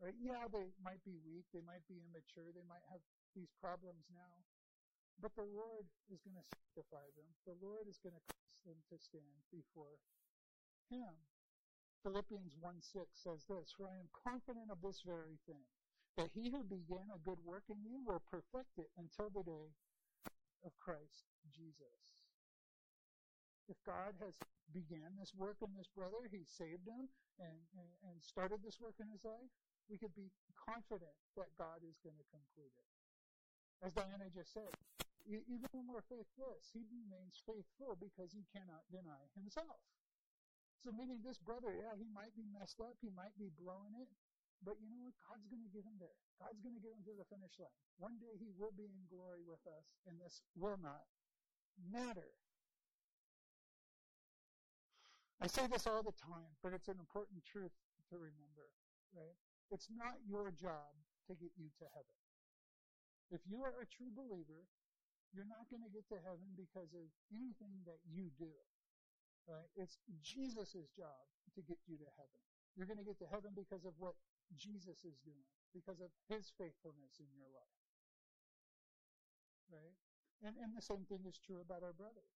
Right? 0.00 0.16
Yeah, 0.16 0.48
they 0.48 0.72
might 0.80 1.04
be 1.04 1.20
weak, 1.20 1.44
they 1.52 1.60
might 1.60 1.84
be 1.84 2.00
immature, 2.00 2.48
they 2.56 2.64
might 2.64 2.84
have 2.88 3.04
these 3.36 3.52
problems 3.60 4.08
now. 4.08 4.34
But 5.20 5.36
the 5.36 5.44
Lord 5.44 5.84
is 6.08 6.24
going 6.24 6.40
to 6.40 6.46
sanctify 6.48 7.04
them. 7.12 7.28
The 7.44 7.60
Lord 7.60 7.84
is 7.84 8.00
going 8.00 8.16
to 8.16 8.24
cause 8.24 8.64
them 8.64 8.80
to 8.88 8.96
stand 8.96 9.36
before 9.52 10.00
Him. 10.88 11.12
Philippians 12.00 12.56
1 12.56 12.80
6 12.80 13.04
says 13.12 13.44
this, 13.44 13.76
For 13.76 13.84
I 13.84 14.00
am 14.00 14.08
confident 14.16 14.72
of 14.72 14.80
this 14.80 15.04
very 15.04 15.36
thing, 15.44 15.68
that 16.16 16.32
he 16.32 16.48
who 16.48 16.64
began 16.64 17.12
a 17.12 17.20
good 17.20 17.38
work 17.44 17.68
in 17.68 17.84
you 17.84 18.00
will 18.00 18.24
perfect 18.24 18.80
it 18.80 18.88
until 18.96 19.28
the 19.28 19.44
day 19.44 19.68
of 20.64 20.72
Christ 20.80 21.28
Jesus. 21.52 22.24
If 23.68 23.76
God 23.84 24.16
has 24.24 24.34
began 24.72 25.14
this 25.20 25.36
work 25.36 25.60
in 25.60 25.76
this 25.76 25.92
brother, 25.92 26.26
he 26.32 26.42
saved 26.48 26.88
him 26.88 27.12
and, 27.38 27.60
and, 27.76 27.92
and 28.08 28.16
started 28.24 28.64
this 28.64 28.80
work 28.80 28.96
in 28.98 29.12
his 29.12 29.22
life, 29.22 29.52
we 29.90 29.98
could 29.98 30.14
be 30.14 30.30
confident 30.54 31.12
that 31.34 31.50
God 31.58 31.82
is 31.82 31.98
going 32.06 32.14
to 32.14 32.26
conclude 32.30 32.70
it. 32.70 32.88
As 33.82 33.90
Diana 33.90 34.30
just 34.30 34.54
said, 34.54 34.70
even 35.26 35.68
when 35.74 35.90
we're 35.90 36.06
faithless, 36.06 36.70
he 36.70 36.86
remains 36.88 37.42
faithful 37.42 37.98
because 37.98 38.30
he 38.30 38.46
cannot 38.54 38.86
deny 38.94 39.26
himself. 39.34 39.82
So 40.80 40.94
meaning 40.94 41.20
this 41.20 41.42
brother, 41.42 41.74
yeah, 41.74 41.92
he 41.98 42.08
might 42.08 42.32
be 42.38 42.46
messed 42.48 42.80
up, 42.80 42.96
he 43.02 43.12
might 43.12 43.34
be 43.36 43.52
blowing 43.58 43.92
it, 43.98 44.08
but 44.64 44.80
you 44.80 44.88
know 44.88 45.00
what? 45.04 45.16
God's 45.20 45.44
going 45.50 45.64
to 45.64 45.72
get 45.72 45.84
him 45.84 45.98
there. 46.00 46.16
God's 46.40 46.60
going 46.64 46.76
to 46.76 46.80
get 46.80 46.96
him 46.96 47.04
to 47.04 47.12
the 47.16 47.28
finish 47.28 47.52
line. 47.60 47.72
One 48.00 48.16
day 48.16 48.32
he 48.40 48.48
will 48.56 48.72
be 48.72 48.88
in 48.88 49.04
glory 49.12 49.44
with 49.44 49.60
us, 49.68 49.84
and 50.08 50.16
this 50.16 50.40
will 50.56 50.80
not 50.80 51.04
matter. 51.80 52.32
I 55.40 55.48
say 55.48 55.64
this 55.68 55.88
all 55.88 56.04
the 56.04 56.16
time, 56.16 56.52
but 56.60 56.76
it's 56.76 56.88
an 56.88 57.00
important 57.00 57.44
truth 57.44 57.72
to 58.12 58.16
remember, 58.16 58.68
right? 59.16 59.36
It's 59.70 59.86
not 59.94 60.18
your 60.26 60.50
job 60.50 60.90
to 61.30 61.38
get 61.38 61.54
you 61.54 61.70
to 61.78 61.86
heaven. 61.94 62.18
If 63.30 63.46
you 63.46 63.62
are 63.62 63.78
a 63.78 63.86
true 63.86 64.10
believer, 64.10 64.66
you're 65.30 65.46
not 65.46 65.70
going 65.70 65.86
to 65.86 65.92
get 65.94 66.10
to 66.10 66.18
heaven 66.26 66.50
because 66.58 66.90
of 66.90 67.06
anything 67.30 67.86
that 67.86 68.02
you 68.02 68.34
do. 68.34 68.50
Right? 69.46 69.70
It's 69.78 70.02
Jesus' 70.26 70.90
job 70.98 71.22
to 71.54 71.62
get 71.62 71.78
you 71.86 71.94
to 72.02 72.10
heaven. 72.18 72.40
You're 72.74 72.90
going 72.90 72.98
to 72.98 73.06
get 73.06 73.22
to 73.22 73.30
heaven 73.30 73.54
because 73.54 73.86
of 73.86 73.94
what 74.02 74.18
Jesus 74.58 75.06
is 75.06 75.22
doing, 75.22 75.46
because 75.70 76.02
of 76.02 76.10
his 76.26 76.50
faithfulness 76.58 77.22
in 77.22 77.30
your 77.30 77.50
life. 77.54 77.78
Right? 79.70 79.96
And, 80.42 80.58
and 80.58 80.74
the 80.74 80.82
same 80.82 81.06
thing 81.06 81.22
is 81.30 81.38
true 81.38 81.62
about 81.62 81.86
our 81.86 81.94
brother. 81.94 82.26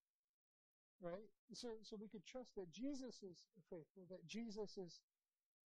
Right? 1.03 1.26
So, 1.51 1.82
so 1.82 1.99
we 1.99 2.07
could 2.07 2.22
trust 2.22 2.55
that 2.55 2.70
Jesus 2.70 3.26
is 3.26 3.43
faithful, 3.66 4.07
that 4.14 4.22
Jesus 4.30 4.78
is 4.78 5.03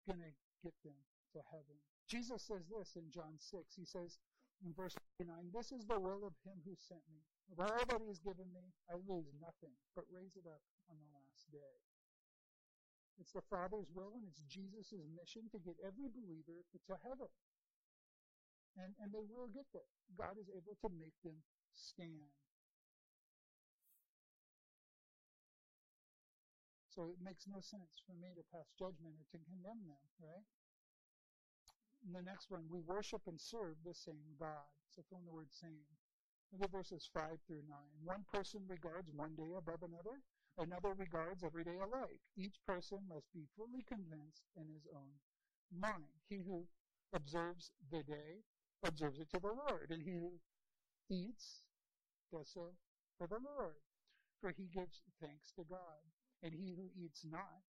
going 0.08 0.24
to 0.24 0.32
get 0.64 0.72
them 0.80 0.96
to 1.32 1.40
heaven. 1.52 1.76
Jesus 2.08 2.40
says 2.42 2.64
this 2.72 2.96
in 2.96 3.10
John 3.12 3.36
6. 3.36 3.76
He 3.76 3.84
says 3.84 4.18
in 4.64 4.72
verse 4.72 4.96
29, 5.20 5.52
This 5.52 5.72
is 5.72 5.84
the 5.84 6.00
will 6.00 6.24
of 6.24 6.34
him 6.42 6.58
who 6.64 6.74
sent 6.76 7.04
me. 7.12 7.20
Of 7.52 7.64
all 7.64 7.84
that 7.84 8.00
he 8.00 8.08
has 8.08 8.20
given 8.20 8.48
me, 8.52 8.72
I 8.88 8.96
lose 8.96 9.28
nothing, 9.40 9.72
but 9.96 10.04
raise 10.12 10.36
it 10.36 10.44
up 10.48 10.60
on 10.88 10.96
the 11.00 11.10
last 11.12 11.48
day. 11.52 11.74
It's 13.18 13.34
the 13.34 13.42
Father's 13.50 13.90
will 13.90 14.14
and 14.14 14.22
it's 14.30 14.46
Jesus' 14.46 14.94
mission 15.10 15.50
to 15.50 15.58
get 15.58 15.74
every 15.82 16.06
believer 16.06 16.62
to 16.70 16.94
heaven. 17.02 17.32
And, 18.78 18.94
and 19.02 19.10
they 19.10 19.26
will 19.26 19.50
get 19.50 19.66
there. 19.74 19.90
God 20.14 20.38
is 20.38 20.46
able 20.54 20.78
to 20.86 20.88
make 20.94 21.18
them 21.26 21.42
stand. 21.74 22.30
So 26.94 27.10
it 27.10 27.18
makes 27.22 27.46
no 27.50 27.58
sense 27.58 28.02
for 28.06 28.14
me 28.14 28.30
to 28.38 28.42
pass 28.54 28.70
judgment 28.78 29.18
or 29.18 29.26
to 29.34 29.38
condemn 29.42 29.82
them, 29.86 30.02
right? 30.22 30.46
And 32.04 32.14
the 32.14 32.22
next 32.22 32.50
one, 32.50 32.64
we 32.70 32.80
worship 32.80 33.22
and 33.26 33.40
serve 33.40 33.76
the 33.84 33.94
same 33.94 34.36
God. 34.38 34.68
So 34.90 35.02
from 35.08 35.24
the 35.26 35.32
word 35.32 35.50
same. 35.50 35.86
Look 36.52 36.64
at 36.64 36.72
verses 36.72 37.10
5 37.12 37.22
through 37.46 37.66
9. 37.68 37.76
One 38.04 38.24
person 38.32 38.62
regards 38.68 39.10
one 39.12 39.36
day 39.36 39.52
above 39.56 39.82
another, 39.82 40.22
Another 40.58 40.92
regards 40.98 41.44
every 41.44 41.62
day 41.62 41.78
alike. 41.78 42.18
Each 42.36 42.58
person 42.66 42.98
must 43.08 43.30
be 43.32 43.46
fully 43.56 43.86
convinced 43.86 44.42
in 44.58 44.66
his 44.66 44.88
own 44.90 45.14
mind. 45.70 46.18
He 46.28 46.42
who 46.42 46.66
observes 47.14 47.70
the 47.92 48.02
day 48.02 48.42
observes 48.82 49.20
it 49.20 49.30
to 49.30 49.38
the 49.38 49.54
Lord, 49.54 49.90
and 49.90 50.02
he 50.02 50.18
who 50.18 50.34
eats 51.08 51.62
does 52.32 52.50
so 52.50 52.74
for 53.16 53.28
the 53.28 53.38
Lord, 53.38 53.78
for 54.40 54.50
he 54.50 54.66
gives 54.66 55.00
thanks 55.22 55.52
to 55.52 55.62
God. 55.70 56.02
And 56.42 56.52
he 56.52 56.74
who 56.74 56.90
eats 56.98 57.24
not 57.24 57.62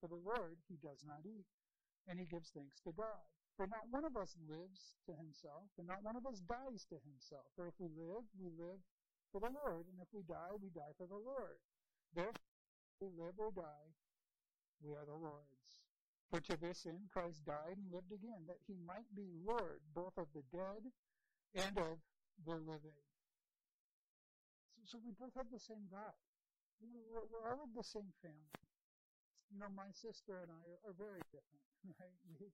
for 0.00 0.08
the 0.08 0.16
Lord, 0.24 0.56
he 0.66 0.76
does 0.76 1.04
not 1.06 1.20
eat, 1.26 1.46
and 2.08 2.18
he 2.18 2.24
gives 2.24 2.48
thanks 2.56 2.80
to 2.84 2.92
God. 2.96 3.28
For 3.54 3.70
not 3.70 3.86
one 3.90 4.02
of 4.02 4.18
us 4.18 4.34
lives 4.50 4.98
to 5.06 5.14
himself, 5.14 5.70
and 5.78 5.86
not 5.86 6.02
one 6.02 6.18
of 6.18 6.26
us 6.26 6.42
dies 6.42 6.82
to 6.90 6.98
himself. 7.06 7.46
For 7.54 7.70
if 7.70 7.78
we 7.78 7.86
live, 7.94 8.26
we 8.34 8.50
live 8.50 8.82
for 9.30 9.38
the 9.38 9.54
Lord, 9.54 9.86
and 9.86 10.02
if 10.02 10.10
we 10.10 10.26
die, 10.26 10.50
we 10.58 10.74
die 10.74 10.94
for 10.98 11.06
the 11.06 11.18
Lord. 11.18 11.62
Therefore, 12.14 12.50
we 12.98 13.14
live 13.14 13.38
or 13.38 13.54
die, 13.54 13.90
we 14.82 14.90
are 14.94 15.06
the 15.06 15.14
Lord's. 15.14 15.86
For 16.34 16.42
to 16.50 16.58
this 16.58 16.82
end 16.82 17.06
Christ 17.14 17.46
died 17.46 17.78
and 17.78 17.94
lived 17.94 18.10
again, 18.10 18.42
that 18.50 18.58
he 18.66 18.74
might 18.82 19.06
be 19.14 19.30
Lord 19.46 19.78
both 19.94 20.18
of 20.18 20.26
the 20.34 20.42
dead 20.50 20.90
and 21.54 21.78
of 21.78 22.02
the 22.42 22.58
living. 22.58 22.98
So, 24.74 24.82
so 24.82 24.98
we 24.98 25.14
both 25.14 25.34
have 25.38 25.46
the 25.54 25.62
same 25.62 25.86
God. 25.86 26.18
We're, 26.82 27.22
we're, 27.30 27.46
all 27.46 27.62
of 27.62 27.70
the 27.70 27.86
same 27.86 28.10
family. 28.18 28.66
You 29.46 29.62
know, 29.62 29.70
my 29.70 29.94
sister 29.94 30.42
and 30.42 30.50
I 30.50 30.62
are, 30.66 30.90
are 30.90 30.96
very 30.98 31.22
different, 31.30 31.62
right? 32.02 32.18
We 32.26 32.50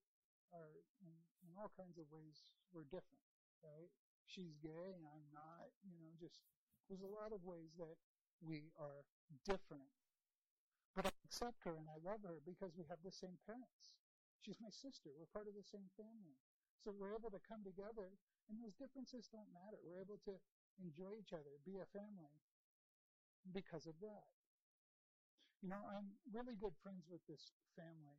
are, 0.54 0.82
in, 1.02 1.12
in 1.46 1.50
all 1.58 1.70
kinds 1.74 1.98
of 1.98 2.06
ways, 2.10 2.50
we're 2.74 2.86
different, 2.88 3.24
right? 3.62 3.90
She's 4.26 4.54
gay 4.62 4.94
and 4.94 5.04
I'm 5.06 5.26
not, 5.34 5.70
you 5.82 5.98
know, 5.98 6.10
just, 6.18 6.38
there's 6.86 7.02
a 7.02 7.10
lot 7.10 7.34
of 7.34 7.42
ways 7.42 7.74
that 7.78 7.98
we 8.42 8.70
are 8.78 9.02
different. 9.46 9.90
But 10.94 11.06
I 11.06 11.12
accept 11.26 11.62
her 11.66 11.78
and 11.78 11.86
I 11.86 11.98
love 12.02 12.22
her 12.26 12.42
because 12.42 12.74
we 12.74 12.86
have 12.90 13.02
the 13.02 13.14
same 13.14 13.38
parents. 13.46 13.94
She's 14.42 14.58
my 14.58 14.72
sister. 14.72 15.12
We're 15.14 15.30
part 15.30 15.46
of 15.46 15.54
the 15.54 15.66
same 15.66 15.86
family. 15.94 16.34
So 16.82 16.90
we're 16.96 17.14
able 17.14 17.30
to 17.30 17.42
come 17.44 17.62
together 17.62 18.16
and 18.48 18.58
those 18.58 18.74
differences 18.74 19.30
don't 19.30 19.50
matter. 19.54 19.78
We're 19.84 20.02
able 20.02 20.18
to 20.26 20.34
enjoy 20.80 21.20
each 21.20 21.30
other, 21.36 21.60
be 21.62 21.78
a 21.78 21.86
family 21.92 22.40
because 23.52 23.86
of 23.86 23.94
that. 24.00 24.26
You 25.60 25.68
know, 25.68 25.84
I'm 25.92 26.16
really 26.32 26.56
good 26.56 26.72
friends 26.80 27.04
with 27.06 27.20
this 27.28 27.52
family. 27.76 28.16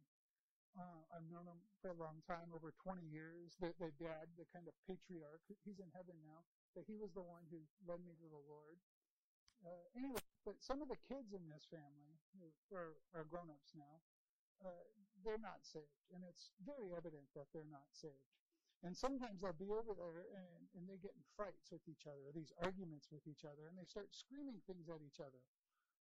Uh, 0.71 1.03
I've 1.11 1.27
known 1.27 1.43
them 1.51 1.59
for 1.83 1.91
a 1.91 1.99
long 1.99 2.23
time, 2.23 2.47
over 2.55 2.71
20 2.79 3.03
years. 3.11 3.59
The, 3.59 3.75
the 3.75 3.91
dad, 3.99 4.31
the 4.39 4.47
kind 4.55 4.71
of 4.71 4.75
patriarch, 4.87 5.43
he's 5.67 5.83
in 5.83 5.91
heaven 5.91 6.15
now, 6.23 6.47
but 6.71 6.87
he 6.87 6.95
was 6.95 7.11
the 7.11 7.25
one 7.25 7.43
who 7.51 7.59
led 7.83 7.99
me 8.07 8.15
to 8.15 8.27
the 8.31 8.43
Lord. 8.47 8.79
Uh, 9.61 9.83
anyway, 9.99 10.23
but 10.47 10.57
some 10.63 10.79
of 10.79 10.87
the 10.87 10.97
kids 11.11 11.35
in 11.35 11.43
this 11.51 11.67
family, 11.67 12.15
who 12.33 12.47
are, 12.71 12.95
are 13.13 13.27
grown-ups 13.27 13.75
now, 13.75 13.99
uh, 14.63 14.85
they're 15.21 15.41
not 15.41 15.61
saved, 15.61 16.01
and 16.15 16.23
it's 16.25 16.55
very 16.65 16.95
evident 16.95 17.27
that 17.35 17.51
they're 17.53 17.69
not 17.69 17.85
saved. 17.91 18.31
And 18.81 18.97
sometimes 18.97 19.37
they'll 19.43 19.53
be 19.53 19.69
over 19.69 19.93
there 19.93 20.25
and, 20.33 20.65
and 20.73 20.83
they 20.89 20.97
get 20.97 21.13
in 21.13 21.21
fights 21.37 21.69
with 21.69 21.85
each 21.85 22.09
other, 22.09 22.33
these 22.33 22.49
arguments 22.65 23.13
with 23.13 23.21
each 23.29 23.45
other, 23.45 23.69
and 23.69 23.77
they 23.77 23.85
start 23.85 24.09
screaming 24.09 24.57
things 24.65 24.89
at 24.89 25.05
each 25.05 25.21
other. 25.21 25.37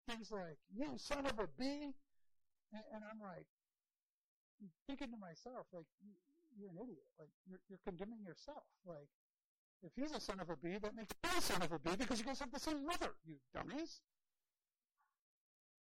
Things 0.09 0.33
like, 0.33 0.57
you 0.73 0.97
son 0.97 1.29
of 1.29 1.37
a 1.37 1.45
bee! 1.53 1.93
And, 2.73 2.85
and 2.89 3.01
I'm 3.05 3.21
like, 3.21 3.45
thinking 4.87 5.11
to 5.11 5.19
myself, 5.19 5.67
like, 5.73 5.87
you're 6.55 6.69
an 6.69 6.77
idiot. 6.77 7.07
Like, 7.17 7.33
you're, 7.49 7.61
you're 7.69 7.81
condemning 7.83 8.21
yourself. 8.23 8.63
Like, 8.85 9.09
if 9.83 9.91
he's 9.95 10.15
a 10.15 10.21
son 10.21 10.39
of 10.39 10.49
a 10.49 10.55
bee, 10.55 10.79
that 10.79 10.95
makes 10.95 11.11
you 11.11 11.29
a 11.35 11.41
son 11.41 11.61
of 11.61 11.71
a 11.71 11.79
bee 11.79 11.99
because 11.99 12.19
you 12.19 12.25
guys 12.25 12.39
have 12.39 12.53
the 12.53 12.61
same 12.61 12.85
mother, 12.85 13.11
you 13.27 13.35
dummies. 13.51 13.99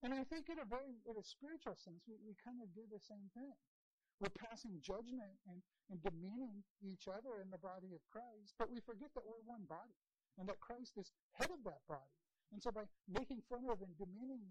And 0.04 0.12
I 0.12 0.24
think 0.24 0.52
in 0.52 0.60
a 0.60 0.68
very, 0.68 1.00
in 1.08 1.16
a 1.16 1.24
spiritual 1.24 1.76
sense, 1.76 2.04
we, 2.08 2.16
we 2.24 2.36
kind 2.40 2.60
of 2.60 2.68
do 2.72 2.84
the 2.88 3.00
same 3.00 3.28
thing. 3.32 3.56
We're 4.20 4.32
passing 4.32 4.80
judgment 4.80 5.36
and, 5.48 5.60
and 5.90 5.98
demeaning 6.00 6.64
each 6.80 7.08
other 7.08 7.40
in 7.44 7.50
the 7.50 7.60
body 7.60 7.92
of 7.92 8.00
Christ, 8.08 8.56
but 8.56 8.70
we 8.70 8.80
forget 8.84 9.10
that 9.16 9.26
we're 9.26 9.42
one 9.44 9.66
body 9.68 9.96
and 10.38 10.48
that 10.48 10.60
Christ 10.60 10.96
is 10.96 11.12
head 11.36 11.50
of 11.50 11.60
that 11.64 11.82
body. 11.88 12.14
And 12.52 12.62
so 12.62 12.70
by 12.70 12.86
making 13.10 13.42
fun 13.50 13.66
of 13.66 13.82
and 13.82 13.96
demeaning 13.98 14.44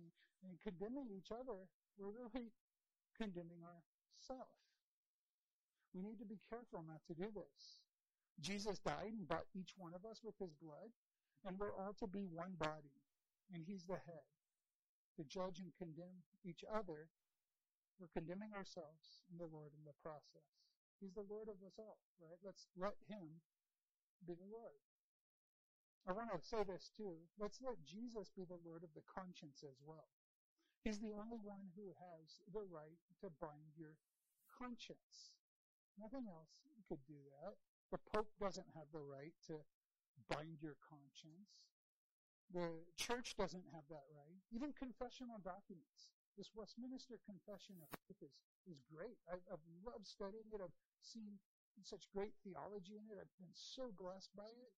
and 0.43 0.59
condemning 0.59 1.07
each 1.09 1.31
other, 1.31 1.69
we're 1.95 2.11
really 2.11 2.51
condemning 3.15 3.63
ourselves. 4.13 4.61
We 5.93 6.01
need 6.01 6.17
to 6.19 6.25
be 6.25 6.41
careful 6.49 6.85
not 6.85 7.01
to 7.09 7.13
do 7.13 7.29
this. 7.33 7.81
Jesus 8.41 8.79
died 8.81 9.13
and 9.13 9.27
bought 9.27 9.45
each 9.53 9.77
one 9.77 9.93
of 9.93 10.05
us 10.09 10.21
with 10.23 10.37
his 10.41 10.53
blood, 10.57 10.89
and 11.45 11.57
we're 11.59 11.75
all 11.75 11.93
to 12.01 12.07
be 12.07 12.25
one 12.25 12.57
body, 12.57 12.97
and 13.53 13.61
he's 13.65 13.85
the 13.85 14.01
head. 14.05 14.25
To 15.17 15.23
judge 15.29 15.61
and 15.61 15.69
condemn 15.77 16.25
each 16.41 16.65
other, 16.65 17.05
we're 18.01 18.09
condemning 18.17 18.49
ourselves 18.57 19.21
and 19.29 19.37
the 19.37 19.45
Lord 19.45 19.69
in 19.77 19.85
the 19.85 19.93
process. 20.01 20.49
He's 20.97 21.13
the 21.13 21.29
Lord 21.29 21.51
of 21.51 21.61
us 21.61 21.77
all, 21.77 22.01
right? 22.17 22.41
Let's 22.41 22.65
let 22.73 22.97
Him 23.05 23.43
be 24.25 24.33
the 24.33 24.49
Lord. 24.49 24.81
I 26.07 26.11
want 26.11 26.33
to 26.33 26.41
say 26.41 26.63
this 26.63 26.89
too. 26.97 27.21
Let's 27.37 27.61
let 27.61 27.77
Jesus 27.85 28.31
be 28.33 28.43
the 28.43 28.59
Lord 28.65 28.83
of 28.83 28.91
the 28.95 29.05
conscience 29.05 29.61
as 29.61 29.77
well. 29.85 30.09
He's 30.83 30.99
the 30.99 31.15
only 31.15 31.39
one 31.39 31.71
who 31.79 31.95
has 31.95 32.43
the 32.51 32.67
right 32.67 32.99
to 33.23 33.31
bind 33.39 33.71
your 33.79 33.95
conscience. 34.51 35.31
Nothing 35.95 36.27
else 36.27 36.59
could 36.91 36.99
do 37.07 37.15
that. 37.39 37.55
The 37.95 38.03
Pope 38.11 38.35
doesn't 38.35 38.67
have 38.75 38.91
the 38.91 38.99
right 38.99 39.31
to 39.47 39.63
bind 40.27 40.59
your 40.59 40.75
conscience. 40.83 41.71
The 42.51 42.83
church 42.99 43.39
doesn't 43.39 43.63
have 43.71 43.87
that 43.87 44.03
right. 44.11 44.43
Even 44.51 44.75
confessional 44.75 45.39
documents. 45.39 46.11
This 46.35 46.51
Westminster 46.51 47.15
Confession 47.23 47.79
of 47.79 47.87
Faith 48.03 48.19
is, 48.19 48.43
is 48.67 48.83
great. 48.91 49.15
I've, 49.31 49.45
I've 49.47 49.63
loved 49.87 50.03
studying 50.03 50.51
it. 50.51 50.59
I've 50.59 50.75
seen 50.99 51.39
such 51.81 52.11
great 52.11 52.35
theology 52.43 52.99
in 52.99 53.07
it. 53.07 53.21
I've 53.21 53.37
been 53.39 53.55
so 53.55 53.93
blessed 53.95 54.35
by 54.35 54.51
it. 54.51 54.73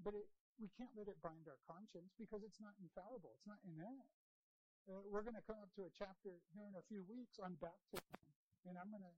But 0.00 0.18
it, 0.18 0.26
we 0.58 0.72
can't 0.74 0.92
let 0.98 1.08
it 1.08 1.22
bind 1.22 1.46
our 1.46 1.60
conscience 1.64 2.16
because 2.18 2.42
it's 2.42 2.58
not 2.58 2.74
infallible. 2.82 3.36
It's 3.38 3.48
not 3.48 3.60
inerrant. 3.62 4.10
Uh, 4.88 5.04
we're 5.08 5.24
going 5.24 5.36
to 5.36 5.44
come 5.44 5.60
up 5.60 5.72
to 5.76 5.84
a 5.84 5.92
chapter 5.92 6.40
here 6.56 6.64
in 6.64 6.76
a 6.76 6.84
few 6.88 7.04
weeks 7.04 7.36
on 7.36 7.58
baptism, 7.60 8.20
and 8.64 8.80
I'm 8.80 8.88
going 8.88 9.04
to 9.04 9.16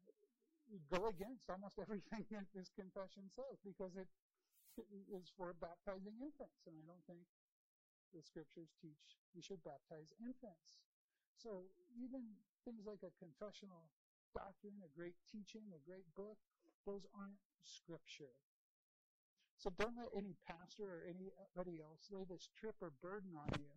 go 0.91 1.07
against 1.09 1.47
almost 1.51 1.79
everything 1.85 2.27
that 2.35 2.49
this 2.51 2.73
confession 2.75 3.31
says 3.31 3.61
because 3.63 3.95
it 3.95 4.11
is 5.13 5.29
for 5.37 5.53
baptizing 5.61 6.17
infants, 6.19 6.65
and 6.67 6.75
I 6.75 6.85
don't 6.89 7.05
think 7.05 7.23
the 8.13 8.25
scriptures 8.25 8.73
teach 8.81 9.21
we 9.33 9.41
should 9.41 9.65
baptize 9.65 10.13
infants. 10.21 10.85
So 11.37 11.65
even 11.97 12.37
things 12.65 12.85
like 12.85 13.01
a 13.01 13.13
confessional 13.17 13.89
doctrine, 14.37 14.85
a 14.85 14.93
great 14.93 15.17
teaching, 15.25 15.73
a 15.73 15.81
great 15.81 16.05
book, 16.13 16.37
those 16.85 17.09
aren't 17.17 17.41
scripture. 17.65 18.37
So 19.57 19.73
don't 19.79 19.97
let 19.97 20.13
any 20.13 20.37
pastor 20.45 20.85
or 20.85 21.01
anybody 21.09 21.81
else 21.81 22.11
lay 22.13 22.27
this 22.29 22.51
trip 22.59 22.77
or 22.83 22.93
burden 23.01 23.33
on 23.39 23.49
you 23.57 23.73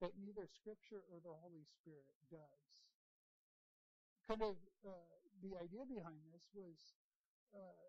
that 0.00 0.16
neither 0.16 0.48
scripture 0.48 1.04
or 1.12 1.20
the 1.20 1.32
Holy 1.44 1.64
Spirit 1.68 2.16
does. 2.32 2.70
Kind 4.24 4.42
of 4.42 4.56
uh, 4.84 5.08
the 5.44 5.56
idea 5.60 5.84
behind 5.84 6.20
this 6.32 6.48
was 6.52 6.96
uh, 7.52 7.88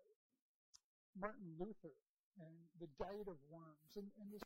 Martin 1.16 1.56
Luther 1.56 1.96
and 2.40 2.56
the 2.80 2.88
diet 2.96 3.28
of 3.28 3.36
worms, 3.52 3.92
and, 3.96 4.08
and 4.16 4.32
this, 4.32 4.44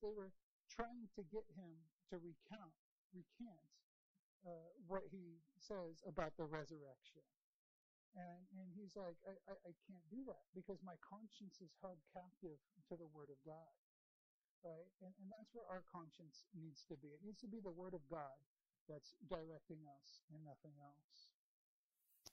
they 0.00 0.12
were 0.12 0.32
trying 0.68 1.08
to 1.16 1.22
get 1.28 1.44
him 1.52 1.76
to 2.08 2.16
recount, 2.16 2.76
recant 3.12 3.68
uh, 4.44 4.72
what 4.88 5.04
he 5.12 5.40
says 5.60 6.00
about 6.08 6.32
the 6.40 6.48
resurrection. 6.48 7.24
And, 8.16 8.40
and 8.56 8.66
he's 8.72 8.96
like, 8.96 9.20
I, 9.28 9.36
I, 9.46 9.54
I 9.68 9.72
can't 9.84 10.06
do 10.08 10.24
that 10.32 10.48
because 10.56 10.80
my 10.80 10.96
conscience 11.04 11.60
is 11.60 11.76
held 11.84 12.00
captive 12.10 12.56
to 12.88 12.94
the 12.96 13.06
Word 13.12 13.28
of 13.28 13.38
God. 13.44 13.76
Right? 14.66 14.90
And, 15.00 15.14
and 15.22 15.28
that's 15.30 15.54
where 15.54 15.68
our 15.70 15.86
conscience 15.86 16.44
needs 16.52 16.82
to 16.90 16.98
be. 16.98 17.14
It 17.14 17.22
needs 17.22 17.40
to 17.46 17.50
be 17.50 17.62
the 17.62 17.72
Word 17.72 17.94
of 17.94 18.02
God 18.10 18.36
that's 18.88 19.14
directing 19.28 19.84
us 19.86 20.24
and 20.32 20.40
nothing 20.42 20.74
else. 20.80 21.28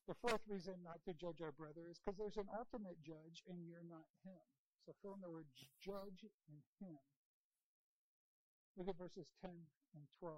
The 0.07 0.17
fourth 0.21 0.41
reason 0.47 0.79
not 0.85 1.01
to 1.05 1.13
judge 1.17 1.41
our 1.41 1.53
brother 1.53 1.89
is 1.89 1.97
because 1.99 2.17
there's 2.17 2.37
an 2.37 2.49
ultimate 2.53 3.01
judge 3.01 3.41
and 3.49 3.65
you're 3.65 3.85
not 3.89 4.05
him. 4.21 4.45
So 4.85 4.93
fill 5.01 5.17
in 5.17 5.21
the 5.25 5.33
word 5.33 5.49
judge 5.81 6.29
and 6.45 6.61
him. 6.77 7.01
Look 8.77 8.89
at 8.89 8.97
verses 9.01 9.33
10 9.41 9.49
and 9.49 10.05
12. 10.19 10.35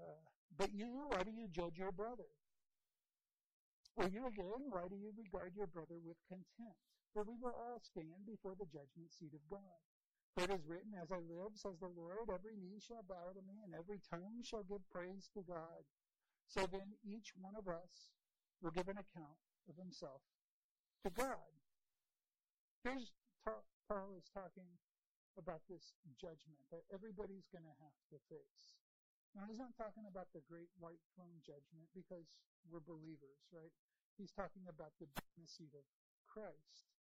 Uh, 0.00 0.24
but 0.56 0.72
you, 0.72 1.10
why 1.12 1.22
do 1.22 1.30
you 1.34 1.50
judge 1.50 1.76
your 1.76 1.92
brother? 1.92 2.30
Or 3.98 4.06
you 4.06 4.24
again, 4.30 4.70
why 4.70 4.86
do 4.86 4.94
you 4.94 5.10
regard 5.12 5.52
your 5.58 5.66
brother 5.66 5.98
with 6.00 6.16
contempt? 6.30 6.78
For 7.12 7.26
we 7.26 7.34
will 7.42 7.52
all 7.52 7.82
stand 7.82 8.24
before 8.24 8.54
the 8.54 8.70
judgment 8.70 9.10
seat 9.10 9.34
of 9.34 9.42
God. 9.50 9.82
It 10.38 10.54
is 10.54 10.70
written, 10.70 10.94
As 10.94 11.10
I 11.10 11.18
live, 11.18 11.58
says 11.58 11.82
the 11.82 11.90
Lord, 11.90 12.30
every 12.30 12.54
knee 12.54 12.78
shall 12.78 13.02
bow 13.02 13.34
to 13.34 13.42
me, 13.42 13.58
and 13.66 13.74
every 13.74 13.98
tongue 14.06 14.38
shall 14.46 14.62
give 14.62 14.86
praise 14.86 15.26
to 15.34 15.42
God. 15.42 15.82
So 16.46 16.62
then 16.70 16.94
each 17.02 17.34
one 17.34 17.58
of 17.58 17.66
us 17.66 18.14
will 18.62 18.70
give 18.70 18.86
an 18.86 19.02
account 19.02 19.42
of 19.66 19.74
himself 19.74 20.22
to 21.02 21.10
God. 21.10 21.50
Here's 22.86 23.10
Paul 23.42 24.14
is 24.14 24.30
talking 24.30 24.78
about 25.34 25.66
this 25.66 25.90
judgment 26.14 26.62
that 26.70 26.86
everybody's 26.94 27.50
going 27.50 27.66
to 27.66 27.78
have 27.82 27.98
to 28.14 28.22
face. 28.30 28.78
Now, 29.34 29.42
he's 29.50 29.58
not 29.58 29.74
talking 29.74 30.06
about 30.06 30.30
the 30.30 30.46
great 30.46 30.70
white 30.78 31.02
throne 31.18 31.42
judgment 31.42 31.90
because 31.98 32.30
we're 32.70 32.84
believers, 32.86 33.42
right? 33.50 33.74
He's 34.14 34.30
talking 34.30 34.70
about 34.70 34.94
the 35.02 35.10
seat 35.50 35.74
of 35.74 35.82
Christ. 36.30 36.97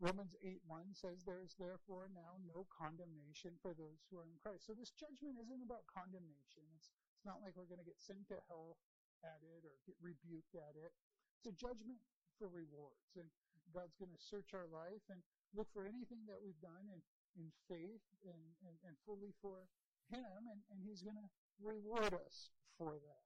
Romans 0.00 0.32
8 0.40 0.64
1 0.64 0.96
says, 0.96 1.20
There 1.28 1.44
is 1.44 1.52
therefore 1.60 2.08
now 2.08 2.40
no 2.48 2.64
condemnation 2.72 3.52
for 3.60 3.76
those 3.76 4.00
who 4.08 4.16
are 4.16 4.24
in 4.24 4.40
Christ. 4.40 4.64
So 4.64 4.72
this 4.72 4.96
judgment 4.96 5.36
isn't 5.36 5.60
about 5.60 5.84
condemnation. 5.92 6.64
It's, 6.72 6.88
it's 6.88 7.28
not 7.28 7.44
like 7.44 7.52
we're 7.52 7.68
going 7.68 7.84
to 7.84 7.86
get 7.86 8.00
sent 8.00 8.24
to 8.32 8.40
hell 8.48 8.80
at 9.20 9.44
it 9.44 9.60
or 9.60 9.76
get 9.84 10.00
rebuked 10.00 10.56
at 10.56 10.72
it. 10.72 10.96
It's 11.36 11.52
a 11.52 11.56
judgment 11.56 12.00
for 12.40 12.48
rewards. 12.48 13.12
And 13.20 13.28
God's 13.76 14.00
going 14.00 14.16
to 14.16 14.22
search 14.24 14.56
our 14.56 14.64
life 14.72 15.04
and 15.12 15.20
look 15.52 15.68
for 15.76 15.84
anything 15.84 16.24
that 16.32 16.40
we've 16.40 16.58
done 16.64 16.88
in, 16.88 17.00
in 17.36 17.52
faith 17.68 18.04
and, 18.24 18.40
and, 18.64 18.76
and 18.88 18.96
fully 19.04 19.36
for 19.44 19.68
Him, 20.08 20.48
and, 20.48 20.64
and 20.72 20.80
He's 20.80 21.04
going 21.04 21.20
to 21.20 21.28
reward 21.60 22.16
us 22.16 22.48
for 22.80 22.96
that. 22.96 23.24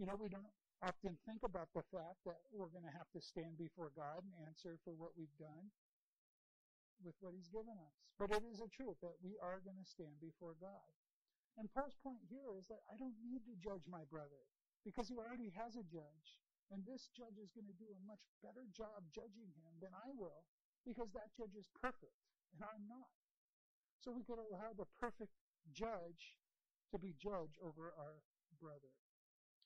You 0.00 0.08
know, 0.08 0.16
we 0.16 0.32
don't 0.32 0.48
often 0.84 1.16
think 1.24 1.40
about 1.40 1.72
the 1.72 1.84
fact 1.88 2.20
that 2.28 2.44
we're 2.52 2.68
going 2.68 2.84
to 2.84 2.92
have 2.92 3.08
to 3.16 3.20
stand 3.24 3.56
before 3.56 3.88
God 3.96 4.20
and 4.20 4.32
answer 4.44 4.76
for 4.84 4.92
what 4.92 5.16
we've 5.16 5.32
done 5.40 5.72
with 7.00 7.16
what 7.24 7.32
He's 7.32 7.48
given 7.48 7.74
us. 7.80 7.96
But 8.20 8.30
it 8.30 8.44
is 8.44 8.60
a 8.60 8.68
truth 8.68 9.00
that 9.00 9.16
we 9.24 9.40
are 9.40 9.64
going 9.64 9.80
to 9.80 9.88
stand 9.88 10.20
before 10.20 10.54
God. 10.60 10.88
And 11.56 11.70
Paul's 11.72 11.96
point 12.02 12.20
here 12.28 12.52
is 12.58 12.68
that 12.68 12.84
I 12.90 12.98
don't 12.98 13.16
need 13.22 13.46
to 13.48 13.54
judge 13.56 13.86
my 13.88 14.04
brother 14.10 14.42
because 14.82 15.06
he 15.06 15.16
already 15.16 15.54
has 15.54 15.78
a 15.78 15.86
judge. 15.86 16.28
And 16.74 16.82
this 16.82 17.06
judge 17.14 17.38
is 17.38 17.54
going 17.54 17.70
to 17.70 17.78
do 17.78 17.86
a 17.94 18.00
much 18.08 18.22
better 18.42 18.66
job 18.74 19.06
judging 19.14 19.48
him 19.54 19.72
than 19.78 19.94
I 19.94 20.10
will 20.16 20.42
because 20.82 21.14
that 21.14 21.30
judge 21.38 21.54
is 21.54 21.70
perfect 21.78 22.18
and 22.54 22.66
I'm 22.66 22.84
not. 22.90 23.12
So 24.02 24.10
we 24.10 24.26
could 24.26 24.42
allow 24.42 24.74
the 24.74 24.88
perfect 24.98 25.32
judge 25.70 26.36
to 26.90 26.98
be 26.98 27.14
judge 27.16 27.54
over 27.62 27.94
our 27.94 28.18
brother. 28.58 28.92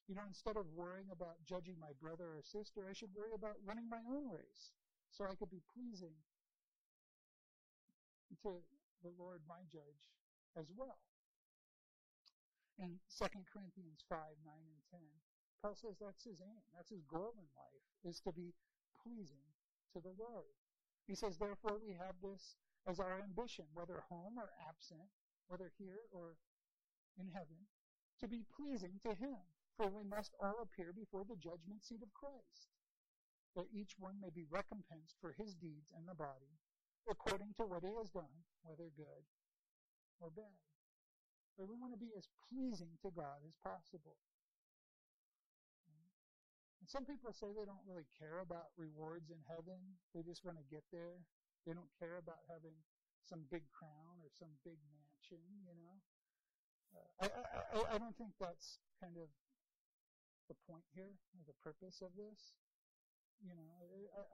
You 0.08 0.16
know, 0.16 0.24
instead 0.26 0.56
of 0.56 0.64
worrying 0.72 1.12
about 1.12 1.36
judging 1.44 1.76
my 1.76 1.92
brother 2.00 2.32
or 2.32 2.40
sister, 2.40 2.88
I 2.88 2.96
should 2.96 3.12
worry 3.12 3.36
about 3.36 3.60
running 3.60 3.88
my 3.92 4.00
own 4.08 4.32
race 4.32 4.72
so 5.12 5.28
I 5.28 5.36
could 5.36 5.52
be 5.52 5.60
pleasing 5.76 6.16
to 8.42 8.64
the 9.04 9.12
Lord, 9.20 9.44
my 9.44 9.60
judge, 9.68 10.08
as 10.56 10.72
well. 10.72 10.96
In 12.78 12.96
2 13.20 13.26
Corinthians 13.52 14.00
5, 14.08 14.16
9, 14.16 14.48
and 14.48 14.82
10, 14.90 15.00
Paul 15.60 15.74
says 15.74 15.98
that's 16.00 16.24
his 16.24 16.40
aim, 16.40 16.64
that's 16.72 16.90
his 16.90 17.04
goal 17.04 17.34
in 17.36 17.48
life, 17.58 17.84
is 18.04 18.20
to 18.24 18.32
be 18.32 18.54
pleasing 19.02 19.44
to 19.92 20.00
the 20.00 20.14
Lord. 20.16 20.56
He 21.06 21.14
says, 21.14 21.36
therefore, 21.36 21.80
we 21.82 21.92
have 21.98 22.16
this 22.22 22.56
as 22.86 23.00
our 23.00 23.20
ambition, 23.20 23.64
whether 23.74 24.04
home 24.08 24.38
or 24.38 24.48
absent, 24.68 25.08
whether 25.48 25.72
here 25.76 26.06
or 26.12 26.36
in 27.18 27.28
heaven, 27.32 27.66
to 28.20 28.28
be 28.28 28.44
pleasing 28.56 29.00
to 29.02 29.14
Him. 29.14 29.36
For 29.78 29.86
we 29.86 30.02
must 30.02 30.34
all 30.42 30.58
appear 30.58 30.90
before 30.90 31.22
the 31.22 31.38
judgment 31.38 31.86
seat 31.86 32.02
of 32.02 32.10
Christ, 32.10 32.74
that 33.54 33.70
each 33.70 33.94
one 33.94 34.18
may 34.18 34.34
be 34.34 34.42
recompensed 34.50 35.14
for 35.22 35.30
his 35.38 35.54
deeds 35.54 35.94
in 35.94 36.02
the 36.02 36.18
body, 36.18 36.58
according 37.06 37.54
to 37.56 37.64
what 37.64 37.86
he 37.86 37.94
has 37.94 38.10
done, 38.10 38.42
whether 38.66 38.90
good 38.98 39.22
or 40.18 40.34
bad. 40.34 40.58
But 41.54 41.70
we 41.70 41.78
want 41.78 41.94
to 41.94 42.02
be 42.02 42.10
as 42.18 42.26
pleasing 42.50 42.98
to 43.06 43.14
God 43.14 43.38
as 43.46 43.54
possible. 43.62 44.18
And 46.82 46.90
some 46.90 47.06
people 47.06 47.30
say 47.30 47.54
they 47.54 47.66
don't 47.66 47.86
really 47.86 48.06
care 48.18 48.42
about 48.42 48.74
rewards 48.74 49.30
in 49.30 49.38
heaven. 49.46 49.78
They 50.10 50.26
just 50.26 50.42
want 50.42 50.58
to 50.58 50.66
get 50.74 50.82
there. 50.90 51.22
They 51.66 51.74
don't 51.74 51.90
care 52.02 52.18
about 52.18 52.42
having 52.50 52.74
some 53.26 53.46
big 53.46 53.62
crown 53.70 54.18
or 54.26 54.30
some 54.42 54.50
big 54.66 54.78
mansion, 54.90 55.42
you 55.62 55.74
know. 55.78 55.94
Uh, 56.94 57.10
I, 57.22 57.26
I, 57.78 57.94
I 57.94 57.96
don't 57.98 58.16
think 58.18 58.34
that's 58.42 58.82
kind 58.98 59.14
of 59.18 59.30
the 60.48 60.58
point 60.64 60.84
here, 60.96 61.12
the 61.46 61.56
purpose 61.62 62.00
of 62.00 62.12
this. 62.16 62.56
You 63.38 63.54
know, 63.54 63.70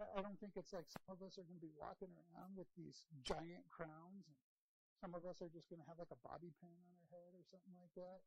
I, 0.00 0.18
I 0.18 0.20
don't 0.24 0.40
think 0.40 0.56
it's 0.56 0.72
like 0.72 0.88
some 0.88 1.04
of 1.12 1.20
us 1.20 1.36
are 1.36 1.44
going 1.44 1.60
to 1.60 1.66
be 1.68 1.76
walking 1.76 2.08
around 2.16 2.56
with 2.56 2.70
these 2.72 3.04
giant 3.20 3.68
crowns, 3.68 4.24
and 4.24 4.38
some 4.96 5.12
of 5.12 5.28
us 5.28 5.44
are 5.44 5.52
just 5.52 5.68
going 5.68 5.82
to 5.84 5.88
have 5.90 6.00
like 6.00 6.14
a 6.14 6.20
bobby 6.24 6.56
pin 6.56 6.72
on 6.72 6.88
our 6.88 7.06
head 7.12 7.36
or 7.36 7.44
something 7.52 7.76
like 7.76 7.92
that. 8.00 8.24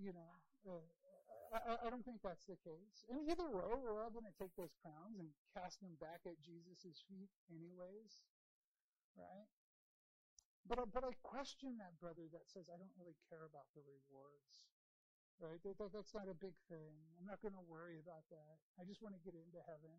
You 0.00 0.16
know, 0.16 0.32
uh, 0.64 0.86
I, 1.52 1.76
I 1.84 1.86
don't 1.92 2.04
think 2.04 2.24
that's 2.24 2.48
the 2.48 2.56
case. 2.64 3.04
And 3.12 3.20
either 3.28 3.44
way, 3.52 3.68
we're 3.76 4.00
all 4.00 4.14
going 4.14 4.28
to 4.28 4.38
take 4.40 4.56
those 4.56 4.72
crowns 4.80 5.20
and 5.20 5.28
cast 5.52 5.84
them 5.84 5.96
back 6.00 6.24
at 6.24 6.40
Jesus' 6.40 7.04
feet 7.04 7.28
anyways, 7.52 8.24
right? 9.12 9.48
But 10.68 10.84
but 10.92 11.04
I 11.04 11.12
question 11.24 11.80
that 11.80 11.96
brother 11.96 12.28
that 12.32 12.44
says, 12.44 12.68
I 12.68 12.76
don't 12.76 12.92
really 13.00 13.16
care 13.32 13.48
about 13.48 13.72
the 13.72 13.80
rewards. 13.84 14.68
Right? 15.38 15.62
That, 15.62 15.78
that, 15.78 15.90
that's 15.94 16.14
not 16.14 16.26
a 16.26 16.36
big 16.36 16.54
thing. 16.66 16.98
I'm 17.18 17.26
not 17.26 17.38
going 17.42 17.54
to 17.54 17.64
worry 17.66 17.98
about 18.02 18.26
that. 18.34 18.58
I 18.78 18.82
just 18.82 19.02
want 19.02 19.14
to 19.14 19.22
get 19.22 19.38
into 19.38 19.58
heaven. 19.66 19.94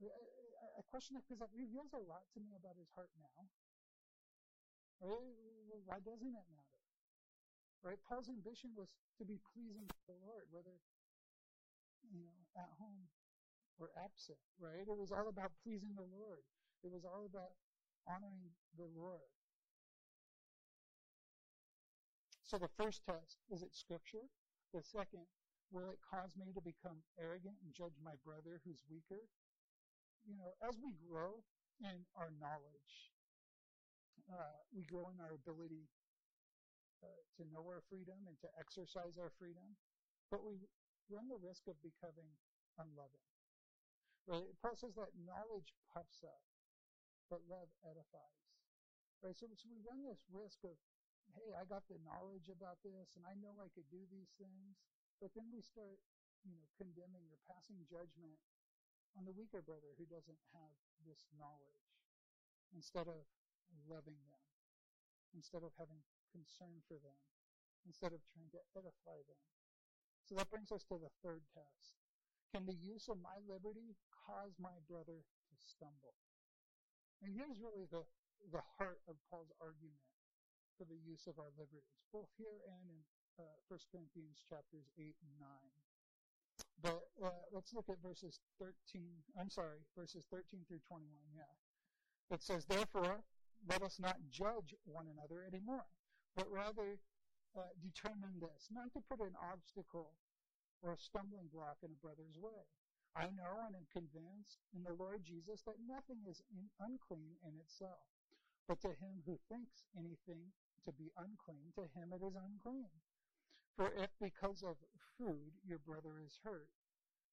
I, 0.00 0.08
I, 0.08 0.66
I 0.78 0.82
question 0.88 1.18
it 1.18 1.26
because 1.26 1.42
that 1.42 1.52
reveals 1.52 1.92
a 1.92 2.02
lot 2.02 2.24
to 2.34 2.38
me 2.40 2.54
about 2.54 2.78
his 2.78 2.88
heart 2.94 3.10
now. 3.18 3.50
Right? 5.02 5.82
Why 5.84 5.98
doesn't 6.00 6.34
it 6.34 6.46
matter? 6.52 6.80
Right? 7.82 8.00
Paul's 8.04 8.28
ambition 8.28 8.76
was 8.76 8.92
to 9.18 9.24
be 9.24 9.40
pleasing 9.52 9.88
to 9.88 10.00
the 10.06 10.16
Lord, 10.22 10.46
whether 10.52 10.76
you 12.12 12.24
know 12.24 12.44
at 12.56 12.70
home 12.76 13.08
or 13.80 13.90
absent. 13.96 14.40
Right? 14.60 14.84
It 14.84 14.88
was 14.88 15.10
all 15.10 15.28
about 15.28 15.56
pleasing 15.64 15.96
the 15.96 16.06
Lord. 16.06 16.44
It 16.84 16.92
was 16.92 17.04
all 17.04 17.24
about 17.24 17.56
honoring 18.08 18.52
the 18.76 18.88
Lord. 18.92 19.28
So 22.50 22.58
the 22.58 22.74
first 22.74 23.06
test, 23.06 23.38
is 23.46 23.62
it 23.62 23.70
scripture? 23.70 24.26
The 24.74 24.82
second, 24.82 25.22
will 25.70 25.86
it 25.94 26.02
cause 26.02 26.34
me 26.34 26.50
to 26.50 26.58
become 26.58 26.98
arrogant 27.14 27.54
and 27.62 27.70
judge 27.70 27.94
my 28.02 28.18
brother 28.26 28.58
who's 28.66 28.82
weaker? 28.90 29.22
You 30.26 30.34
know, 30.34 30.58
as 30.66 30.74
we 30.82 30.98
grow 30.98 31.46
in 31.78 32.02
our 32.18 32.34
knowledge, 32.42 33.14
uh, 34.26 34.58
we 34.74 34.82
grow 34.82 35.14
in 35.14 35.22
our 35.22 35.38
ability 35.38 35.86
uh, 37.06 37.22
to 37.38 37.46
know 37.54 37.62
our 37.70 37.86
freedom 37.86 38.18
and 38.26 38.34
to 38.42 38.50
exercise 38.58 39.14
our 39.14 39.30
freedom, 39.38 39.78
but 40.26 40.42
we 40.42 40.58
run 41.06 41.30
the 41.30 41.38
risk 41.38 41.70
of 41.70 41.78
becoming 41.86 42.34
unloving. 42.82 43.30
Right? 44.26 44.50
Paul 44.58 44.74
says 44.74 44.98
that 44.98 45.14
knowledge 45.22 45.70
puffs 45.94 46.26
up, 46.26 46.42
but 47.30 47.46
love 47.46 47.70
edifies. 47.86 48.42
Right? 49.22 49.38
So, 49.38 49.46
so 49.54 49.70
we 49.70 49.78
run 49.86 50.02
this 50.02 50.18
risk 50.34 50.66
of 50.66 50.74
hey, 51.36 51.54
I 51.54 51.64
got 51.68 51.86
the 51.86 52.00
knowledge 52.02 52.48
about 52.48 52.80
this 52.82 53.14
and 53.16 53.24
I 53.24 53.36
know 53.38 53.56
I 53.60 53.68
could 53.72 53.88
do 53.92 54.02
these 54.08 54.32
things. 54.40 54.80
But 55.20 55.36
then 55.36 55.52
we 55.52 55.60
start, 55.60 56.00
you 56.44 56.56
know, 56.56 56.64
condemning 56.80 57.28
or 57.28 57.36
passing 57.44 57.84
judgment 57.84 58.40
on 59.12 59.28
the 59.28 59.36
weaker 59.36 59.60
brother 59.60 59.92
who 60.00 60.08
doesn't 60.08 60.40
have 60.56 60.74
this 61.04 61.28
knowledge 61.36 61.84
instead 62.72 63.04
of 63.04 63.28
loving 63.84 64.16
them, 64.32 64.44
instead 65.36 65.60
of 65.60 65.76
having 65.76 66.00
concern 66.32 66.80
for 66.88 66.96
them, 67.02 67.20
instead 67.84 68.16
of 68.16 68.24
trying 68.32 68.50
to 68.54 68.62
edify 68.78 69.20
them. 69.28 69.44
So 70.24 70.38
that 70.38 70.48
brings 70.48 70.70
us 70.70 70.86
to 70.88 70.96
the 70.96 71.12
third 71.20 71.42
test. 71.52 72.00
Can 72.54 72.66
the 72.66 72.78
use 72.78 73.06
of 73.10 73.18
my 73.22 73.38
liberty 73.46 73.94
cause 74.26 74.54
my 74.58 74.78
brother 74.86 75.22
to 75.22 75.54
stumble? 75.58 76.16
And 77.22 77.34
here's 77.34 77.60
really 77.60 77.86
the, 77.90 78.02
the 78.50 78.64
heart 78.78 79.02
of 79.06 79.20
Paul's 79.28 79.52
argument 79.60 80.09
for 80.80 80.88
the 80.88 81.04
use 81.04 81.28
of 81.28 81.36
our 81.36 81.52
liberties, 81.60 82.00
both 82.08 82.32
here 82.40 82.56
and 82.72 82.88
in 82.88 83.04
uh, 83.36 83.68
1 83.68 83.76
Corinthians 83.92 84.40
chapters 84.48 84.88
8 84.96 85.12
and 85.12 85.34
9. 85.36 85.44
But 86.80 87.04
uh, 87.20 87.44
let's 87.52 87.76
look 87.76 87.92
at 87.92 88.00
verses 88.00 88.40
13, 88.56 88.72
I'm 89.36 89.52
sorry, 89.52 89.84
verses 89.92 90.24
13 90.32 90.64
through 90.64 90.80
21, 90.88 91.04
yeah. 91.36 91.52
It 92.32 92.40
says, 92.40 92.64
Therefore, 92.64 93.20
let 93.68 93.84
us 93.84 94.00
not 94.00 94.16
judge 94.32 94.72
one 94.88 95.04
another 95.12 95.44
anymore, 95.44 95.84
but 96.32 96.48
rather 96.48 96.96
uh, 97.52 97.68
determine 97.84 98.40
this, 98.40 98.72
not 98.72 98.88
to 98.96 99.04
put 99.04 99.20
an 99.20 99.36
obstacle 99.36 100.16
or 100.80 100.96
a 100.96 101.00
stumbling 101.04 101.52
block 101.52 101.76
in 101.84 101.92
a 101.92 102.00
brother's 102.00 102.40
way. 102.40 102.64
I 103.12 103.28
know 103.36 103.68
and 103.68 103.76
am 103.76 103.84
convinced 103.92 104.64
in 104.72 104.80
the 104.80 104.96
Lord 104.96 105.28
Jesus 105.28 105.60
that 105.68 105.76
nothing 105.84 106.24
is 106.24 106.40
unclean 106.80 107.36
in 107.44 107.52
itself, 107.60 108.08
but 108.64 108.80
to 108.80 108.96
him 108.96 109.20
who 109.28 109.36
thinks 109.52 109.84
anything 109.92 110.48
to 110.84 110.92
be 110.92 111.12
unclean, 111.16 111.72
to 111.76 111.82
him 111.92 112.12
it 112.12 112.24
is 112.24 112.36
unclean. 112.36 112.90
For 113.76 113.92
if 113.96 114.10
because 114.20 114.62
of 114.62 114.76
food 115.16 115.52
your 115.66 115.78
brother 115.78 116.20
is 116.24 116.38
hurt, 116.44 116.68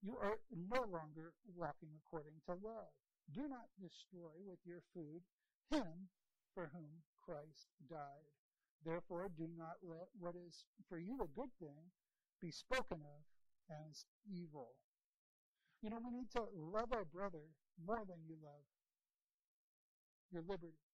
you 0.01 0.17
are 0.21 0.37
no 0.51 0.81
longer 0.87 1.33
walking 1.55 1.89
according 1.97 2.39
to 2.45 2.53
love. 2.53 2.93
Do 3.33 3.47
not 3.47 3.67
destroy 3.81 4.37
with 4.45 4.59
your 4.65 4.81
food 4.93 5.21
him 5.69 6.07
for 6.53 6.69
whom 6.71 7.03
Christ 7.21 7.67
died. 7.89 8.31
Therefore, 8.85 9.27
do 9.35 9.47
not 9.57 9.77
let 9.83 10.07
what 10.19 10.35
is 10.35 10.63
for 10.87 10.97
you 10.97 11.19
a 11.19 11.35
good 11.35 11.51
thing 11.59 11.91
be 12.39 12.51
spoken 12.51 13.01
of 13.01 13.21
as 13.89 14.05
evil. 14.29 14.77
You 15.81 15.89
know, 15.89 15.99
we 16.03 16.11
need 16.11 16.31
to 16.31 16.45
love 16.55 16.93
our 16.93 17.05
brother 17.05 17.51
more 17.85 18.03
than 18.07 18.23
you 18.27 18.35
love 18.41 18.65
your 20.31 20.43
liberty. 20.47 20.86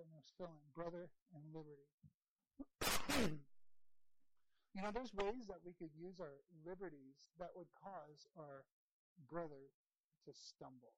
Our 0.00 0.08
next 0.16 0.32
filling. 0.40 0.64
Brother 0.72 1.12
and 1.36 1.44
liberty. 1.52 1.92
you 4.72 4.80
know, 4.80 4.88
there's 4.96 5.12
ways 5.12 5.44
that 5.44 5.60
we 5.60 5.76
could 5.76 5.92
use 5.92 6.16
our 6.16 6.40
liberties 6.64 7.28
that 7.36 7.52
would 7.52 7.68
cause 7.76 8.24
our 8.32 8.64
brother 9.28 9.68
to 10.24 10.32
stumble. 10.32 10.96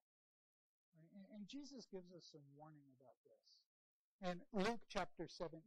Right? 0.94 1.11
And, 1.18 1.26
and 1.34 1.42
Jesus 1.50 1.82
gives 1.90 2.14
us 2.14 2.30
some 2.30 2.46
warning 2.55 2.86
about 2.94 3.18
this. 3.26 3.59
In 4.22 4.38
Luke 4.55 4.86
chapter 4.86 5.26
17, 5.26 5.59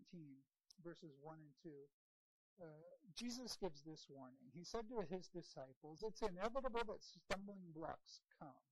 verses 0.79 1.19
1 1.19 1.35
and 1.35 1.55
2, 1.59 1.75
uh, 2.63 2.87
Jesus 3.19 3.59
gives 3.59 3.83
this 3.83 4.07
warning. 4.07 4.47
He 4.55 4.63
said 4.63 4.87
to 4.87 5.03
his 5.11 5.27
disciples, 5.27 6.07
It's 6.07 6.23
inevitable 6.23 6.87
that 6.87 7.03
stumbling 7.03 7.75
blocks 7.75 8.23
come, 8.39 8.63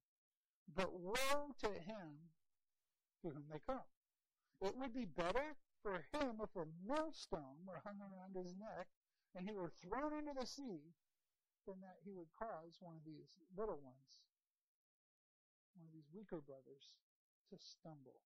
but 0.72 0.96
woe 0.96 1.52
to 1.68 1.72
him 1.84 2.32
to 3.24 3.28
whom 3.28 3.44
they 3.52 3.60
come. 3.68 3.84
It 4.64 4.80
would 4.80 4.96
be 4.96 5.04
better 5.04 5.60
for 5.84 6.00
him 6.16 6.40
if 6.40 6.56
a 6.56 6.64
millstone 6.88 7.60
were 7.68 7.84
hung 7.84 8.00
around 8.00 8.32
his 8.32 8.56
neck 8.56 8.88
and 9.36 9.44
he 9.44 9.52
were 9.52 9.76
thrown 9.84 10.16
into 10.16 10.32
the 10.32 10.48
sea 10.48 10.96
than 11.68 11.84
that 11.84 12.00
he 12.08 12.16
would 12.16 12.32
cause 12.40 12.80
one 12.80 12.96
of 12.96 13.04
these 13.04 13.44
little 13.60 13.84
ones, 13.84 14.24
one 15.76 15.84
of 15.84 15.92
these 15.92 16.08
weaker 16.16 16.40
brothers, 16.40 16.96
to 17.52 17.60
stumble. 17.60 18.24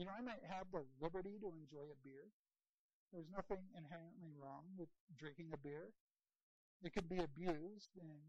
You 0.00 0.08
know, 0.08 0.16
I 0.16 0.24
might 0.24 0.40
have 0.48 0.72
the 0.72 0.88
liberty 1.04 1.36
to 1.36 1.52
enjoy 1.52 1.84
a 1.92 2.00
beer. 2.00 2.32
There's 3.12 3.28
nothing 3.28 3.60
inherently 3.76 4.32
wrong 4.40 4.72
with 4.80 4.88
drinking 5.20 5.52
a 5.52 5.60
beer. 5.60 5.92
It 6.80 6.96
can 6.96 7.04
be 7.04 7.20
abused 7.20 7.92
and, 8.00 8.24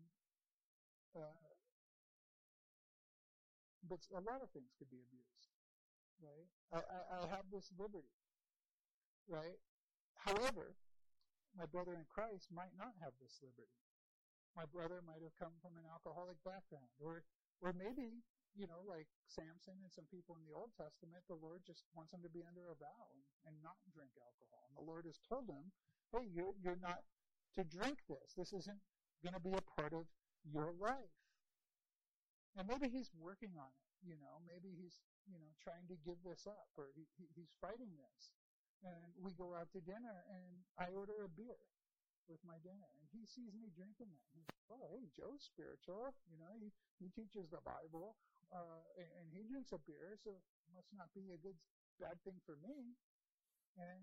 uh, 1.15 1.55
but 3.87 4.03
a 4.11 4.19
lot 4.19 4.43
of 4.43 4.51
things 4.51 4.75
could 4.75 4.91
be 4.91 4.99
abused 5.07 5.48
right? 6.19 6.49
I, 6.71 6.79
I, 6.83 6.99
I 7.17 7.19
have 7.33 7.47
this 7.49 7.71
liberty, 7.75 8.13
right? 9.27 9.59
However, 10.15 10.75
my 11.57 11.65
brother 11.65 11.97
in 11.97 12.05
Christ 12.05 12.51
might 12.53 12.75
not 12.77 12.93
have 13.01 13.15
this 13.17 13.41
liberty. 13.41 13.73
My 14.53 14.67
brother 14.69 15.01
might 15.01 15.23
have 15.23 15.33
come 15.39 15.55
from 15.63 15.79
an 15.79 15.87
alcoholic 15.87 16.37
background, 16.43 16.91
or, 16.99 17.23
or 17.63 17.71
maybe, 17.73 18.21
you 18.57 18.67
know, 18.67 18.81
like 18.85 19.07
Samson 19.29 19.79
and 19.81 19.93
some 19.93 20.09
people 20.09 20.35
in 20.35 20.43
the 20.45 20.57
Old 20.57 20.73
Testament, 20.75 21.23
the 21.29 21.39
Lord 21.39 21.63
just 21.63 21.85
wants 21.95 22.11
them 22.11 22.21
to 22.25 22.31
be 22.33 22.43
under 22.43 22.67
a 22.69 22.77
vow 22.77 23.03
and, 23.15 23.21
and 23.47 23.55
not 23.63 23.79
drink 23.93 24.11
alcohol. 24.19 24.67
And 24.67 24.75
the 24.75 24.85
Lord 24.85 25.05
has 25.05 25.21
told 25.21 25.47
them, 25.47 25.71
hey, 26.11 26.27
you're, 26.29 26.57
you're 26.59 26.81
not 26.81 27.05
to 27.55 27.63
drink 27.63 28.03
this. 28.09 28.35
This 28.35 28.53
isn't 28.53 28.81
going 29.23 29.37
to 29.37 29.41
be 29.41 29.53
a 29.53 29.65
part 29.79 29.93
of 29.93 30.09
your 30.45 30.73
life. 30.77 31.17
And 32.57 32.67
maybe 32.67 32.89
he's 32.89 33.13
working 33.15 33.53
on 33.55 33.69
it. 33.69 33.85
You 34.01 34.17
know, 34.17 34.41
maybe 34.47 34.73
he's, 34.73 34.99
you 35.29 35.37
know, 35.37 35.53
trying 35.61 35.85
to 35.87 35.97
give 36.01 36.17
this 36.25 36.49
up 36.49 36.73
or 36.75 36.89
he, 36.97 37.05
he, 37.15 37.29
he's 37.37 37.53
fighting 37.61 37.93
this. 37.95 38.33
And 38.81 39.13
we 39.19 39.35
go 39.37 39.53
out 39.53 39.69
to 39.75 39.81
dinner 39.83 40.25
and 40.31 40.65
I 40.79 40.89
order 40.95 41.21
a 41.21 41.29
beer 41.29 41.59
with 42.25 42.41
my 42.45 42.57
dinner 42.65 42.89
and 42.97 43.05
he 43.13 43.25
sees 43.29 43.53
me 43.53 43.69
drinking 43.73 44.09
that. 44.09 44.27
He's, 44.33 44.49
oh, 44.69 44.89
hey, 44.89 45.09
Joe's 45.13 45.45
spiritual. 45.45 46.17
You 46.29 46.37
know, 46.41 46.53
he, 46.57 46.73
he 46.97 47.07
teaches 47.13 47.49
the 47.49 47.61
Bible, 47.65 48.17
uh, 48.53 48.81
and, 48.97 49.09
and 49.21 49.25
he 49.33 49.45
drinks 49.45 49.73
a 49.73 49.81
beer, 49.81 50.17
so 50.21 50.37
it 50.37 50.69
must 50.73 50.89
not 50.93 51.09
be 51.13 51.29
a 51.33 51.39
good, 51.41 51.57
bad 51.97 52.17
thing 52.21 52.37
for 52.45 52.57
me. 52.61 52.93
And 53.77 54.01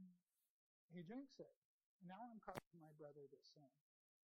he 0.90 1.02
drinks 1.02 1.38
it. 1.42 1.54
Now 2.04 2.28
I'm 2.28 2.42
causing 2.42 2.78
my 2.78 2.92
brother 3.00 3.24
to 3.26 3.38
sin. 3.40 3.70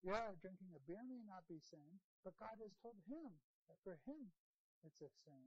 Yeah, 0.06 0.30
drinking 0.38 0.70
a 0.78 0.80
beer 0.86 1.02
may 1.02 1.26
not 1.26 1.42
be 1.50 1.58
sin, 1.58 1.98
but 2.22 2.38
God 2.38 2.54
has 2.62 2.70
told 2.78 3.02
him 3.10 3.34
that 3.66 3.78
for 3.82 3.98
him 4.06 4.30
it's 4.86 5.02
a 5.02 5.10
sin. 5.26 5.42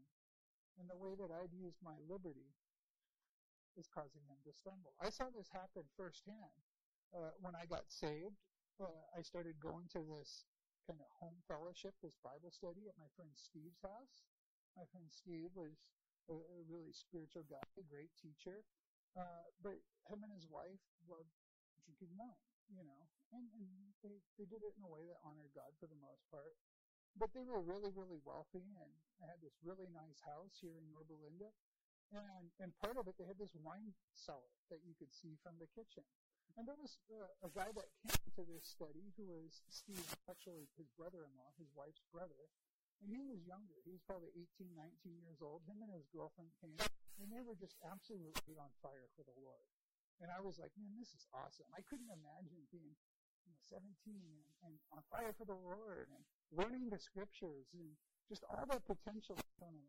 And 0.80 0.88
the 0.90 0.98
way 0.98 1.14
that 1.20 1.30
I've 1.32 1.54
used 1.54 1.78
my 1.84 1.96
liberty 2.08 2.54
is 3.80 3.88
causing 3.88 4.24
him 4.28 4.40
to 4.44 4.52
stumble. 4.52 4.92
I 5.00 5.10
saw 5.10 5.32
this 5.32 5.48
happen 5.52 5.88
firsthand. 5.96 6.60
Uh, 7.12 7.36
when 7.44 7.56
I 7.56 7.68
got 7.68 7.88
saved, 7.92 8.40
uh, 8.80 9.04
I 9.12 9.22
started 9.22 9.60
going 9.60 9.92
to 9.96 10.02
this 10.04 10.48
kind 10.88 11.00
of 11.00 11.08
home 11.12 11.38
fellowship, 11.48 11.94
this 12.00 12.18
Bible 12.24 12.52
study 12.52 12.88
at 12.88 12.96
my 12.98 13.08
friend 13.16 13.32
Steve's 13.36 13.84
house. 13.84 14.24
My 14.76 14.88
friend 14.90 15.08
Steve 15.12 15.52
was 15.54 15.76
a, 16.32 16.36
a 16.36 16.60
really 16.68 16.96
spiritual 16.96 17.44
guy, 17.48 17.64
a 17.76 17.86
great 17.86 18.12
teacher. 18.16 18.64
Uh, 19.12 19.44
but 19.60 19.76
him 20.08 20.24
and 20.24 20.32
his 20.32 20.48
wife 20.48 20.80
loved 21.04 21.36
drinking 21.84 22.16
wine, 22.16 22.48
you 22.72 22.88
know, 22.88 23.02
and, 23.36 23.44
and 23.60 23.68
they, 24.00 24.16
they 24.40 24.48
did 24.48 24.64
it 24.64 24.72
in 24.80 24.88
a 24.88 24.92
way 24.92 25.04
that 25.04 25.20
honored 25.28 25.52
God 25.52 25.76
for 25.76 25.92
the 25.92 26.00
most 26.00 26.24
part. 26.32 26.56
But 27.20 27.36
they 27.36 27.44
were 27.44 27.62
really, 27.62 27.92
really 27.92 28.20
wealthy 28.24 28.64
and 28.80 28.92
they 29.20 29.28
had 29.30 29.42
this 29.44 29.54
really 29.62 29.88
nice 29.94 30.18
house 30.26 30.58
here 30.58 30.74
in 30.74 30.90
Yorba 30.90 31.14
Linda. 31.20 31.52
And, 32.12 32.52
and 32.60 32.76
part 32.84 33.00
of 33.00 33.08
it, 33.08 33.16
they 33.16 33.28
had 33.28 33.40
this 33.40 33.56
wine 33.56 33.96
cellar 34.12 34.52
that 34.68 34.84
you 34.84 34.92
could 35.00 35.14
see 35.16 35.40
from 35.40 35.56
the 35.62 35.70
kitchen. 35.72 36.04
And 36.60 36.68
there 36.68 36.76
was 36.76 37.00
uh, 37.08 37.48
a 37.48 37.52
guy 37.56 37.72
that 37.72 37.88
came 38.04 38.28
to 38.36 38.44
this 38.44 38.68
study 38.68 39.16
who 39.16 39.24
was 39.32 39.64
Steve, 39.72 40.04
actually 40.28 40.68
his 40.76 40.92
brother-in-law, 41.00 41.56
his 41.56 41.72
wife's 41.72 42.04
brother. 42.12 42.52
And 43.00 43.10
he 43.10 43.24
was 43.24 43.40
younger. 43.48 43.80
He 43.88 43.96
was 43.96 44.04
probably 44.04 44.36
18, 44.60 44.76
19 44.76 45.24
years 45.24 45.40
old. 45.40 45.64
Him 45.64 45.80
and 45.80 45.90
his 45.96 46.06
girlfriend 46.12 46.52
came, 46.60 46.78
and 47.18 47.32
they 47.32 47.42
were 47.42 47.58
just 47.58 47.80
absolutely 47.88 48.60
on 48.60 48.70
fire 48.84 49.08
for 49.16 49.24
the 49.24 49.38
Lord. 49.40 49.66
And 50.22 50.30
I 50.30 50.38
was 50.44 50.62
like, 50.62 50.70
man, 50.78 50.94
this 51.00 51.16
is 51.18 51.26
awesome. 51.34 51.66
I 51.74 51.82
couldn't 51.88 52.14
imagine 52.14 52.62
being 52.70 52.94
you 53.42 53.50
know, 53.50 53.58
17 53.74 53.90
and, 54.06 54.38
and 54.70 54.76
on 54.94 55.02
fire 55.10 55.34
for 55.34 55.50
the 55.50 55.58
Lord 55.58 56.12
and 56.14 56.22
learning 56.52 56.92
the 56.92 57.00
scriptures 57.00 57.72
and 57.74 57.96
just 58.28 58.44
all 58.48 58.68
that 58.68 58.84
potential 58.88 59.40
in. 59.64 59.88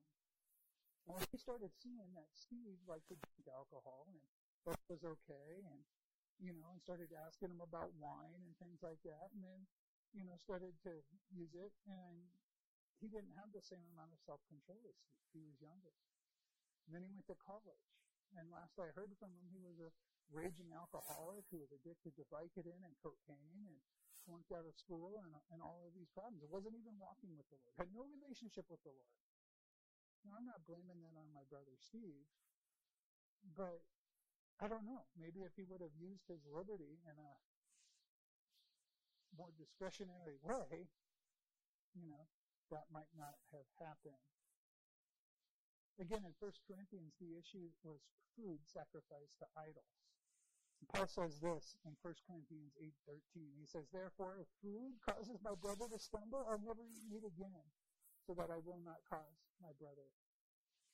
And 1.06 1.18
when 1.18 1.26
he 1.30 1.38
started 1.38 1.74
seeing 1.82 2.14
that 2.14 2.30
Steve 2.34 2.78
like 2.86 3.02
to 3.10 3.18
drink 3.18 3.46
alcohol 3.50 4.06
and 4.10 4.22
that 4.66 4.78
was 4.86 5.02
okay 5.02 5.62
and 5.66 5.82
you 6.42 6.50
know, 6.58 6.74
and 6.74 6.82
started 6.82 7.14
asking 7.14 7.54
him 7.54 7.62
about 7.62 7.94
wine 8.02 8.42
and 8.42 8.54
things 8.58 8.82
like 8.82 8.98
that 9.06 9.30
and 9.30 9.46
then, 9.46 9.62
you 10.10 10.26
know, 10.26 10.34
started 10.42 10.74
to 10.82 11.02
use 11.30 11.54
it 11.54 11.70
and 11.86 12.18
he 12.98 13.06
didn't 13.06 13.34
have 13.38 13.50
the 13.54 13.62
same 13.62 13.82
amount 13.94 14.14
of 14.14 14.18
self 14.22 14.42
control 14.50 14.78
as 14.86 14.98
Steve. 14.98 15.22
He 15.34 15.42
was 15.42 15.58
younger. 15.62 15.94
Then 16.90 17.06
he 17.06 17.10
went 17.14 17.30
to 17.30 17.38
college. 17.38 17.86
And 18.34 18.48
last 18.48 18.74
I 18.80 18.90
heard 18.96 19.12
from 19.20 19.34
him, 19.34 19.46
he 19.52 19.60
was 19.60 19.76
a 19.78 19.92
raging 20.32 20.72
alcoholic 20.72 21.44
who 21.52 21.60
was 21.60 21.70
addicted 21.70 22.16
to 22.16 22.24
Vicodin 22.32 22.80
and 22.80 22.96
cocaine 23.04 23.68
and 23.68 23.78
flunked 24.26 24.50
out 24.54 24.66
of 24.66 24.74
school 24.78 25.18
and, 25.22 25.32
and 25.50 25.60
all 25.60 25.82
of 25.86 25.92
these 25.94 26.10
problems. 26.14 26.42
It 26.42 26.52
wasn't 26.52 26.78
even 26.78 26.94
walking 26.98 27.34
with 27.34 27.46
the 27.50 27.58
Lord. 27.62 27.74
Had 27.78 27.90
no 27.94 28.06
relationship 28.06 28.66
with 28.70 28.82
the 28.86 28.94
Lord. 28.94 29.14
Now, 30.22 30.38
I'm 30.38 30.46
not 30.46 30.62
blaming 30.66 31.02
that 31.02 31.14
on 31.18 31.26
my 31.34 31.42
brother 31.50 31.74
Steve, 31.82 32.26
but 33.58 33.82
I 34.62 34.70
don't 34.70 34.86
know. 34.86 35.10
Maybe 35.18 35.42
if 35.42 35.58
he 35.58 35.66
would 35.66 35.82
have 35.82 35.94
used 35.98 36.30
his 36.30 36.46
liberty 36.46 37.02
in 37.02 37.16
a 37.18 37.32
more 39.34 39.50
discretionary 39.58 40.38
way, 40.46 40.86
you 41.98 42.06
know, 42.06 42.30
that 42.70 42.86
might 42.94 43.10
not 43.18 43.34
have 43.50 43.66
happened. 43.82 44.22
Again, 46.00 46.24
in 46.24 46.34
1 46.38 46.66
Corinthians, 46.70 47.12
the 47.18 47.36
issue 47.36 47.68
was 47.84 48.00
food 48.38 48.64
sacrificed 48.64 49.36
to 49.42 49.46
idols. 49.58 50.01
Paul 50.88 51.06
says 51.06 51.38
this 51.40 51.76
in 51.84 51.94
1 52.02 52.14
Corinthians 52.26 52.74
8:13. 52.76 53.54
He 53.58 53.66
says, 53.66 53.88
"Therefore, 53.88 54.38
if 54.38 54.48
food 54.60 55.00
causes 55.00 55.40
my 55.40 55.54
brother 55.54 55.88
to 55.88 55.98
stumble, 55.98 56.46
I'll 56.48 56.58
never 56.58 56.82
eat 56.82 57.04
meat 57.08 57.24
again, 57.24 57.70
so 58.26 58.34
that 58.34 58.50
I 58.50 58.58
will 58.58 58.80
not 58.80 59.04
cause 59.04 59.46
my 59.60 59.72
brother 59.72 60.10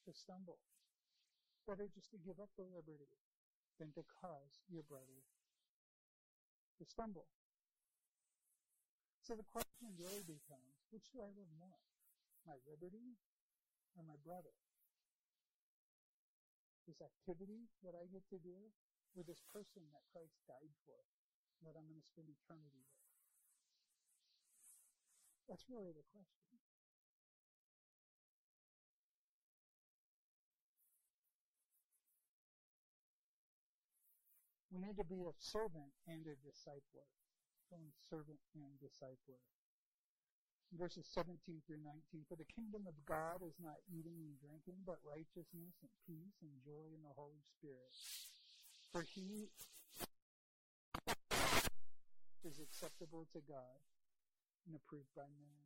to 0.05 0.13
stumble." 0.13 0.61
Better 1.67 1.89
just 1.89 2.11
to 2.11 2.19
give 2.19 2.41
up 2.41 2.51
the 2.57 2.65
liberty 2.65 3.09
than 3.79 3.93
to 3.93 4.03
cause 4.05 4.61
your 4.69 4.83
brother 4.83 5.25
to 6.79 6.85
stumble. 6.85 7.29
So 9.23 9.37
the 9.37 9.45
question 9.45 9.95
really 9.99 10.23
becomes, 10.23 10.81
which 10.91 11.11
do 11.13 11.21
I 11.21 11.29
love 11.29 11.53
more? 11.59 11.83
My 12.47 12.57
liberty 12.67 13.19
or 13.95 14.03
my 14.03 14.17
brother? 14.17 14.55
This 16.87 17.03
activity 17.03 17.69
that 17.83 17.95
I 17.95 18.07
get 18.07 18.25
to 18.31 18.39
do 18.39 18.73
with 19.17 19.27
this 19.27 19.43
person 19.53 19.85
that 19.93 20.05
Christ 20.13 20.37
died 20.49 20.75
for, 20.85 21.01
that 21.65 21.75
I'm 21.77 21.87
going 21.89 22.01
to 22.01 22.11
spend 22.13 22.29
eternity 22.29 22.83
with? 22.83 22.99
That's 25.49 25.65
really 25.73 25.97
the 25.97 26.05
question. 26.13 26.61
We 34.69 34.85
need 34.85 35.01
to 35.01 35.09
be 35.09 35.25
a 35.25 35.33
servant 35.41 35.91
and 36.07 36.23
a 36.29 36.37
discipler. 36.45 37.09
servant 38.05 38.41
and 38.55 38.73
discipler. 38.79 39.41
Verses 40.77 41.09
17 41.17 41.65
through 41.65 41.81
19. 41.81 42.29
For 42.29 42.37
the 42.37 42.45
kingdom 42.53 42.85
of 42.85 42.95
God 43.09 43.41
is 43.41 43.57
not 43.57 43.81
eating 43.89 44.21
and 44.21 44.37
drinking, 44.37 44.85
but 44.85 45.01
righteousness 45.01 45.81
and 45.81 45.93
peace 46.05 46.37
and 46.45 46.53
joy 46.61 46.93
in 46.93 47.01
the 47.01 47.17
Holy 47.17 47.41
Spirit 47.41 47.97
for 48.99 49.07
he 49.15 49.47
is 52.43 52.59
acceptable 52.59 53.31
to 53.31 53.39
God 53.47 53.79
and 54.67 54.75
approved 54.75 55.15
by 55.15 55.31
man. 55.39 55.63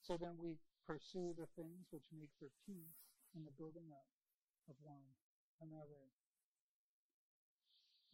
So 0.00 0.16
then 0.16 0.40
we 0.40 0.56
pursue 0.88 1.36
the 1.36 1.44
things 1.60 1.92
which 1.92 2.08
make 2.16 2.32
for 2.40 2.48
peace 2.64 3.04
and 3.36 3.44
the 3.44 3.52
building 3.60 3.92
up 3.92 4.08
of 4.64 4.80
one 4.80 5.04
another. 5.60 6.08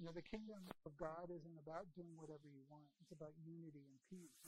You 0.03 0.11
know, 0.11 0.15
the 0.19 0.27
kingdom 0.27 0.67
of 0.83 0.99
God 0.99 1.31
isn't 1.31 1.59
about 1.63 1.87
doing 1.95 2.19
whatever 2.19 2.51
you 2.51 2.67
want. 2.67 2.91
It's 2.99 3.15
about 3.15 3.39
unity 3.47 3.87
and 3.87 4.03
peace, 4.11 4.43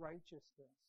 righteousness. 0.00 0.80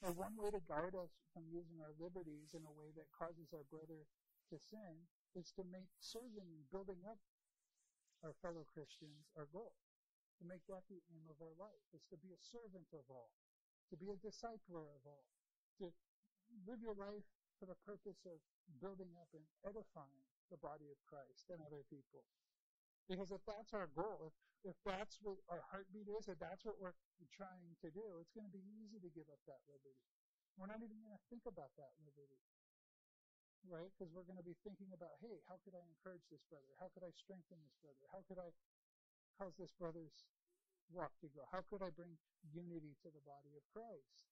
And 0.00 0.16
one 0.16 0.32
way 0.40 0.48
to 0.48 0.64
guard 0.64 0.96
us 0.96 1.12
from 1.36 1.44
using 1.52 1.76
our 1.84 1.92
liberties 2.00 2.56
in 2.56 2.64
a 2.64 2.72
way 2.72 2.88
that 2.96 3.12
causes 3.12 3.52
our 3.52 3.68
brother 3.68 4.08
to 4.48 4.56
sin 4.56 5.12
is 5.34 5.52
to 5.56 5.64
make 5.72 5.88
serving 6.00 6.44
and 6.44 6.64
building 6.68 7.00
up 7.08 7.20
our 8.22 8.36
fellow 8.44 8.62
Christians 8.68 9.32
our 9.34 9.48
goal. 9.50 9.74
To 10.40 10.44
make 10.48 10.64
that 10.66 10.82
the 10.90 10.98
aim 11.14 11.26
of 11.30 11.38
our 11.38 11.54
life 11.54 11.86
is 11.94 12.02
to 12.10 12.18
be 12.18 12.34
a 12.34 12.40
servant 12.40 12.90
of 12.90 13.06
all, 13.06 13.30
to 13.90 13.96
be 13.96 14.10
a 14.10 14.18
discipler 14.18 14.90
of 14.90 15.02
all, 15.06 15.26
to 15.78 15.94
live 16.66 16.82
your 16.82 16.98
life 16.98 17.26
for 17.62 17.70
the 17.70 17.78
purpose 17.86 18.26
of 18.26 18.42
building 18.82 19.14
up 19.22 19.30
and 19.38 19.46
edifying 19.62 20.26
the 20.50 20.58
body 20.58 20.90
of 20.90 20.98
Christ 21.06 21.46
and 21.54 21.62
other 21.62 21.86
people. 21.86 22.26
Because 23.06 23.30
if 23.30 23.42
that's 23.46 23.70
our 23.70 23.86
goal, 23.94 24.30
if, 24.30 24.74
if 24.74 24.76
that's 24.82 25.22
what 25.22 25.38
our 25.46 25.62
heartbeat 25.70 26.10
is, 26.10 26.26
if 26.26 26.38
that's 26.42 26.66
what 26.66 26.78
we're 26.82 26.96
trying 27.30 27.78
to 27.82 27.88
do, 27.94 28.02
it's 28.18 28.34
going 28.34 28.46
to 28.46 28.54
be 28.54 28.66
easy 28.82 28.98
to 28.98 29.10
give 29.14 29.30
up 29.30 29.42
that 29.46 29.62
liberty. 29.70 30.02
We're 30.58 30.70
not 30.70 30.82
even 30.82 30.98
going 31.02 31.14
to 31.14 31.26
think 31.30 31.46
about 31.46 31.70
that 31.78 31.94
liberty 32.02 32.42
right? 33.66 33.90
Because 33.94 34.10
we're 34.10 34.26
going 34.26 34.40
to 34.40 34.46
be 34.46 34.58
thinking 34.66 34.90
about, 34.90 35.18
hey, 35.22 35.42
how 35.46 35.58
could 35.62 35.74
I 35.76 35.84
encourage 35.86 36.26
this 36.30 36.42
brother? 36.50 36.72
How 36.82 36.90
could 36.90 37.06
I 37.06 37.12
strengthen 37.14 37.58
this 37.62 37.76
brother? 37.78 38.02
How 38.10 38.22
could 38.26 38.40
I 38.42 38.50
cause 39.38 39.54
this 39.58 39.72
brother's 39.78 40.26
walk 40.90 41.14
to 41.22 41.28
grow? 41.30 41.46
How 41.50 41.62
could 41.66 41.82
I 41.82 41.90
bring 41.94 42.18
unity 42.50 42.98
to 43.06 43.08
the 43.10 43.22
body 43.22 43.54
of 43.54 43.64
Christ? 43.70 44.26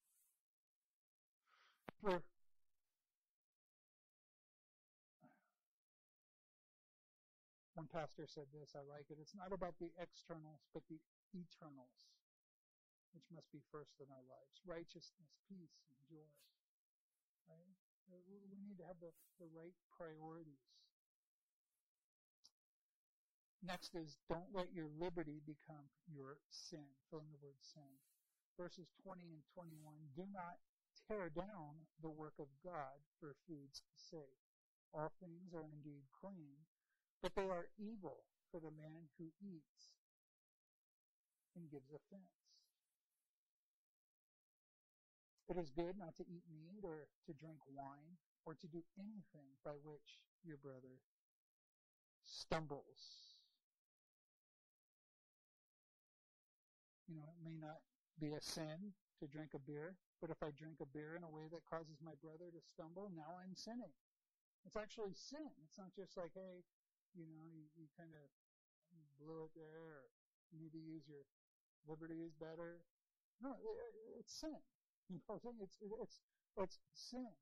For 2.00 2.24
one 7.76 7.88
pastor 7.92 8.24
said 8.24 8.48
this, 8.52 8.72
I 8.72 8.84
like 8.84 9.08
it. 9.12 9.20
It's 9.20 9.36
not 9.36 9.52
about 9.52 9.76
the 9.80 9.92
externals, 10.00 10.64
but 10.72 10.84
the 10.88 11.00
eternals, 11.32 12.08
which 13.12 13.28
must 13.32 13.48
be 13.52 13.60
first 13.72 14.00
in 14.00 14.08
our 14.12 14.24
lives. 14.28 14.60
Righteousness, 14.64 15.32
peace, 15.48 15.80
and 15.88 16.00
joy. 16.08 16.28
We 18.10 18.58
need 18.58 18.78
to 18.82 18.86
have 18.86 18.98
the, 18.98 19.14
the 19.38 19.46
right 19.54 19.74
priorities. 19.94 20.66
Next 23.62 23.94
is 23.94 24.16
don't 24.28 24.50
let 24.56 24.72
your 24.72 24.88
liberty 24.98 25.44
become 25.44 25.84
your 26.08 26.40
sin. 26.48 26.88
From 27.10 27.28
the 27.30 27.38
word 27.44 27.60
sin. 27.60 27.92
Verses 28.56 28.88
20 29.04 29.20
and 29.30 29.44
21. 29.54 29.94
Do 30.16 30.24
not 30.32 30.58
tear 31.06 31.28
down 31.28 31.86
the 32.02 32.10
work 32.10 32.34
of 32.38 32.48
God 32.64 32.98
for 33.20 33.36
food's 33.46 33.82
sake. 33.94 34.40
All 34.94 35.12
things 35.20 35.54
are 35.54 35.68
indeed 35.68 36.02
clean, 36.10 36.66
but 37.22 37.34
they 37.36 37.46
are 37.46 37.70
evil 37.78 38.24
for 38.50 38.58
the 38.58 38.74
man 38.74 39.06
who 39.18 39.30
eats 39.38 39.94
and 41.54 41.70
gives 41.70 41.92
offense. 41.92 42.39
It 45.50 45.58
is 45.58 45.74
good 45.74 45.98
not 45.98 46.14
to 46.22 46.24
eat 46.30 46.46
meat 46.46 46.86
or 46.86 47.10
to 47.26 47.32
drink 47.34 47.58
wine 47.74 48.14
or 48.46 48.54
to 48.54 48.70
do 48.70 48.86
anything 48.94 49.50
by 49.66 49.74
which 49.82 50.22
your 50.46 50.62
brother 50.62 51.02
stumbles. 52.22 53.34
You 57.10 57.18
know, 57.18 57.26
it 57.34 57.42
may 57.42 57.58
not 57.58 57.82
be 58.22 58.30
a 58.30 58.38
sin 58.38 58.94
to 59.18 59.26
drink 59.26 59.58
a 59.58 59.62
beer, 59.66 59.98
but 60.22 60.30
if 60.30 60.38
I 60.38 60.54
drink 60.54 60.78
a 60.78 60.86
beer 60.86 61.18
in 61.18 61.26
a 61.26 61.34
way 61.34 61.50
that 61.50 61.66
causes 61.66 61.98
my 61.98 62.14
brother 62.22 62.54
to 62.54 62.62
stumble, 62.62 63.10
now 63.10 63.34
I'm 63.42 63.58
sinning. 63.58 63.90
It's 64.62 64.78
actually 64.78 65.18
sin. 65.18 65.50
It's 65.66 65.82
not 65.82 65.90
just 65.98 66.14
like, 66.14 66.30
hey, 66.38 66.62
you 67.18 67.26
know, 67.26 67.42
you, 67.50 67.66
you 67.74 67.90
kind 67.98 68.14
of 68.14 68.22
blew 69.18 69.50
it 69.50 69.54
there, 69.58 69.82
or 69.82 70.06
you 70.54 70.62
need 70.62 70.70
to 70.78 70.84
use 70.84 71.10
your 71.10 71.26
liberties 71.90 72.38
better. 72.38 72.86
No, 73.42 73.58
it, 73.58 74.22
it's 74.22 74.30
sin. 74.30 74.62
You 75.10 75.18
know, 75.26 75.42
it's, 75.58 75.74
it's, 75.82 76.22
it's 76.54 76.78
sin. 76.94 77.34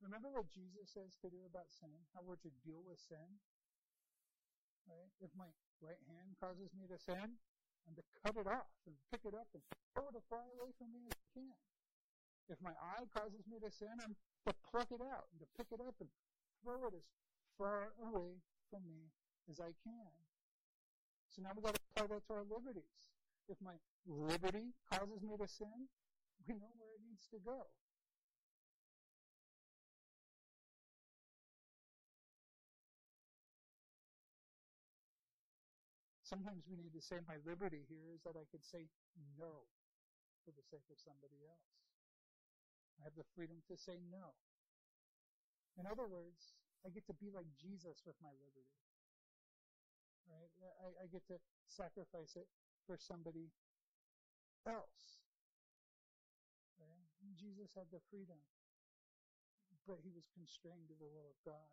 Remember 0.00 0.32
what 0.32 0.48
Jesus 0.48 0.88
says 0.88 1.12
to 1.20 1.28
do 1.28 1.44
about 1.44 1.68
sin? 1.68 1.92
How 2.16 2.24
we're 2.24 2.40
to 2.40 2.52
deal 2.64 2.80
with 2.88 2.96
sin? 3.04 3.36
Right? 4.88 5.12
If 5.20 5.28
my 5.36 5.52
right 5.84 6.00
hand 6.08 6.32
causes 6.40 6.72
me 6.72 6.88
to 6.88 6.96
sin, 6.96 7.36
I'm 7.84 7.94
to 8.00 8.04
cut 8.24 8.34
it 8.40 8.48
off 8.48 8.72
and 8.88 8.96
pick 9.12 9.22
it 9.28 9.36
up 9.36 9.46
and 9.52 9.62
throw 9.92 10.08
it 10.08 10.16
as 10.16 10.24
far 10.32 10.42
away 10.56 10.72
from 10.80 10.88
me 10.90 11.04
as 11.04 11.14
I 11.14 11.26
can. 11.36 11.60
If 12.48 12.58
my 12.64 12.74
eye 12.74 13.06
causes 13.12 13.44
me 13.44 13.60
to 13.60 13.70
sin, 13.70 13.92
I'm 14.00 14.16
to 14.48 14.54
pluck 14.72 14.88
it 14.88 15.04
out 15.04 15.28
and 15.30 15.38
to 15.44 15.48
pick 15.54 15.68
it 15.68 15.84
up 15.84 15.94
and 16.00 16.10
throw 16.64 16.80
it 16.88 16.96
as 16.96 17.06
far 17.60 17.92
away 18.00 18.40
from 18.72 18.82
me 18.88 19.12
as 19.52 19.60
I 19.60 19.76
can. 19.84 20.12
So 21.28 21.44
now 21.44 21.52
we've 21.54 21.64
got 21.64 21.76
to 21.76 21.82
apply 21.92 22.08
that 22.08 22.24
to 22.26 22.32
our 22.40 22.46
liberties. 22.48 23.12
If 23.46 23.60
my 23.60 23.76
liberty 24.08 24.74
causes 24.90 25.22
me 25.22 25.36
to 25.36 25.46
sin, 25.46 25.92
we 26.48 26.54
know 26.58 26.72
where 26.78 26.94
it 26.94 27.02
needs 27.06 27.26
to 27.30 27.38
go. 27.38 27.70
Sometimes 36.32 36.64
we 36.64 36.80
need 36.80 36.96
to 36.96 37.04
say 37.04 37.20
my 37.28 37.36
liberty 37.44 37.84
here 37.92 38.08
is 38.08 38.24
that 38.24 38.40
I 38.40 38.48
could 38.48 38.64
say 38.64 38.88
no 39.36 39.68
for 40.44 40.50
the 40.56 40.64
sake 40.64 40.88
of 40.88 40.96
somebody 40.96 41.44
else. 41.44 41.76
I 42.96 43.04
have 43.04 43.12
the 43.14 43.28
freedom 43.36 43.60
to 43.68 43.76
say 43.76 44.00
no. 44.08 44.32
In 45.76 45.84
other 45.84 46.08
words, 46.08 46.56
I 46.84 46.88
get 46.88 47.06
to 47.06 47.16
be 47.20 47.28
like 47.28 47.46
Jesus 47.60 48.00
with 48.08 48.16
my 48.24 48.32
liberty. 48.32 48.80
Right? 50.24 50.52
I, 50.80 51.04
I 51.04 51.06
get 51.12 51.28
to 51.28 51.36
sacrifice 51.68 52.32
it 52.34 52.48
for 52.88 52.96
somebody 52.96 53.52
else. 54.64 55.21
Jesus 57.36 57.72
had 57.74 57.88
the 57.90 58.02
freedom, 58.12 58.38
but 59.86 60.00
he 60.02 60.12
was 60.12 60.28
constrained 60.32 60.88
to 60.88 60.96
the 60.96 61.08
will 61.08 61.28
of 61.28 61.38
God. 61.42 61.70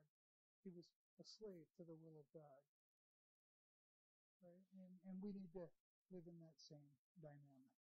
He 0.64 0.72
was 0.74 0.88
a 1.20 1.26
slave 1.26 1.68
to 1.80 1.84
the 1.84 1.95
will 1.95 2.18
of 2.20 2.28
God. 2.32 2.62
Right? 4.39 4.66
And, 4.80 4.93
and 5.07 5.16
we 5.20 5.36
need 5.36 5.51
to 5.55 5.68
live 6.12 6.26
in 6.26 6.39
that 6.41 6.57
same 6.57 6.95
dynamic. 7.20 7.76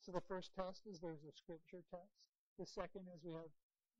So 0.00 0.10
the 0.10 0.24
first 0.24 0.50
test 0.56 0.88
is 0.88 0.98
there's 0.98 1.22
a 1.28 1.34
scripture 1.34 1.84
test. 1.86 2.16
The 2.58 2.66
second 2.66 3.08
is 3.12 3.22
we 3.22 3.36
have 3.36 3.52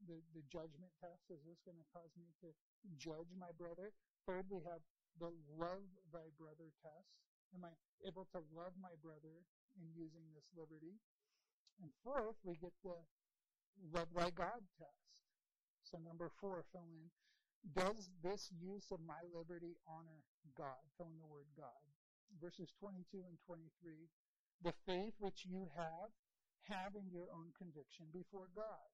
the, 0.08 0.18
the 0.32 0.44
judgment 0.48 0.92
test. 1.00 1.28
Is 1.28 1.44
this 1.44 1.60
going 1.62 1.76
to 1.76 1.88
cause 1.92 2.12
me 2.16 2.32
to 2.40 2.48
judge 2.96 3.30
my 3.36 3.52
brother? 3.56 3.92
Third, 4.24 4.48
we 4.48 4.64
have 4.64 4.80
the 5.20 5.32
love 5.60 5.84
thy 6.12 6.28
brother 6.40 6.72
test. 6.80 7.12
Am 7.52 7.66
I 7.66 7.74
able 8.06 8.24
to 8.32 8.40
love 8.54 8.72
my 8.80 8.94
brother 9.04 9.44
in 9.76 9.86
using 9.92 10.24
this 10.32 10.48
liberty? 10.56 10.96
And 11.80 11.90
fourth, 12.04 12.36
we 12.44 12.56
get 12.60 12.76
the 12.84 12.96
love 13.96 14.12
thy 14.12 14.30
God 14.30 14.60
test. 14.76 15.24
So 15.82 15.98
number 15.98 16.30
four, 16.40 16.64
fill 16.72 16.86
in. 16.92 17.08
Does 17.72 18.08
this 18.22 18.48
use 18.56 18.88
of 18.92 19.00
my 19.04 19.20
liberty 19.32 19.76
honor 19.88 20.24
God? 20.56 20.80
Fill 20.96 21.12
in 21.12 21.20
the 21.20 21.28
word 21.28 21.48
God. 21.56 21.84
Verses 22.40 22.72
22 22.80 23.24
and 23.24 23.36
23. 23.44 24.08
The 24.62 24.76
faith 24.84 25.16
which 25.18 25.44
you 25.48 25.68
have, 25.76 26.12
have 26.68 26.92
in 26.94 27.08
your 27.08 27.32
own 27.32 27.52
conviction 27.56 28.06
before 28.12 28.48
God. 28.54 28.88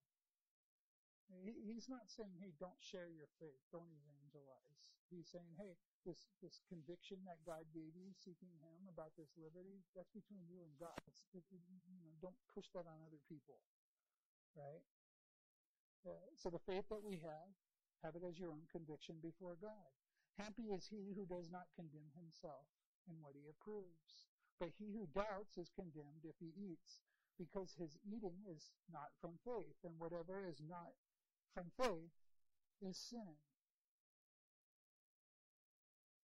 He's 1.42 1.90
not 1.90 2.06
saying, 2.06 2.38
hey, 2.38 2.54
don't 2.58 2.78
share 2.78 3.10
your 3.10 3.30
faith, 3.42 3.58
don't 3.74 3.90
evangelize. 3.90 4.94
He's 5.10 5.26
saying, 5.30 5.54
hey, 5.58 5.74
this, 6.06 6.30
this 6.42 6.62
conviction 6.70 7.22
that 7.26 7.42
God 7.42 7.66
gave 7.74 7.94
you, 7.94 8.14
seeking 8.14 8.50
Him 8.62 8.86
about 8.90 9.14
this 9.18 9.30
liberty, 9.34 9.82
that's 9.94 10.10
between 10.14 10.46
you 10.46 10.62
and 10.62 10.74
God. 10.78 10.98
It, 11.34 11.42
you 11.50 11.98
know, 12.02 12.14
don't 12.22 12.38
push 12.54 12.66
that 12.74 12.86
on 12.86 12.98
other 13.06 13.22
people, 13.26 13.58
right? 14.54 14.82
Uh, 16.06 16.30
so 16.38 16.50
the 16.50 16.62
faith 16.62 16.86
that 16.90 17.02
we 17.02 17.18
have, 17.22 17.50
have 18.06 18.14
it 18.14 18.22
as 18.22 18.38
your 18.38 18.54
own 18.54 18.66
conviction 18.70 19.18
before 19.18 19.58
God. 19.58 19.90
Happy 20.38 20.70
is 20.70 20.86
he 20.86 21.10
who 21.16 21.26
does 21.26 21.50
not 21.50 21.66
condemn 21.74 22.12
himself 22.14 22.70
in 23.10 23.18
what 23.18 23.34
he 23.34 23.50
approves. 23.50 24.30
But 24.62 24.72
he 24.78 24.94
who 24.94 25.10
doubts 25.10 25.58
is 25.58 25.74
condemned 25.74 26.24
if 26.24 26.38
he 26.40 26.54
eats, 26.56 27.02
because 27.36 27.76
his 27.76 27.98
eating 28.06 28.40
is 28.48 28.72
not 28.88 29.12
from 29.20 29.36
faith, 29.44 29.76
and 29.84 29.98
whatever 29.98 30.46
is 30.48 30.62
not 30.64 30.96
from 31.56 31.72
faith 31.80 32.12
is 32.84 33.00
sin. 33.00 33.32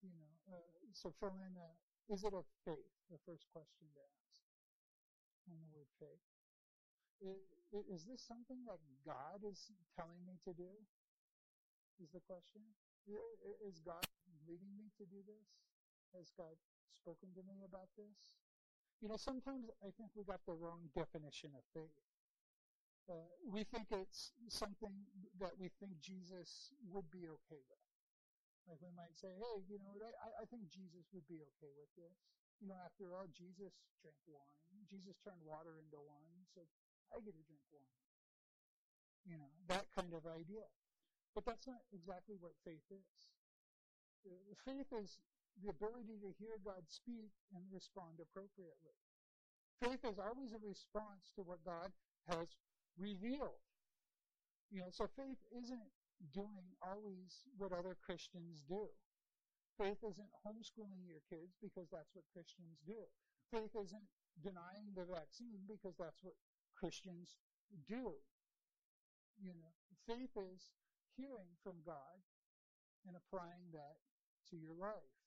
You 0.05 0.13
know, 0.13 0.29
uh, 0.53 0.61
so 0.93 1.09
fill 1.17 1.33
in, 1.41 1.57
uh, 1.57 1.73
is 2.13 2.21
it 2.21 2.37
of 2.37 2.45
faith? 2.61 2.93
The 3.09 3.17
first 3.25 3.49
question 3.49 3.89
to 3.97 4.01
ask 4.13 4.45
on 5.49 5.57
the 5.57 5.69
word 5.73 5.89
faith. 5.97 6.21
Is, 7.25 7.41
is 7.89 8.01
this 8.05 8.21
something 8.21 8.61
that 8.69 8.77
God 9.01 9.41
is 9.41 9.73
telling 9.97 10.21
me 10.21 10.37
to 10.45 10.53
do? 10.53 10.69
Is 11.97 12.13
the 12.13 12.21
question. 12.29 12.61
Is 13.65 13.81
God 13.81 14.05
leading 14.45 14.77
me 14.77 14.93
to 15.01 15.03
do 15.09 15.17
this? 15.25 15.49
Has 16.13 16.29
God 16.37 16.53
spoken 17.01 17.33
to 17.33 17.41
me 17.41 17.65
about 17.65 17.89
this? 17.97 18.37
You 19.01 19.09
know, 19.09 19.17
sometimes 19.17 19.65
I 19.81 19.89
think 19.97 20.13
we 20.13 20.23
got 20.23 20.45
the 20.45 20.53
wrong 20.53 20.93
definition 20.93 21.57
of 21.57 21.65
faith. 21.73 21.97
Uh, 23.03 23.27
we 23.43 23.67
think 23.67 23.91
it's 23.91 24.31
something 24.47 24.95
that 25.35 25.51
we 25.59 25.67
think 25.79 25.99
Jesus 25.99 26.71
would 26.87 27.11
be 27.11 27.27
okay 27.27 27.59
with. 27.59 27.83
Like 28.63 28.79
we 28.79 28.95
might 28.95 29.11
say, 29.11 29.27
hey, 29.35 29.57
you 29.67 29.75
know, 29.83 29.91
I, 30.23 30.43
I 30.43 30.45
think 30.47 30.71
Jesus 30.71 31.03
would 31.11 31.27
be 31.27 31.43
okay 31.43 31.71
with 31.75 31.91
this. 31.99 32.15
You 32.63 32.71
know, 32.71 32.79
after 32.79 33.11
all, 33.11 33.27
Jesus 33.27 33.75
drank 33.99 34.15
wine. 34.23 34.55
Jesus 34.87 35.19
turned 35.19 35.43
water 35.43 35.75
into 35.75 35.99
wine, 35.99 36.47
so 36.55 36.63
I 37.11 37.19
get 37.19 37.35
to 37.35 37.43
drink 37.43 37.67
wine. 37.75 37.99
You 39.27 39.35
know, 39.35 39.51
that 39.67 39.91
kind 39.91 40.15
of 40.15 40.23
idea. 40.23 40.63
But 41.35 41.43
that's 41.43 41.67
not 41.67 41.83
exactly 41.91 42.39
what 42.39 42.55
faith 42.63 42.87
is. 42.87 43.19
Uh, 44.23 44.55
faith 44.63 44.87
is 44.95 45.19
the 45.59 45.75
ability 45.75 46.23
to 46.23 46.31
hear 46.39 46.55
God 46.63 46.87
speak 46.87 47.35
and 47.51 47.67
respond 47.67 48.23
appropriately. 48.23 48.95
Faith 49.83 50.07
is 50.07 50.15
always 50.23 50.55
a 50.55 50.61
response 50.63 51.35
to 51.35 51.43
what 51.43 51.59
God 51.67 51.91
has 52.31 52.55
revealed. 52.97 53.61
You 54.71 54.81
know, 54.81 54.91
so 54.91 55.05
faith 55.15 55.41
isn't 55.53 55.89
doing 56.33 56.73
always 56.81 57.45
what 57.57 57.73
other 57.73 57.97
Christians 57.99 58.63
do. 58.67 58.89
Faith 59.77 60.01
isn't 60.05 60.33
homeschooling 60.45 61.05
your 61.05 61.21
kids 61.29 61.57
because 61.61 61.89
that's 61.89 62.13
what 62.13 62.29
Christians 62.33 62.77
do. 62.85 63.09
Faith 63.49 63.73
isn't 63.73 64.07
denying 64.41 64.93
the 64.93 65.05
vaccine 65.05 65.65
because 65.65 65.97
that's 65.97 66.21
what 66.21 66.37
Christians 66.77 67.37
do. 67.89 68.17
You 69.41 69.53
know, 69.57 69.73
faith 70.05 70.33
is 70.37 70.73
hearing 71.17 71.57
from 71.65 71.81
God 71.85 72.21
and 73.05 73.17
applying 73.17 73.73
that 73.73 73.97
to 74.49 74.55
your 74.57 74.77
life. 74.77 75.17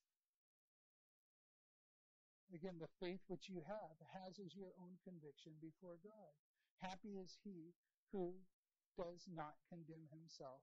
Again, 2.55 2.79
the 2.79 2.91
faith 3.03 3.19
which 3.27 3.51
you 3.51 3.59
have 3.67 3.99
has 4.15 4.39
as 4.39 4.55
your 4.55 4.71
own 4.79 4.95
conviction 5.03 5.59
before 5.59 5.99
God. 5.99 6.31
Happy 6.81 7.17
is 7.17 7.37
he 7.43 7.73
who 8.11 8.33
does 8.97 9.25
not 9.29 9.57
condemn 9.69 10.09
himself 10.09 10.61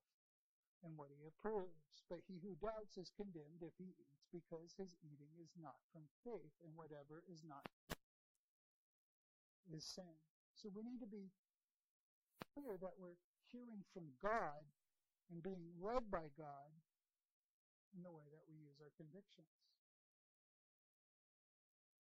in 0.83 0.93
what 0.99 1.09
he 1.15 1.23
approves. 1.25 2.05
But 2.11 2.21
he 2.29 2.37
who 2.45 2.53
doubts 2.61 3.01
is 3.01 3.09
condemned 3.17 3.65
if 3.65 3.73
he 3.81 3.97
eats, 3.97 4.29
because 4.29 4.77
his 4.77 4.93
eating 5.01 5.33
is 5.41 5.57
not 5.57 5.81
from 5.89 6.05
faith, 6.21 6.53
and 6.61 6.77
whatever 6.77 7.25
is 7.33 7.41
not 7.49 7.65
is 9.73 9.85
sin. 9.85 10.21
So 10.53 10.69
we 10.69 10.85
need 10.85 11.01
to 11.01 11.09
be 11.09 11.33
clear 12.53 12.77
that 12.77 13.01
we're 13.01 13.17
hearing 13.49 13.81
from 13.97 14.13
God 14.21 14.61
and 15.33 15.41
being 15.41 15.73
led 15.81 16.05
by 16.13 16.29
God 16.37 16.71
in 17.97 18.05
the 18.05 18.13
way 18.13 18.29
that 18.29 18.45
we 18.45 18.61
use 18.61 18.77
our 18.85 18.93
convictions. 19.01 19.49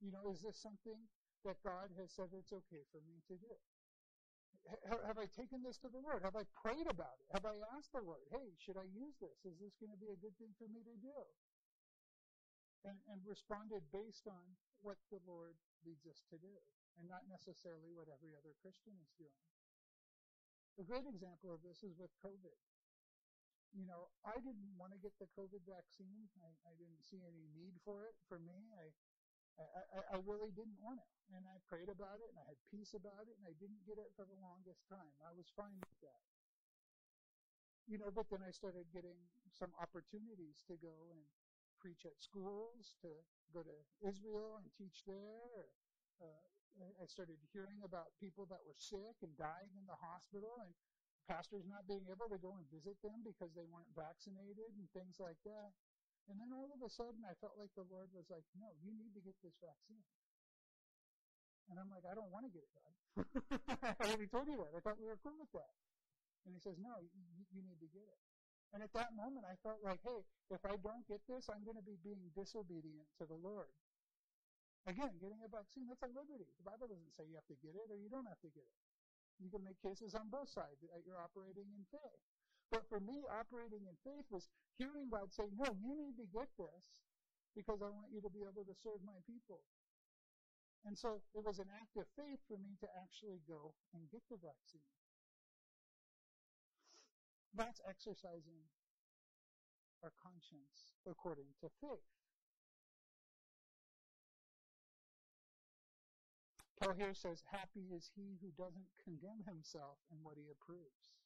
You 0.04 0.12
know, 0.12 0.28
is 0.28 0.44
this 0.44 0.60
something 0.60 1.08
that 1.48 1.56
God 1.64 1.88
has 1.96 2.12
said 2.12 2.28
it's 2.36 2.52
okay 2.52 2.84
for 2.92 3.00
me 3.08 3.24
to 3.32 3.40
do? 3.40 3.56
Have 4.88 5.20
I 5.20 5.28
taken 5.28 5.60
this 5.60 5.76
to 5.84 5.92
the 5.92 6.00
Lord? 6.00 6.24
Have 6.24 6.40
I 6.40 6.48
prayed 6.56 6.88
about 6.88 7.20
it? 7.20 7.28
Have 7.36 7.44
I 7.44 7.60
asked 7.76 7.92
the 7.92 8.00
Lord, 8.00 8.24
hey, 8.32 8.56
should 8.56 8.80
I 8.80 8.88
use 8.96 9.12
this? 9.20 9.44
Is 9.44 9.60
this 9.60 9.76
going 9.76 9.92
to 9.92 10.00
be 10.00 10.08
a 10.08 10.16
good 10.16 10.32
thing 10.40 10.56
for 10.56 10.64
me 10.72 10.80
to 10.88 10.96
do? 10.96 11.18
And, 12.88 12.96
and 13.08 13.20
responded 13.24 13.84
based 13.92 14.24
on 14.24 14.44
what 14.80 15.00
the 15.08 15.20
Lord 15.24 15.56
leads 15.84 16.04
us 16.04 16.24
to 16.32 16.36
do, 16.36 16.52
and 17.00 17.08
not 17.08 17.24
necessarily 17.28 17.92
what 17.92 18.12
every 18.12 18.36
other 18.36 18.52
Christian 18.60 18.92
is 19.00 19.12
doing. 19.16 19.44
A 20.76 20.84
great 20.84 21.08
example 21.08 21.52
of 21.52 21.64
this 21.64 21.80
is 21.84 21.96
with 21.96 22.12
COVID. 22.20 22.56
You 23.72 23.88
know, 23.88 24.12
I 24.24 24.36
didn't 24.38 24.76
want 24.76 24.92
to 24.92 25.00
get 25.00 25.16
the 25.16 25.28
COVID 25.34 25.64
vaccine. 25.64 26.28
I, 26.40 26.52
I 26.68 26.72
didn't 26.76 27.02
see 27.02 27.24
any 27.24 27.48
need 27.56 27.76
for 27.82 28.04
it 28.04 28.16
for 28.28 28.38
me. 28.38 28.70
I, 28.76 28.92
I, 29.58 30.02
I 30.14 30.18
really 30.26 30.50
didn't 30.50 30.78
want 30.82 30.98
it. 30.98 31.10
And 31.34 31.46
I 31.46 31.56
prayed 31.70 31.88
about 31.88 32.18
it 32.20 32.28
and 32.34 32.38
I 32.42 32.46
had 32.50 32.58
peace 32.68 32.92
about 32.94 33.26
it 33.26 33.34
and 33.38 33.46
I 33.46 33.54
didn't 33.58 33.82
get 33.86 33.98
it 33.98 34.10
for 34.18 34.26
the 34.26 34.38
longest 34.42 34.82
time. 34.90 35.14
I 35.22 35.32
was 35.34 35.46
fine 35.54 35.78
with 35.78 35.98
that. 36.02 36.22
You 37.86 38.00
know, 38.00 38.10
but 38.10 38.26
then 38.32 38.40
I 38.40 38.50
started 38.50 38.88
getting 38.90 39.18
some 39.52 39.70
opportunities 39.76 40.64
to 40.72 40.74
go 40.80 41.12
and 41.12 41.20
preach 41.78 42.08
at 42.08 42.16
schools, 42.16 42.96
to 43.04 43.12
go 43.52 43.60
to 43.60 43.76
Israel 44.00 44.56
and 44.56 44.66
teach 44.72 45.04
there. 45.04 45.68
Uh, 46.18 46.48
I 46.98 47.06
started 47.06 47.38
hearing 47.54 47.78
about 47.86 48.10
people 48.18 48.48
that 48.50 48.58
were 48.66 48.74
sick 48.80 49.20
and 49.22 49.30
dying 49.38 49.70
in 49.78 49.86
the 49.86 49.98
hospital 50.00 50.58
and 50.64 50.72
pastors 51.30 51.64
not 51.68 51.86
being 51.86 52.04
able 52.10 52.28
to 52.28 52.40
go 52.40 52.56
and 52.56 52.66
visit 52.72 52.98
them 53.00 53.22
because 53.22 53.52
they 53.54 53.68
weren't 53.68 53.92
vaccinated 53.94 54.74
and 54.74 54.88
things 54.90 55.20
like 55.22 55.38
that. 55.46 55.70
And 56.28 56.40
then 56.40 56.50
all 56.56 56.72
of 56.72 56.80
a 56.80 56.88
sudden, 56.88 57.20
I 57.28 57.36
felt 57.36 57.60
like 57.60 57.72
the 57.76 57.84
Lord 57.84 58.08
was 58.16 58.24
like, 58.32 58.44
no, 58.56 58.72
you 58.80 58.96
need 58.96 59.12
to 59.12 59.20
get 59.20 59.36
this 59.44 59.56
vaccine. 59.60 60.04
And 61.68 61.76
I'm 61.76 61.88
like, 61.92 62.04
I 62.08 62.16
don't 62.16 62.32
want 62.32 62.48
to 62.48 62.52
get 62.52 62.64
it, 62.64 62.72
God. 62.72 62.94
I 64.00 64.04
already 64.08 64.28
told 64.28 64.48
you 64.48 64.56
that. 64.60 64.72
I 64.72 64.80
thought 64.80 65.00
we 65.00 65.08
were 65.08 65.20
cool 65.20 65.36
with 65.36 65.52
that. 65.52 65.72
And 66.44 66.52
he 66.52 66.60
says, 66.60 66.76
no, 66.80 67.00
you, 67.00 67.24
you 67.52 67.60
need 67.64 67.80
to 67.80 67.88
get 67.88 68.04
it. 68.04 68.20
And 68.76 68.82
at 68.82 68.92
that 68.92 69.14
moment, 69.14 69.46
I 69.46 69.56
felt 69.62 69.80
like, 69.80 70.02
hey, 70.02 70.20
if 70.50 70.60
I 70.66 70.76
don't 70.76 71.06
get 71.08 71.22
this, 71.30 71.48
I'm 71.48 71.62
going 71.62 71.78
to 71.78 71.86
be 71.86 71.96
being 72.02 72.32
disobedient 72.34 73.06
to 73.20 73.24
the 73.24 73.38
Lord. 73.38 73.70
Again, 74.84 75.16
getting 75.16 75.40
a 75.40 75.48
vaccine, 75.48 75.88
that's 75.88 76.04
a 76.04 76.10
liberty. 76.12 76.44
The 76.60 76.66
Bible 76.68 76.92
doesn't 76.92 77.14
say 77.16 77.24
you 77.24 77.40
have 77.40 77.48
to 77.48 77.56
get 77.64 77.72
it 77.72 77.88
or 77.88 77.96
you 77.96 78.12
don't 78.12 78.28
have 78.28 78.40
to 78.44 78.50
get 78.52 78.66
it. 78.66 78.80
You 79.40 79.48
can 79.48 79.64
make 79.64 79.80
cases 79.80 80.12
on 80.12 80.28
both 80.28 80.52
sides 80.52 80.82
that 80.84 81.00
you're 81.08 81.20
operating 81.20 81.70
in 81.72 81.88
faith. 81.88 82.20
But 82.70 82.88
for 82.88 83.00
me, 83.00 83.22
operating 83.28 83.84
in 83.86 83.96
faith 84.02 84.26
was 84.30 84.48
hearing 84.78 85.10
God 85.10 85.30
say, 85.30 85.46
no, 85.54 85.68
you 85.78 85.94
need 85.94 86.16
to 86.18 86.26
get 86.32 86.50
this 86.58 87.04
because 87.54 87.78
I 87.82 87.90
want 87.90 88.10
you 88.10 88.20
to 88.20 88.32
be 88.32 88.42
able 88.42 88.66
to 88.66 88.74
serve 88.82 88.98
my 89.06 89.18
people. 89.26 89.62
And 90.84 90.98
so 90.98 91.22
it 91.32 91.40
was 91.40 91.58
an 91.58 91.70
act 91.72 91.96
of 91.96 92.04
faith 92.12 92.42
for 92.44 92.58
me 92.60 92.76
to 92.84 92.88
actually 93.00 93.40
go 93.48 93.72
and 93.94 94.04
get 94.12 94.20
the 94.28 94.36
vaccine. 94.36 94.84
That's 97.54 97.80
exercising 97.88 98.68
our 100.02 100.12
conscience 100.20 100.92
according 101.08 101.54
to 101.62 101.70
faith. 101.80 102.10
Paul 106.82 106.92
here 106.98 107.14
says, 107.14 107.40
Happy 107.48 107.88
is 107.94 108.10
he 108.12 108.36
who 108.42 108.52
doesn't 108.60 108.92
condemn 109.00 109.46
himself 109.48 109.96
in 110.12 110.18
what 110.20 110.36
he 110.36 110.50
approves. 110.52 111.16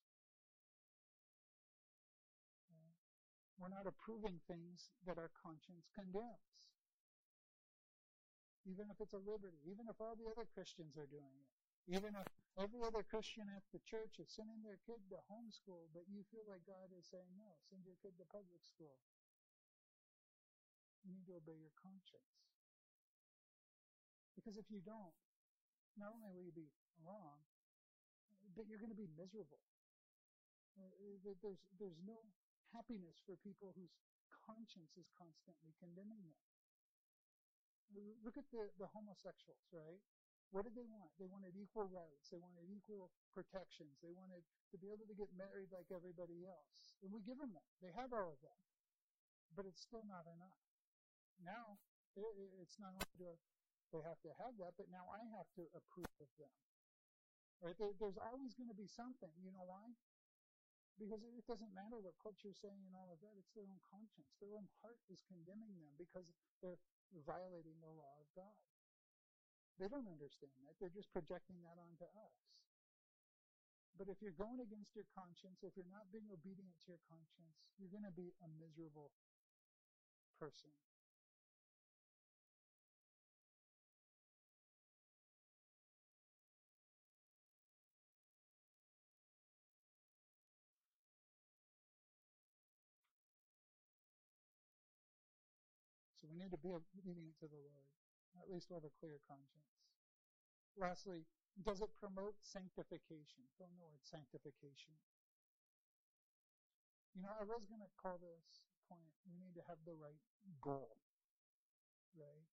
We're 3.58 3.74
not 3.74 3.90
approving 3.90 4.38
things 4.46 4.94
that 5.02 5.18
our 5.18 5.34
conscience 5.34 5.90
condemns. 5.90 6.46
Even 8.62 8.86
if 8.86 9.02
it's 9.02 9.18
a 9.18 9.22
liberty, 9.22 9.58
even 9.66 9.90
if 9.90 9.98
all 9.98 10.14
the 10.14 10.30
other 10.30 10.46
Christians 10.46 10.94
are 10.94 11.10
doing 11.10 11.34
it, 11.42 11.50
even 11.90 12.14
if 12.14 12.28
every 12.54 12.84
other 12.86 13.02
Christian 13.02 13.50
at 13.50 13.66
the 13.74 13.82
church 13.82 14.22
is 14.22 14.30
sending 14.30 14.62
their 14.62 14.78
kid 14.86 15.02
to 15.10 15.18
homeschool, 15.26 15.90
but 15.90 16.06
you 16.06 16.22
feel 16.30 16.44
like 16.46 16.62
God 16.68 16.92
is 16.94 17.08
saying, 17.10 17.32
no, 17.34 17.48
send 17.66 17.82
your 17.82 17.98
kid 17.98 18.14
to 18.20 18.28
public 18.30 18.62
school. 18.62 18.94
You 21.02 21.16
need 21.16 21.26
to 21.26 21.40
obey 21.40 21.56
your 21.58 21.74
conscience. 21.80 22.34
Because 24.36 24.60
if 24.60 24.68
you 24.70 24.84
don't, 24.84 25.16
not 25.96 26.14
only 26.14 26.30
will 26.30 26.46
you 26.46 26.54
be 26.54 26.68
wrong, 27.02 27.42
but 28.54 28.68
you're 28.68 28.78
going 28.78 28.92
to 28.92 28.98
be 28.98 29.10
miserable. 29.16 29.64
Uh, 30.76 30.86
there's, 31.42 31.58
there's 31.80 31.98
no 32.06 32.22
happiness 32.72 33.20
for 33.24 33.36
people 33.40 33.72
whose 33.76 33.92
conscience 34.44 34.96
is 34.96 35.08
constantly 35.16 35.72
condemning 35.76 36.24
them. 36.24 36.40
Look 38.20 38.36
at 38.36 38.44
the, 38.52 38.68
the 38.76 38.88
homosexuals, 38.92 39.64
right? 39.72 40.00
What 40.52 40.64
did 40.64 40.76
they 40.76 40.88
want? 40.88 41.12
They 41.20 41.28
wanted 41.28 41.52
equal 41.56 41.88
rights. 41.92 42.32
They 42.32 42.40
wanted 42.40 42.68
equal 42.72 43.12
protections. 43.36 44.00
They 44.00 44.12
wanted 44.12 44.44
to 44.72 44.76
be 44.80 44.88
able 44.88 45.04
to 45.08 45.16
get 45.16 45.28
married 45.36 45.68
like 45.68 45.92
everybody 45.92 46.48
else. 46.48 46.96
And 47.04 47.12
we 47.12 47.20
give 47.20 47.36
them 47.36 47.52
that. 47.52 47.68
They 47.84 47.92
have 47.92 48.16
all 48.16 48.32
of 48.32 48.40
that. 48.44 48.64
But 49.52 49.68
it's 49.68 49.84
still 49.84 50.04
not 50.08 50.24
enough. 50.24 50.56
Now, 51.40 51.76
it's 52.16 52.80
not 52.80 52.96
only 52.96 53.12
do 53.20 53.28
they 53.92 54.04
have 54.04 54.20
to 54.24 54.32
have 54.40 54.56
that, 54.60 54.76
but 54.76 54.88
now 54.92 55.08
I 55.08 55.24
have 55.36 55.48
to 55.60 55.64
approve 55.72 56.12
of 56.20 56.28
them. 56.40 56.52
Right? 57.60 57.76
There's 57.76 58.20
always 58.20 58.52
going 58.56 58.72
to 58.72 58.76
be 58.76 58.88
something. 58.88 59.32
You 59.40 59.52
know 59.52 59.64
why? 59.64 59.92
Because 60.98 61.22
it 61.22 61.46
doesn't 61.46 61.70
matter 61.78 62.02
what 62.02 62.18
culture's 62.18 62.58
saying 62.58 62.82
and 62.82 62.94
all 62.98 63.06
of 63.14 63.22
that. 63.22 63.38
It's 63.38 63.54
their 63.54 63.70
own 63.70 63.78
conscience. 63.86 64.34
Their 64.42 64.50
own 64.58 64.66
heart 64.82 64.98
is 65.06 65.22
condemning 65.30 65.78
them 65.78 65.94
because 65.94 66.26
they're 66.58 66.82
violating 67.22 67.78
the 67.78 67.94
law 67.94 68.18
of 68.18 68.26
God. 68.34 68.58
They 69.78 69.86
don't 69.86 70.10
understand 70.10 70.58
that. 70.66 70.74
They're 70.82 70.90
just 70.90 71.14
projecting 71.14 71.62
that 71.62 71.78
onto 71.78 72.02
us. 72.18 72.34
But 73.94 74.10
if 74.10 74.18
you're 74.18 74.34
going 74.34 74.58
against 74.58 74.94
your 74.98 75.06
conscience, 75.14 75.62
if 75.62 75.78
you're 75.78 75.90
not 75.90 76.10
being 76.10 76.26
obedient 76.34 76.74
to 76.82 76.98
your 76.98 77.02
conscience, 77.06 77.62
you're 77.78 77.94
going 77.94 78.06
to 78.06 78.14
be 78.14 78.34
a 78.42 78.48
miserable 78.58 79.14
person. 80.38 80.70
Need 96.38 96.54
to 96.54 96.60
be 96.62 96.72
obedient 96.72 97.34
to 97.42 97.46
the 97.50 97.58
Lord, 97.58 97.90
at 98.38 98.46
least 98.48 98.70
with 98.70 98.86
a 98.86 98.92
clear 99.02 99.18
conscience. 99.26 99.74
Lastly, 100.78 101.26
does 101.66 101.82
it 101.82 101.90
promote 101.98 102.38
sanctification? 102.40 103.42
Don't 103.58 103.74
know 103.74 103.90
what 103.90 104.02
sanctification. 104.06 104.94
You 107.18 107.26
know, 107.26 107.34
I 107.34 107.42
was 107.42 107.66
going 107.66 107.82
to 107.82 107.90
call 107.98 108.22
this 108.22 108.62
point, 108.86 109.10
we 109.26 109.34
need 109.42 109.58
to 109.58 109.64
have 109.66 109.82
the 109.82 109.98
right 109.98 110.22
goal, 110.62 110.94
right? 112.14 112.46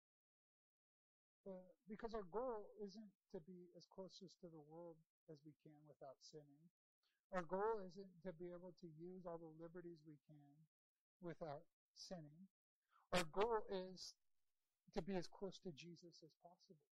Uh, 1.46 1.62
because 1.86 2.18
our 2.18 2.26
goal 2.34 2.74
isn't 2.82 3.14
to 3.30 3.38
be 3.46 3.70
as 3.78 3.86
closest 3.86 4.42
to 4.42 4.50
the 4.50 4.64
world 4.66 4.98
as 5.30 5.38
we 5.46 5.54
can 5.62 5.78
without 5.86 6.18
sinning. 6.26 6.66
Our 7.30 7.46
goal 7.46 7.86
isn't 7.86 8.14
to 8.26 8.34
be 8.34 8.50
able 8.50 8.74
to 8.82 8.88
use 8.98 9.30
all 9.30 9.38
the 9.38 9.54
liberties 9.62 10.02
we 10.02 10.18
can 10.26 10.58
without 11.22 11.70
sinning. 11.94 12.50
Our 13.14 13.28
goal 13.32 13.62
is 13.70 14.16
to 14.96 15.02
be 15.02 15.16
as 15.16 15.28
close 15.28 15.60
to 15.68 15.72
Jesus 15.76 16.24
as 16.24 16.34
possible. 16.42 16.88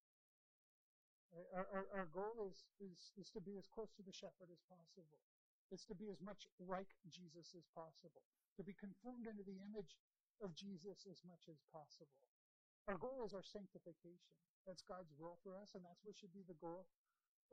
Our, 1.57 1.65
our, 1.73 1.85
our 1.97 2.09
goal 2.13 2.45
is, 2.45 2.69
is, 2.77 3.15
is 3.17 3.33
to 3.33 3.41
be 3.41 3.57
as 3.57 3.65
close 3.71 3.89
to 3.97 4.05
the 4.05 4.13
shepherd 4.13 4.53
as 4.53 4.61
possible. 4.69 5.17
It's 5.73 5.89
to 5.89 5.97
be 5.97 6.13
as 6.13 6.21
much 6.21 6.45
like 6.61 6.93
Jesus 7.09 7.57
as 7.57 7.65
possible. 7.73 8.21
To 8.61 8.63
be 8.63 8.77
conformed 8.77 9.25
into 9.25 9.41
the 9.41 9.57
image 9.65 9.97
of 10.45 10.53
Jesus 10.53 11.09
as 11.09 11.25
much 11.25 11.49
as 11.49 11.65
possible. 11.73 12.29
Our 12.85 13.01
goal 13.01 13.25
is 13.25 13.33
our 13.33 13.47
sanctification. 13.47 14.37
That's 14.69 14.85
God's 14.85 15.17
will 15.17 15.41
for 15.41 15.57
us, 15.57 15.73
and 15.73 15.83
that's 15.83 16.05
what 16.05 16.19
should 16.19 16.35
be 16.37 16.45
the 16.45 16.59
goal 16.61 16.85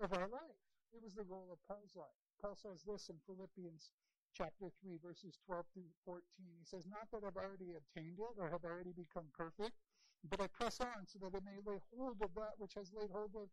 of 0.04 0.12
our 0.12 0.28
life. 0.28 0.60
It 0.92 1.00
was 1.00 1.16
the 1.16 1.24
goal 1.24 1.48
of 1.54 1.64
Paul's 1.64 1.96
life. 1.96 2.20
Paul 2.42 2.58
says 2.58 2.84
this 2.84 3.08
in 3.08 3.22
Philippians 3.24 3.94
chapter 4.36 4.72
3, 4.82 4.98
verses 5.04 5.38
12 5.46 5.66
through 5.74 5.92
14. 6.06 6.22
He 6.38 6.66
says, 6.66 6.86
Not 6.86 7.10
that 7.12 7.26
I've 7.26 7.38
already 7.38 7.76
obtained 7.76 8.20
it 8.20 8.36
or 8.38 8.50
have 8.50 8.64
already 8.64 8.94
become 8.94 9.28
perfect, 9.36 9.76
but 10.28 10.42
I 10.42 10.48
press 10.52 10.80
on 10.80 11.08
so 11.08 11.20
that 11.24 11.36
I 11.36 11.42
may 11.44 11.60
lay 11.64 11.80
hold 11.94 12.20
of 12.22 12.32
that 12.36 12.60
which 12.60 12.76
has 12.76 12.92
laid 12.92 13.12
hold 13.12 13.32
of 13.36 13.48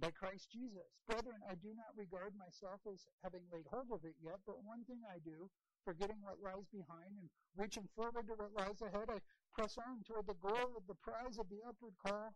by 0.00 0.10
Christ 0.10 0.50
Jesus. 0.50 0.90
Brethren, 1.06 1.38
I 1.46 1.54
do 1.54 1.70
not 1.70 1.94
regard 1.94 2.34
myself 2.34 2.82
as 2.90 3.06
having 3.22 3.46
laid 3.54 3.66
hold 3.70 3.94
of 3.94 4.02
it 4.02 4.18
yet, 4.18 4.42
but 4.42 4.58
one 4.66 4.82
thing 4.90 5.06
I 5.06 5.22
do, 5.22 5.46
forgetting 5.86 6.18
what 6.18 6.42
lies 6.42 6.66
behind 6.74 7.14
and 7.14 7.30
reaching 7.54 7.86
forward 7.94 8.26
to 8.26 8.34
what 8.34 8.58
lies 8.58 8.82
ahead, 8.82 9.06
I 9.06 9.22
press 9.54 9.78
on 9.78 10.02
toward 10.02 10.26
the 10.26 10.38
goal 10.42 10.74
of 10.74 10.82
the 10.90 10.98
prize 10.98 11.38
of 11.38 11.46
the 11.46 11.62
upward 11.62 11.94
call 12.02 12.34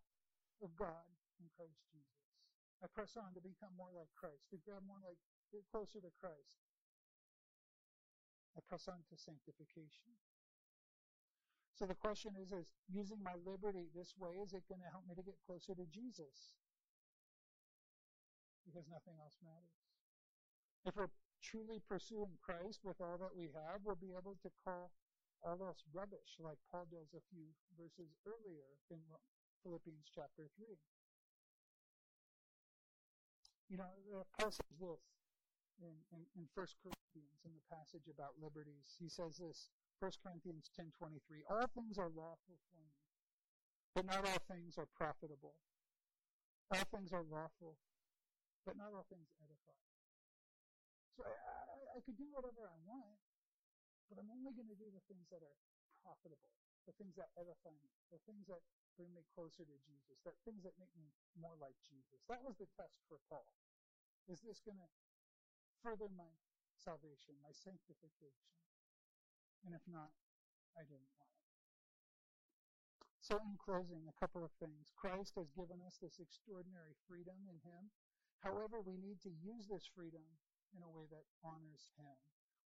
of 0.62 0.70
God 0.78 1.07
in 1.43 1.51
Christ 1.59 1.82
Jesus. 1.91 2.22
I 2.78 2.86
press 2.95 3.18
on 3.18 3.34
to 3.34 3.43
become 3.43 3.74
more 3.74 3.91
like 3.91 4.11
Christ, 4.14 4.47
to 4.55 4.62
grab 4.62 4.86
more 4.86 5.03
like, 5.03 5.18
get 5.51 5.66
closer 5.74 5.99
to 5.99 6.12
Christ. 6.14 6.55
Press 8.66 8.88
on 8.88 9.00
to 9.09 9.16
sanctification. 9.16 10.09
So 11.78 11.86
the 11.86 11.94
question 11.94 12.34
is, 12.34 12.50
is 12.50 12.66
using 12.90 13.22
my 13.22 13.38
liberty 13.46 13.86
this 13.94 14.18
way, 14.18 14.42
is 14.42 14.50
it 14.50 14.66
going 14.66 14.82
to 14.82 14.90
help 14.90 15.06
me 15.06 15.14
to 15.14 15.22
get 15.22 15.38
closer 15.46 15.78
to 15.78 15.86
Jesus? 15.86 16.59
Because 18.66 18.90
nothing 18.90 19.14
else 19.22 19.38
matters. 19.38 19.78
If 20.82 20.98
we're 20.98 21.14
truly 21.38 21.78
pursuing 21.86 22.34
Christ 22.42 22.82
with 22.82 22.98
all 22.98 23.14
that 23.22 23.38
we 23.38 23.54
have, 23.54 23.86
we'll 23.86 24.00
be 24.00 24.11
able 24.18 24.34
to 24.42 24.50
call 24.66 24.90
all 25.46 25.62
else 25.62 25.86
rubbish, 25.94 26.34
like 26.42 26.59
Paul 26.74 26.90
does 26.90 27.14
a 27.14 27.22
few 27.30 27.46
verses 27.78 28.11
earlier 28.26 28.66
in 28.90 28.98
Philippians 29.62 30.11
chapter 30.11 30.50
3. 30.59 30.66
You 33.70 33.78
know, 33.78 34.26
Paul 34.34 34.50
says 34.50 34.74
this 34.80 35.04
in, 35.78 35.94
in, 36.11 36.26
in 36.34 36.44
1 36.50 36.66
Corinthians 36.82 36.97
in 37.16 37.52
the 37.54 37.64
passage 37.72 38.06
about 38.11 38.36
liberties. 38.40 38.96
He 39.00 39.09
says 39.09 39.40
this, 39.40 39.70
1 39.98 40.11
Corinthians 40.22 40.70
10.23, 40.76 41.42
All 41.48 41.66
things 41.74 41.98
are 41.98 42.12
lawful 42.12 42.59
for 42.70 42.78
me, 42.84 42.94
but 43.94 44.06
not 44.06 44.22
all 44.22 44.42
things 44.46 44.78
are 44.78 44.88
profitable. 44.94 45.56
All 46.68 46.84
things 46.92 47.11
are 47.16 47.24
lawful, 47.24 47.80
but 48.68 48.76
not 48.76 48.92
all 48.92 49.09
things 49.09 49.32
edify. 49.40 49.80
So 51.16 51.24
I, 51.24 51.32
I, 51.32 51.98
I 51.98 52.00
could 52.04 52.14
do 52.20 52.28
whatever 52.30 52.68
I 52.68 52.78
want, 52.84 53.18
but 54.06 54.20
I'm 54.20 54.28
only 54.28 54.52
going 54.52 54.68
to 54.68 54.78
do 54.78 54.86
the 54.92 55.02
things 55.09 55.26
that 55.32 55.40
are 55.40 55.59
profitable, 56.04 56.52
the 56.84 56.94
things 57.00 57.16
that 57.16 57.32
edify 57.40 57.74
me, 57.80 57.90
the 58.12 58.20
things 58.28 58.46
that 58.52 58.61
bring 58.94 59.11
me 59.16 59.24
closer 59.34 59.64
to 59.64 59.76
Jesus, 59.88 60.20
that 60.22 60.36
things 60.44 60.62
that 60.62 60.76
make 60.78 60.92
me 60.94 61.11
more 61.34 61.56
like 61.59 61.74
Jesus. 61.82 62.22
That 62.28 62.44
was 62.44 62.54
the 62.61 62.68
test 62.76 63.00
for 63.09 63.18
Paul. 63.26 63.48
Is 64.28 64.44
this 64.44 64.61
going 64.62 64.78
to 64.78 64.90
further 65.82 66.11
my 66.12 66.28
salvation, 66.79 67.35
my 67.43 67.53
sanctification? 67.53 68.55
And 69.66 69.74
if 69.74 69.83
not, 69.91 70.14
I 70.79 70.87
didn't 70.87 71.11
want 71.18 71.35
it. 71.35 71.39
So 73.18 73.37
in 73.45 73.61
closing, 73.61 74.09
a 74.09 74.16
couple 74.16 74.41
of 74.41 74.55
things. 74.57 74.95
Christ 74.97 75.37
has 75.37 75.53
given 75.53 75.85
us 75.85 76.01
this 76.01 76.16
extraordinary 76.16 76.97
freedom 77.05 77.37
in 77.51 77.61
Him. 77.61 77.93
However, 78.41 78.81
we 78.81 78.97
need 78.97 79.20
to 79.26 79.33
use 79.43 79.68
this 79.68 79.85
freedom 79.93 80.24
in 80.72 80.81
a 80.81 80.89
way 80.89 81.05
that 81.11 81.26
honors 81.45 81.93
Him. 81.99 82.16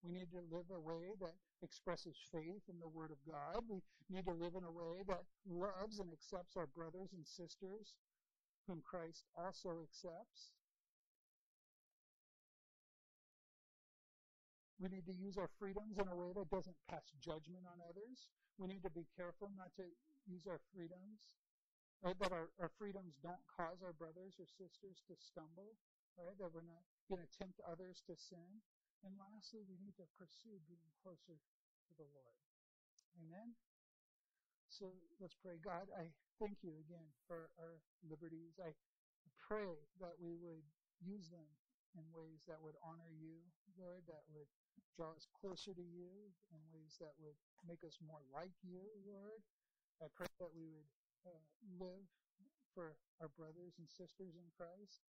We 0.06 0.14
need 0.14 0.30
to 0.34 0.42
live 0.54 0.70
a 0.70 0.78
way 0.78 1.14
that 1.18 1.34
expresses 1.62 2.14
faith 2.30 2.62
in 2.70 2.78
the 2.78 2.90
Word 2.90 3.10
of 3.10 3.22
God. 3.26 3.62
We 3.66 3.82
need 4.10 4.26
to 4.26 4.38
live 4.38 4.54
in 4.54 4.66
a 4.66 4.70
way 4.70 5.02
that 5.06 5.26
loves 5.46 5.98
and 5.98 6.12
accepts 6.12 6.54
our 6.54 6.70
brothers 6.70 7.10
and 7.14 7.26
sisters 7.26 7.94
whom 8.66 8.82
Christ 8.86 9.26
also 9.34 9.82
accepts. 9.82 10.54
We 14.82 14.90
need 14.90 15.06
to 15.06 15.14
use 15.14 15.38
our 15.38 15.46
freedoms 15.62 15.94
in 16.02 16.10
a 16.10 16.16
way 16.18 16.34
that 16.34 16.50
doesn't 16.50 16.74
pass 16.90 17.06
judgment 17.22 17.70
on 17.70 17.78
others. 17.86 18.34
We 18.58 18.66
need 18.66 18.82
to 18.82 18.90
be 18.90 19.06
careful 19.14 19.54
not 19.54 19.70
to 19.78 19.86
use 20.26 20.42
our 20.50 20.58
freedoms, 20.74 21.38
right? 22.02 22.18
That 22.18 22.34
our, 22.34 22.50
our 22.58 22.66
freedoms 22.82 23.14
don't 23.22 23.46
cause 23.46 23.78
our 23.86 23.94
brothers 23.94 24.42
or 24.42 24.46
sisters 24.50 25.06
to 25.06 25.14
stumble, 25.14 25.78
right? 26.18 26.34
That 26.34 26.50
we're 26.50 26.66
not 26.66 26.82
going 27.06 27.22
to 27.22 27.30
tempt 27.30 27.62
others 27.62 28.02
to 28.10 28.18
sin. 28.18 28.58
And 29.06 29.14
lastly, 29.22 29.62
we 29.70 29.78
need 29.78 29.94
to 30.02 30.06
pursue 30.18 30.58
being 30.66 30.90
closer 30.98 31.38
to 31.38 31.92
the 31.94 32.10
Lord. 32.10 32.42
Amen? 33.22 33.54
So 34.66 34.90
let's 35.22 35.38
pray. 35.38 35.62
God, 35.62 35.94
I 35.94 36.10
thank 36.42 36.66
you 36.66 36.74
again 36.82 37.06
for 37.30 37.54
our 37.54 37.78
liberties. 38.02 38.58
I 38.58 38.74
pray 39.38 39.78
that 40.02 40.18
we 40.18 40.34
would 40.34 40.66
use 40.98 41.30
them 41.30 41.46
in 41.96 42.04
ways 42.12 42.44
that 42.48 42.60
would 42.60 42.78
honor 42.80 43.10
you, 43.12 43.40
Lord, 43.76 44.04
that 44.08 44.24
would 44.32 44.48
draw 44.96 45.12
us 45.16 45.28
closer 45.32 45.72
to 45.72 45.84
you 45.84 46.32
in 46.52 46.60
ways 46.72 47.00
that 47.00 47.16
would 47.20 47.36
make 47.64 47.80
us 47.84 47.96
more 48.04 48.20
like 48.32 48.52
you, 48.64 48.84
Lord. 49.04 49.40
I 50.00 50.08
pray 50.12 50.28
that 50.40 50.52
we 50.52 50.68
would 50.68 50.88
uh, 51.24 51.44
live 51.78 52.04
for 52.74 52.96
our 53.20 53.28
brothers 53.36 53.76
and 53.76 53.88
sisters 53.88 54.34
in 54.36 54.48
Christ, 54.56 55.04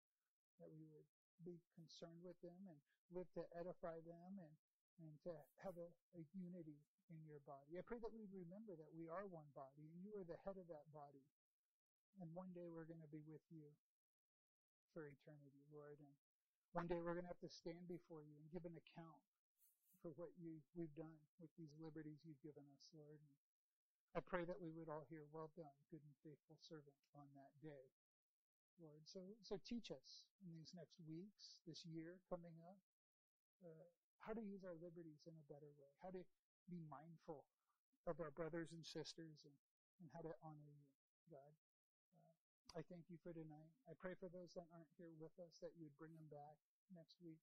that 0.58 0.72
we 0.72 0.88
would 0.88 1.08
be 1.44 1.60
concerned 1.76 2.20
with 2.20 2.36
them 2.44 2.60
and 2.68 2.80
live 3.12 3.28
to 3.36 3.44
edify 3.56 4.00
them 4.04 4.40
and, 4.40 4.54
and 5.00 5.12
to 5.24 5.32
have 5.64 5.76
a, 5.80 5.88
a 6.16 6.22
unity 6.36 6.80
in 7.08 7.20
your 7.24 7.40
body. 7.48 7.76
I 7.76 7.84
pray 7.84 7.98
that 8.00 8.12
we 8.12 8.28
remember 8.30 8.76
that 8.76 8.92
we 8.92 9.08
are 9.08 9.26
one 9.26 9.48
body 9.56 9.88
and 9.88 9.98
you 10.00 10.14
are 10.20 10.26
the 10.26 10.40
head 10.44 10.56
of 10.60 10.68
that 10.68 10.86
body. 10.92 11.24
And 12.20 12.28
one 12.36 12.52
day 12.52 12.68
we're 12.68 12.88
going 12.88 13.02
to 13.02 13.12
be 13.12 13.24
with 13.24 13.42
you 13.48 13.70
for 14.92 15.06
eternity, 15.06 15.64
Lord. 15.70 15.96
And 16.02 16.12
one 16.72 16.86
day 16.86 17.02
we're 17.02 17.18
going 17.18 17.26
to 17.26 17.34
have 17.34 17.44
to 17.44 17.50
stand 17.50 17.90
before 17.90 18.22
you 18.22 18.34
and 18.38 18.46
give 18.54 18.62
an 18.62 18.76
account 18.78 19.22
for 20.00 20.14
what 20.16 20.32
you 20.38 20.62
we've 20.72 20.94
done 20.96 21.18
with 21.42 21.50
these 21.60 21.74
liberties 21.76 22.22
you've 22.24 22.40
given 22.40 22.64
us, 22.72 22.88
Lord. 22.94 23.20
And 23.20 23.34
I 24.16 24.20
pray 24.22 24.48
that 24.48 24.58
we 24.58 24.72
would 24.72 24.88
all 24.88 25.04
hear, 25.10 25.26
well 25.30 25.50
done, 25.58 25.76
good 25.92 26.02
and 26.02 26.16
faithful 26.24 26.56
servant 26.62 26.96
on 27.14 27.26
that 27.36 27.52
day. 27.60 27.90
Lord. 28.80 29.04
So, 29.04 29.20
so 29.44 29.60
teach 29.60 29.92
us 29.92 30.24
in 30.40 30.48
these 30.56 30.72
next 30.72 30.96
weeks, 31.04 31.60
this 31.68 31.84
year 31.84 32.16
coming 32.32 32.56
up, 32.64 32.80
uh, 33.60 33.88
how 34.24 34.32
to 34.32 34.40
use 34.40 34.64
our 34.64 34.76
liberties 34.80 35.28
in 35.28 35.36
a 35.36 35.44
better 35.52 35.68
way, 35.76 35.92
how 36.00 36.08
to 36.16 36.24
be 36.64 36.80
mindful 36.88 37.44
of 38.08 38.16
our 38.24 38.32
brothers 38.32 38.72
and 38.72 38.80
sisters, 38.80 39.44
and, 39.44 39.56
and 40.00 40.08
how 40.16 40.24
to 40.24 40.32
honor 40.40 40.64
you, 40.64 40.80
God. 41.28 41.52
I 42.76 42.86
thank 42.86 43.10
you 43.10 43.18
for 43.18 43.34
tonight. 43.34 43.74
I 43.90 43.98
pray 43.98 44.14
for 44.14 44.30
those 44.30 44.54
that 44.54 44.70
aren't 44.70 44.94
here 44.94 45.10
with 45.18 45.34
us 45.42 45.58
that 45.58 45.74
you 45.74 45.90
would 45.90 45.98
bring 45.98 46.14
them 46.14 46.30
back 46.30 46.54
next 46.94 47.18
week 47.18 47.42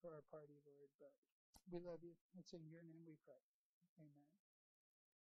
for 0.00 0.16
our 0.16 0.24
party, 0.32 0.56
Lord. 0.64 0.88
But 0.96 1.12
we 1.68 1.78
love 1.78 2.00
you. 2.00 2.16
It's 2.40 2.56
in 2.56 2.64
your 2.72 2.80
name 2.82 3.04
we 3.04 3.20
pray. 3.20 3.42
Amen. 4.00 4.41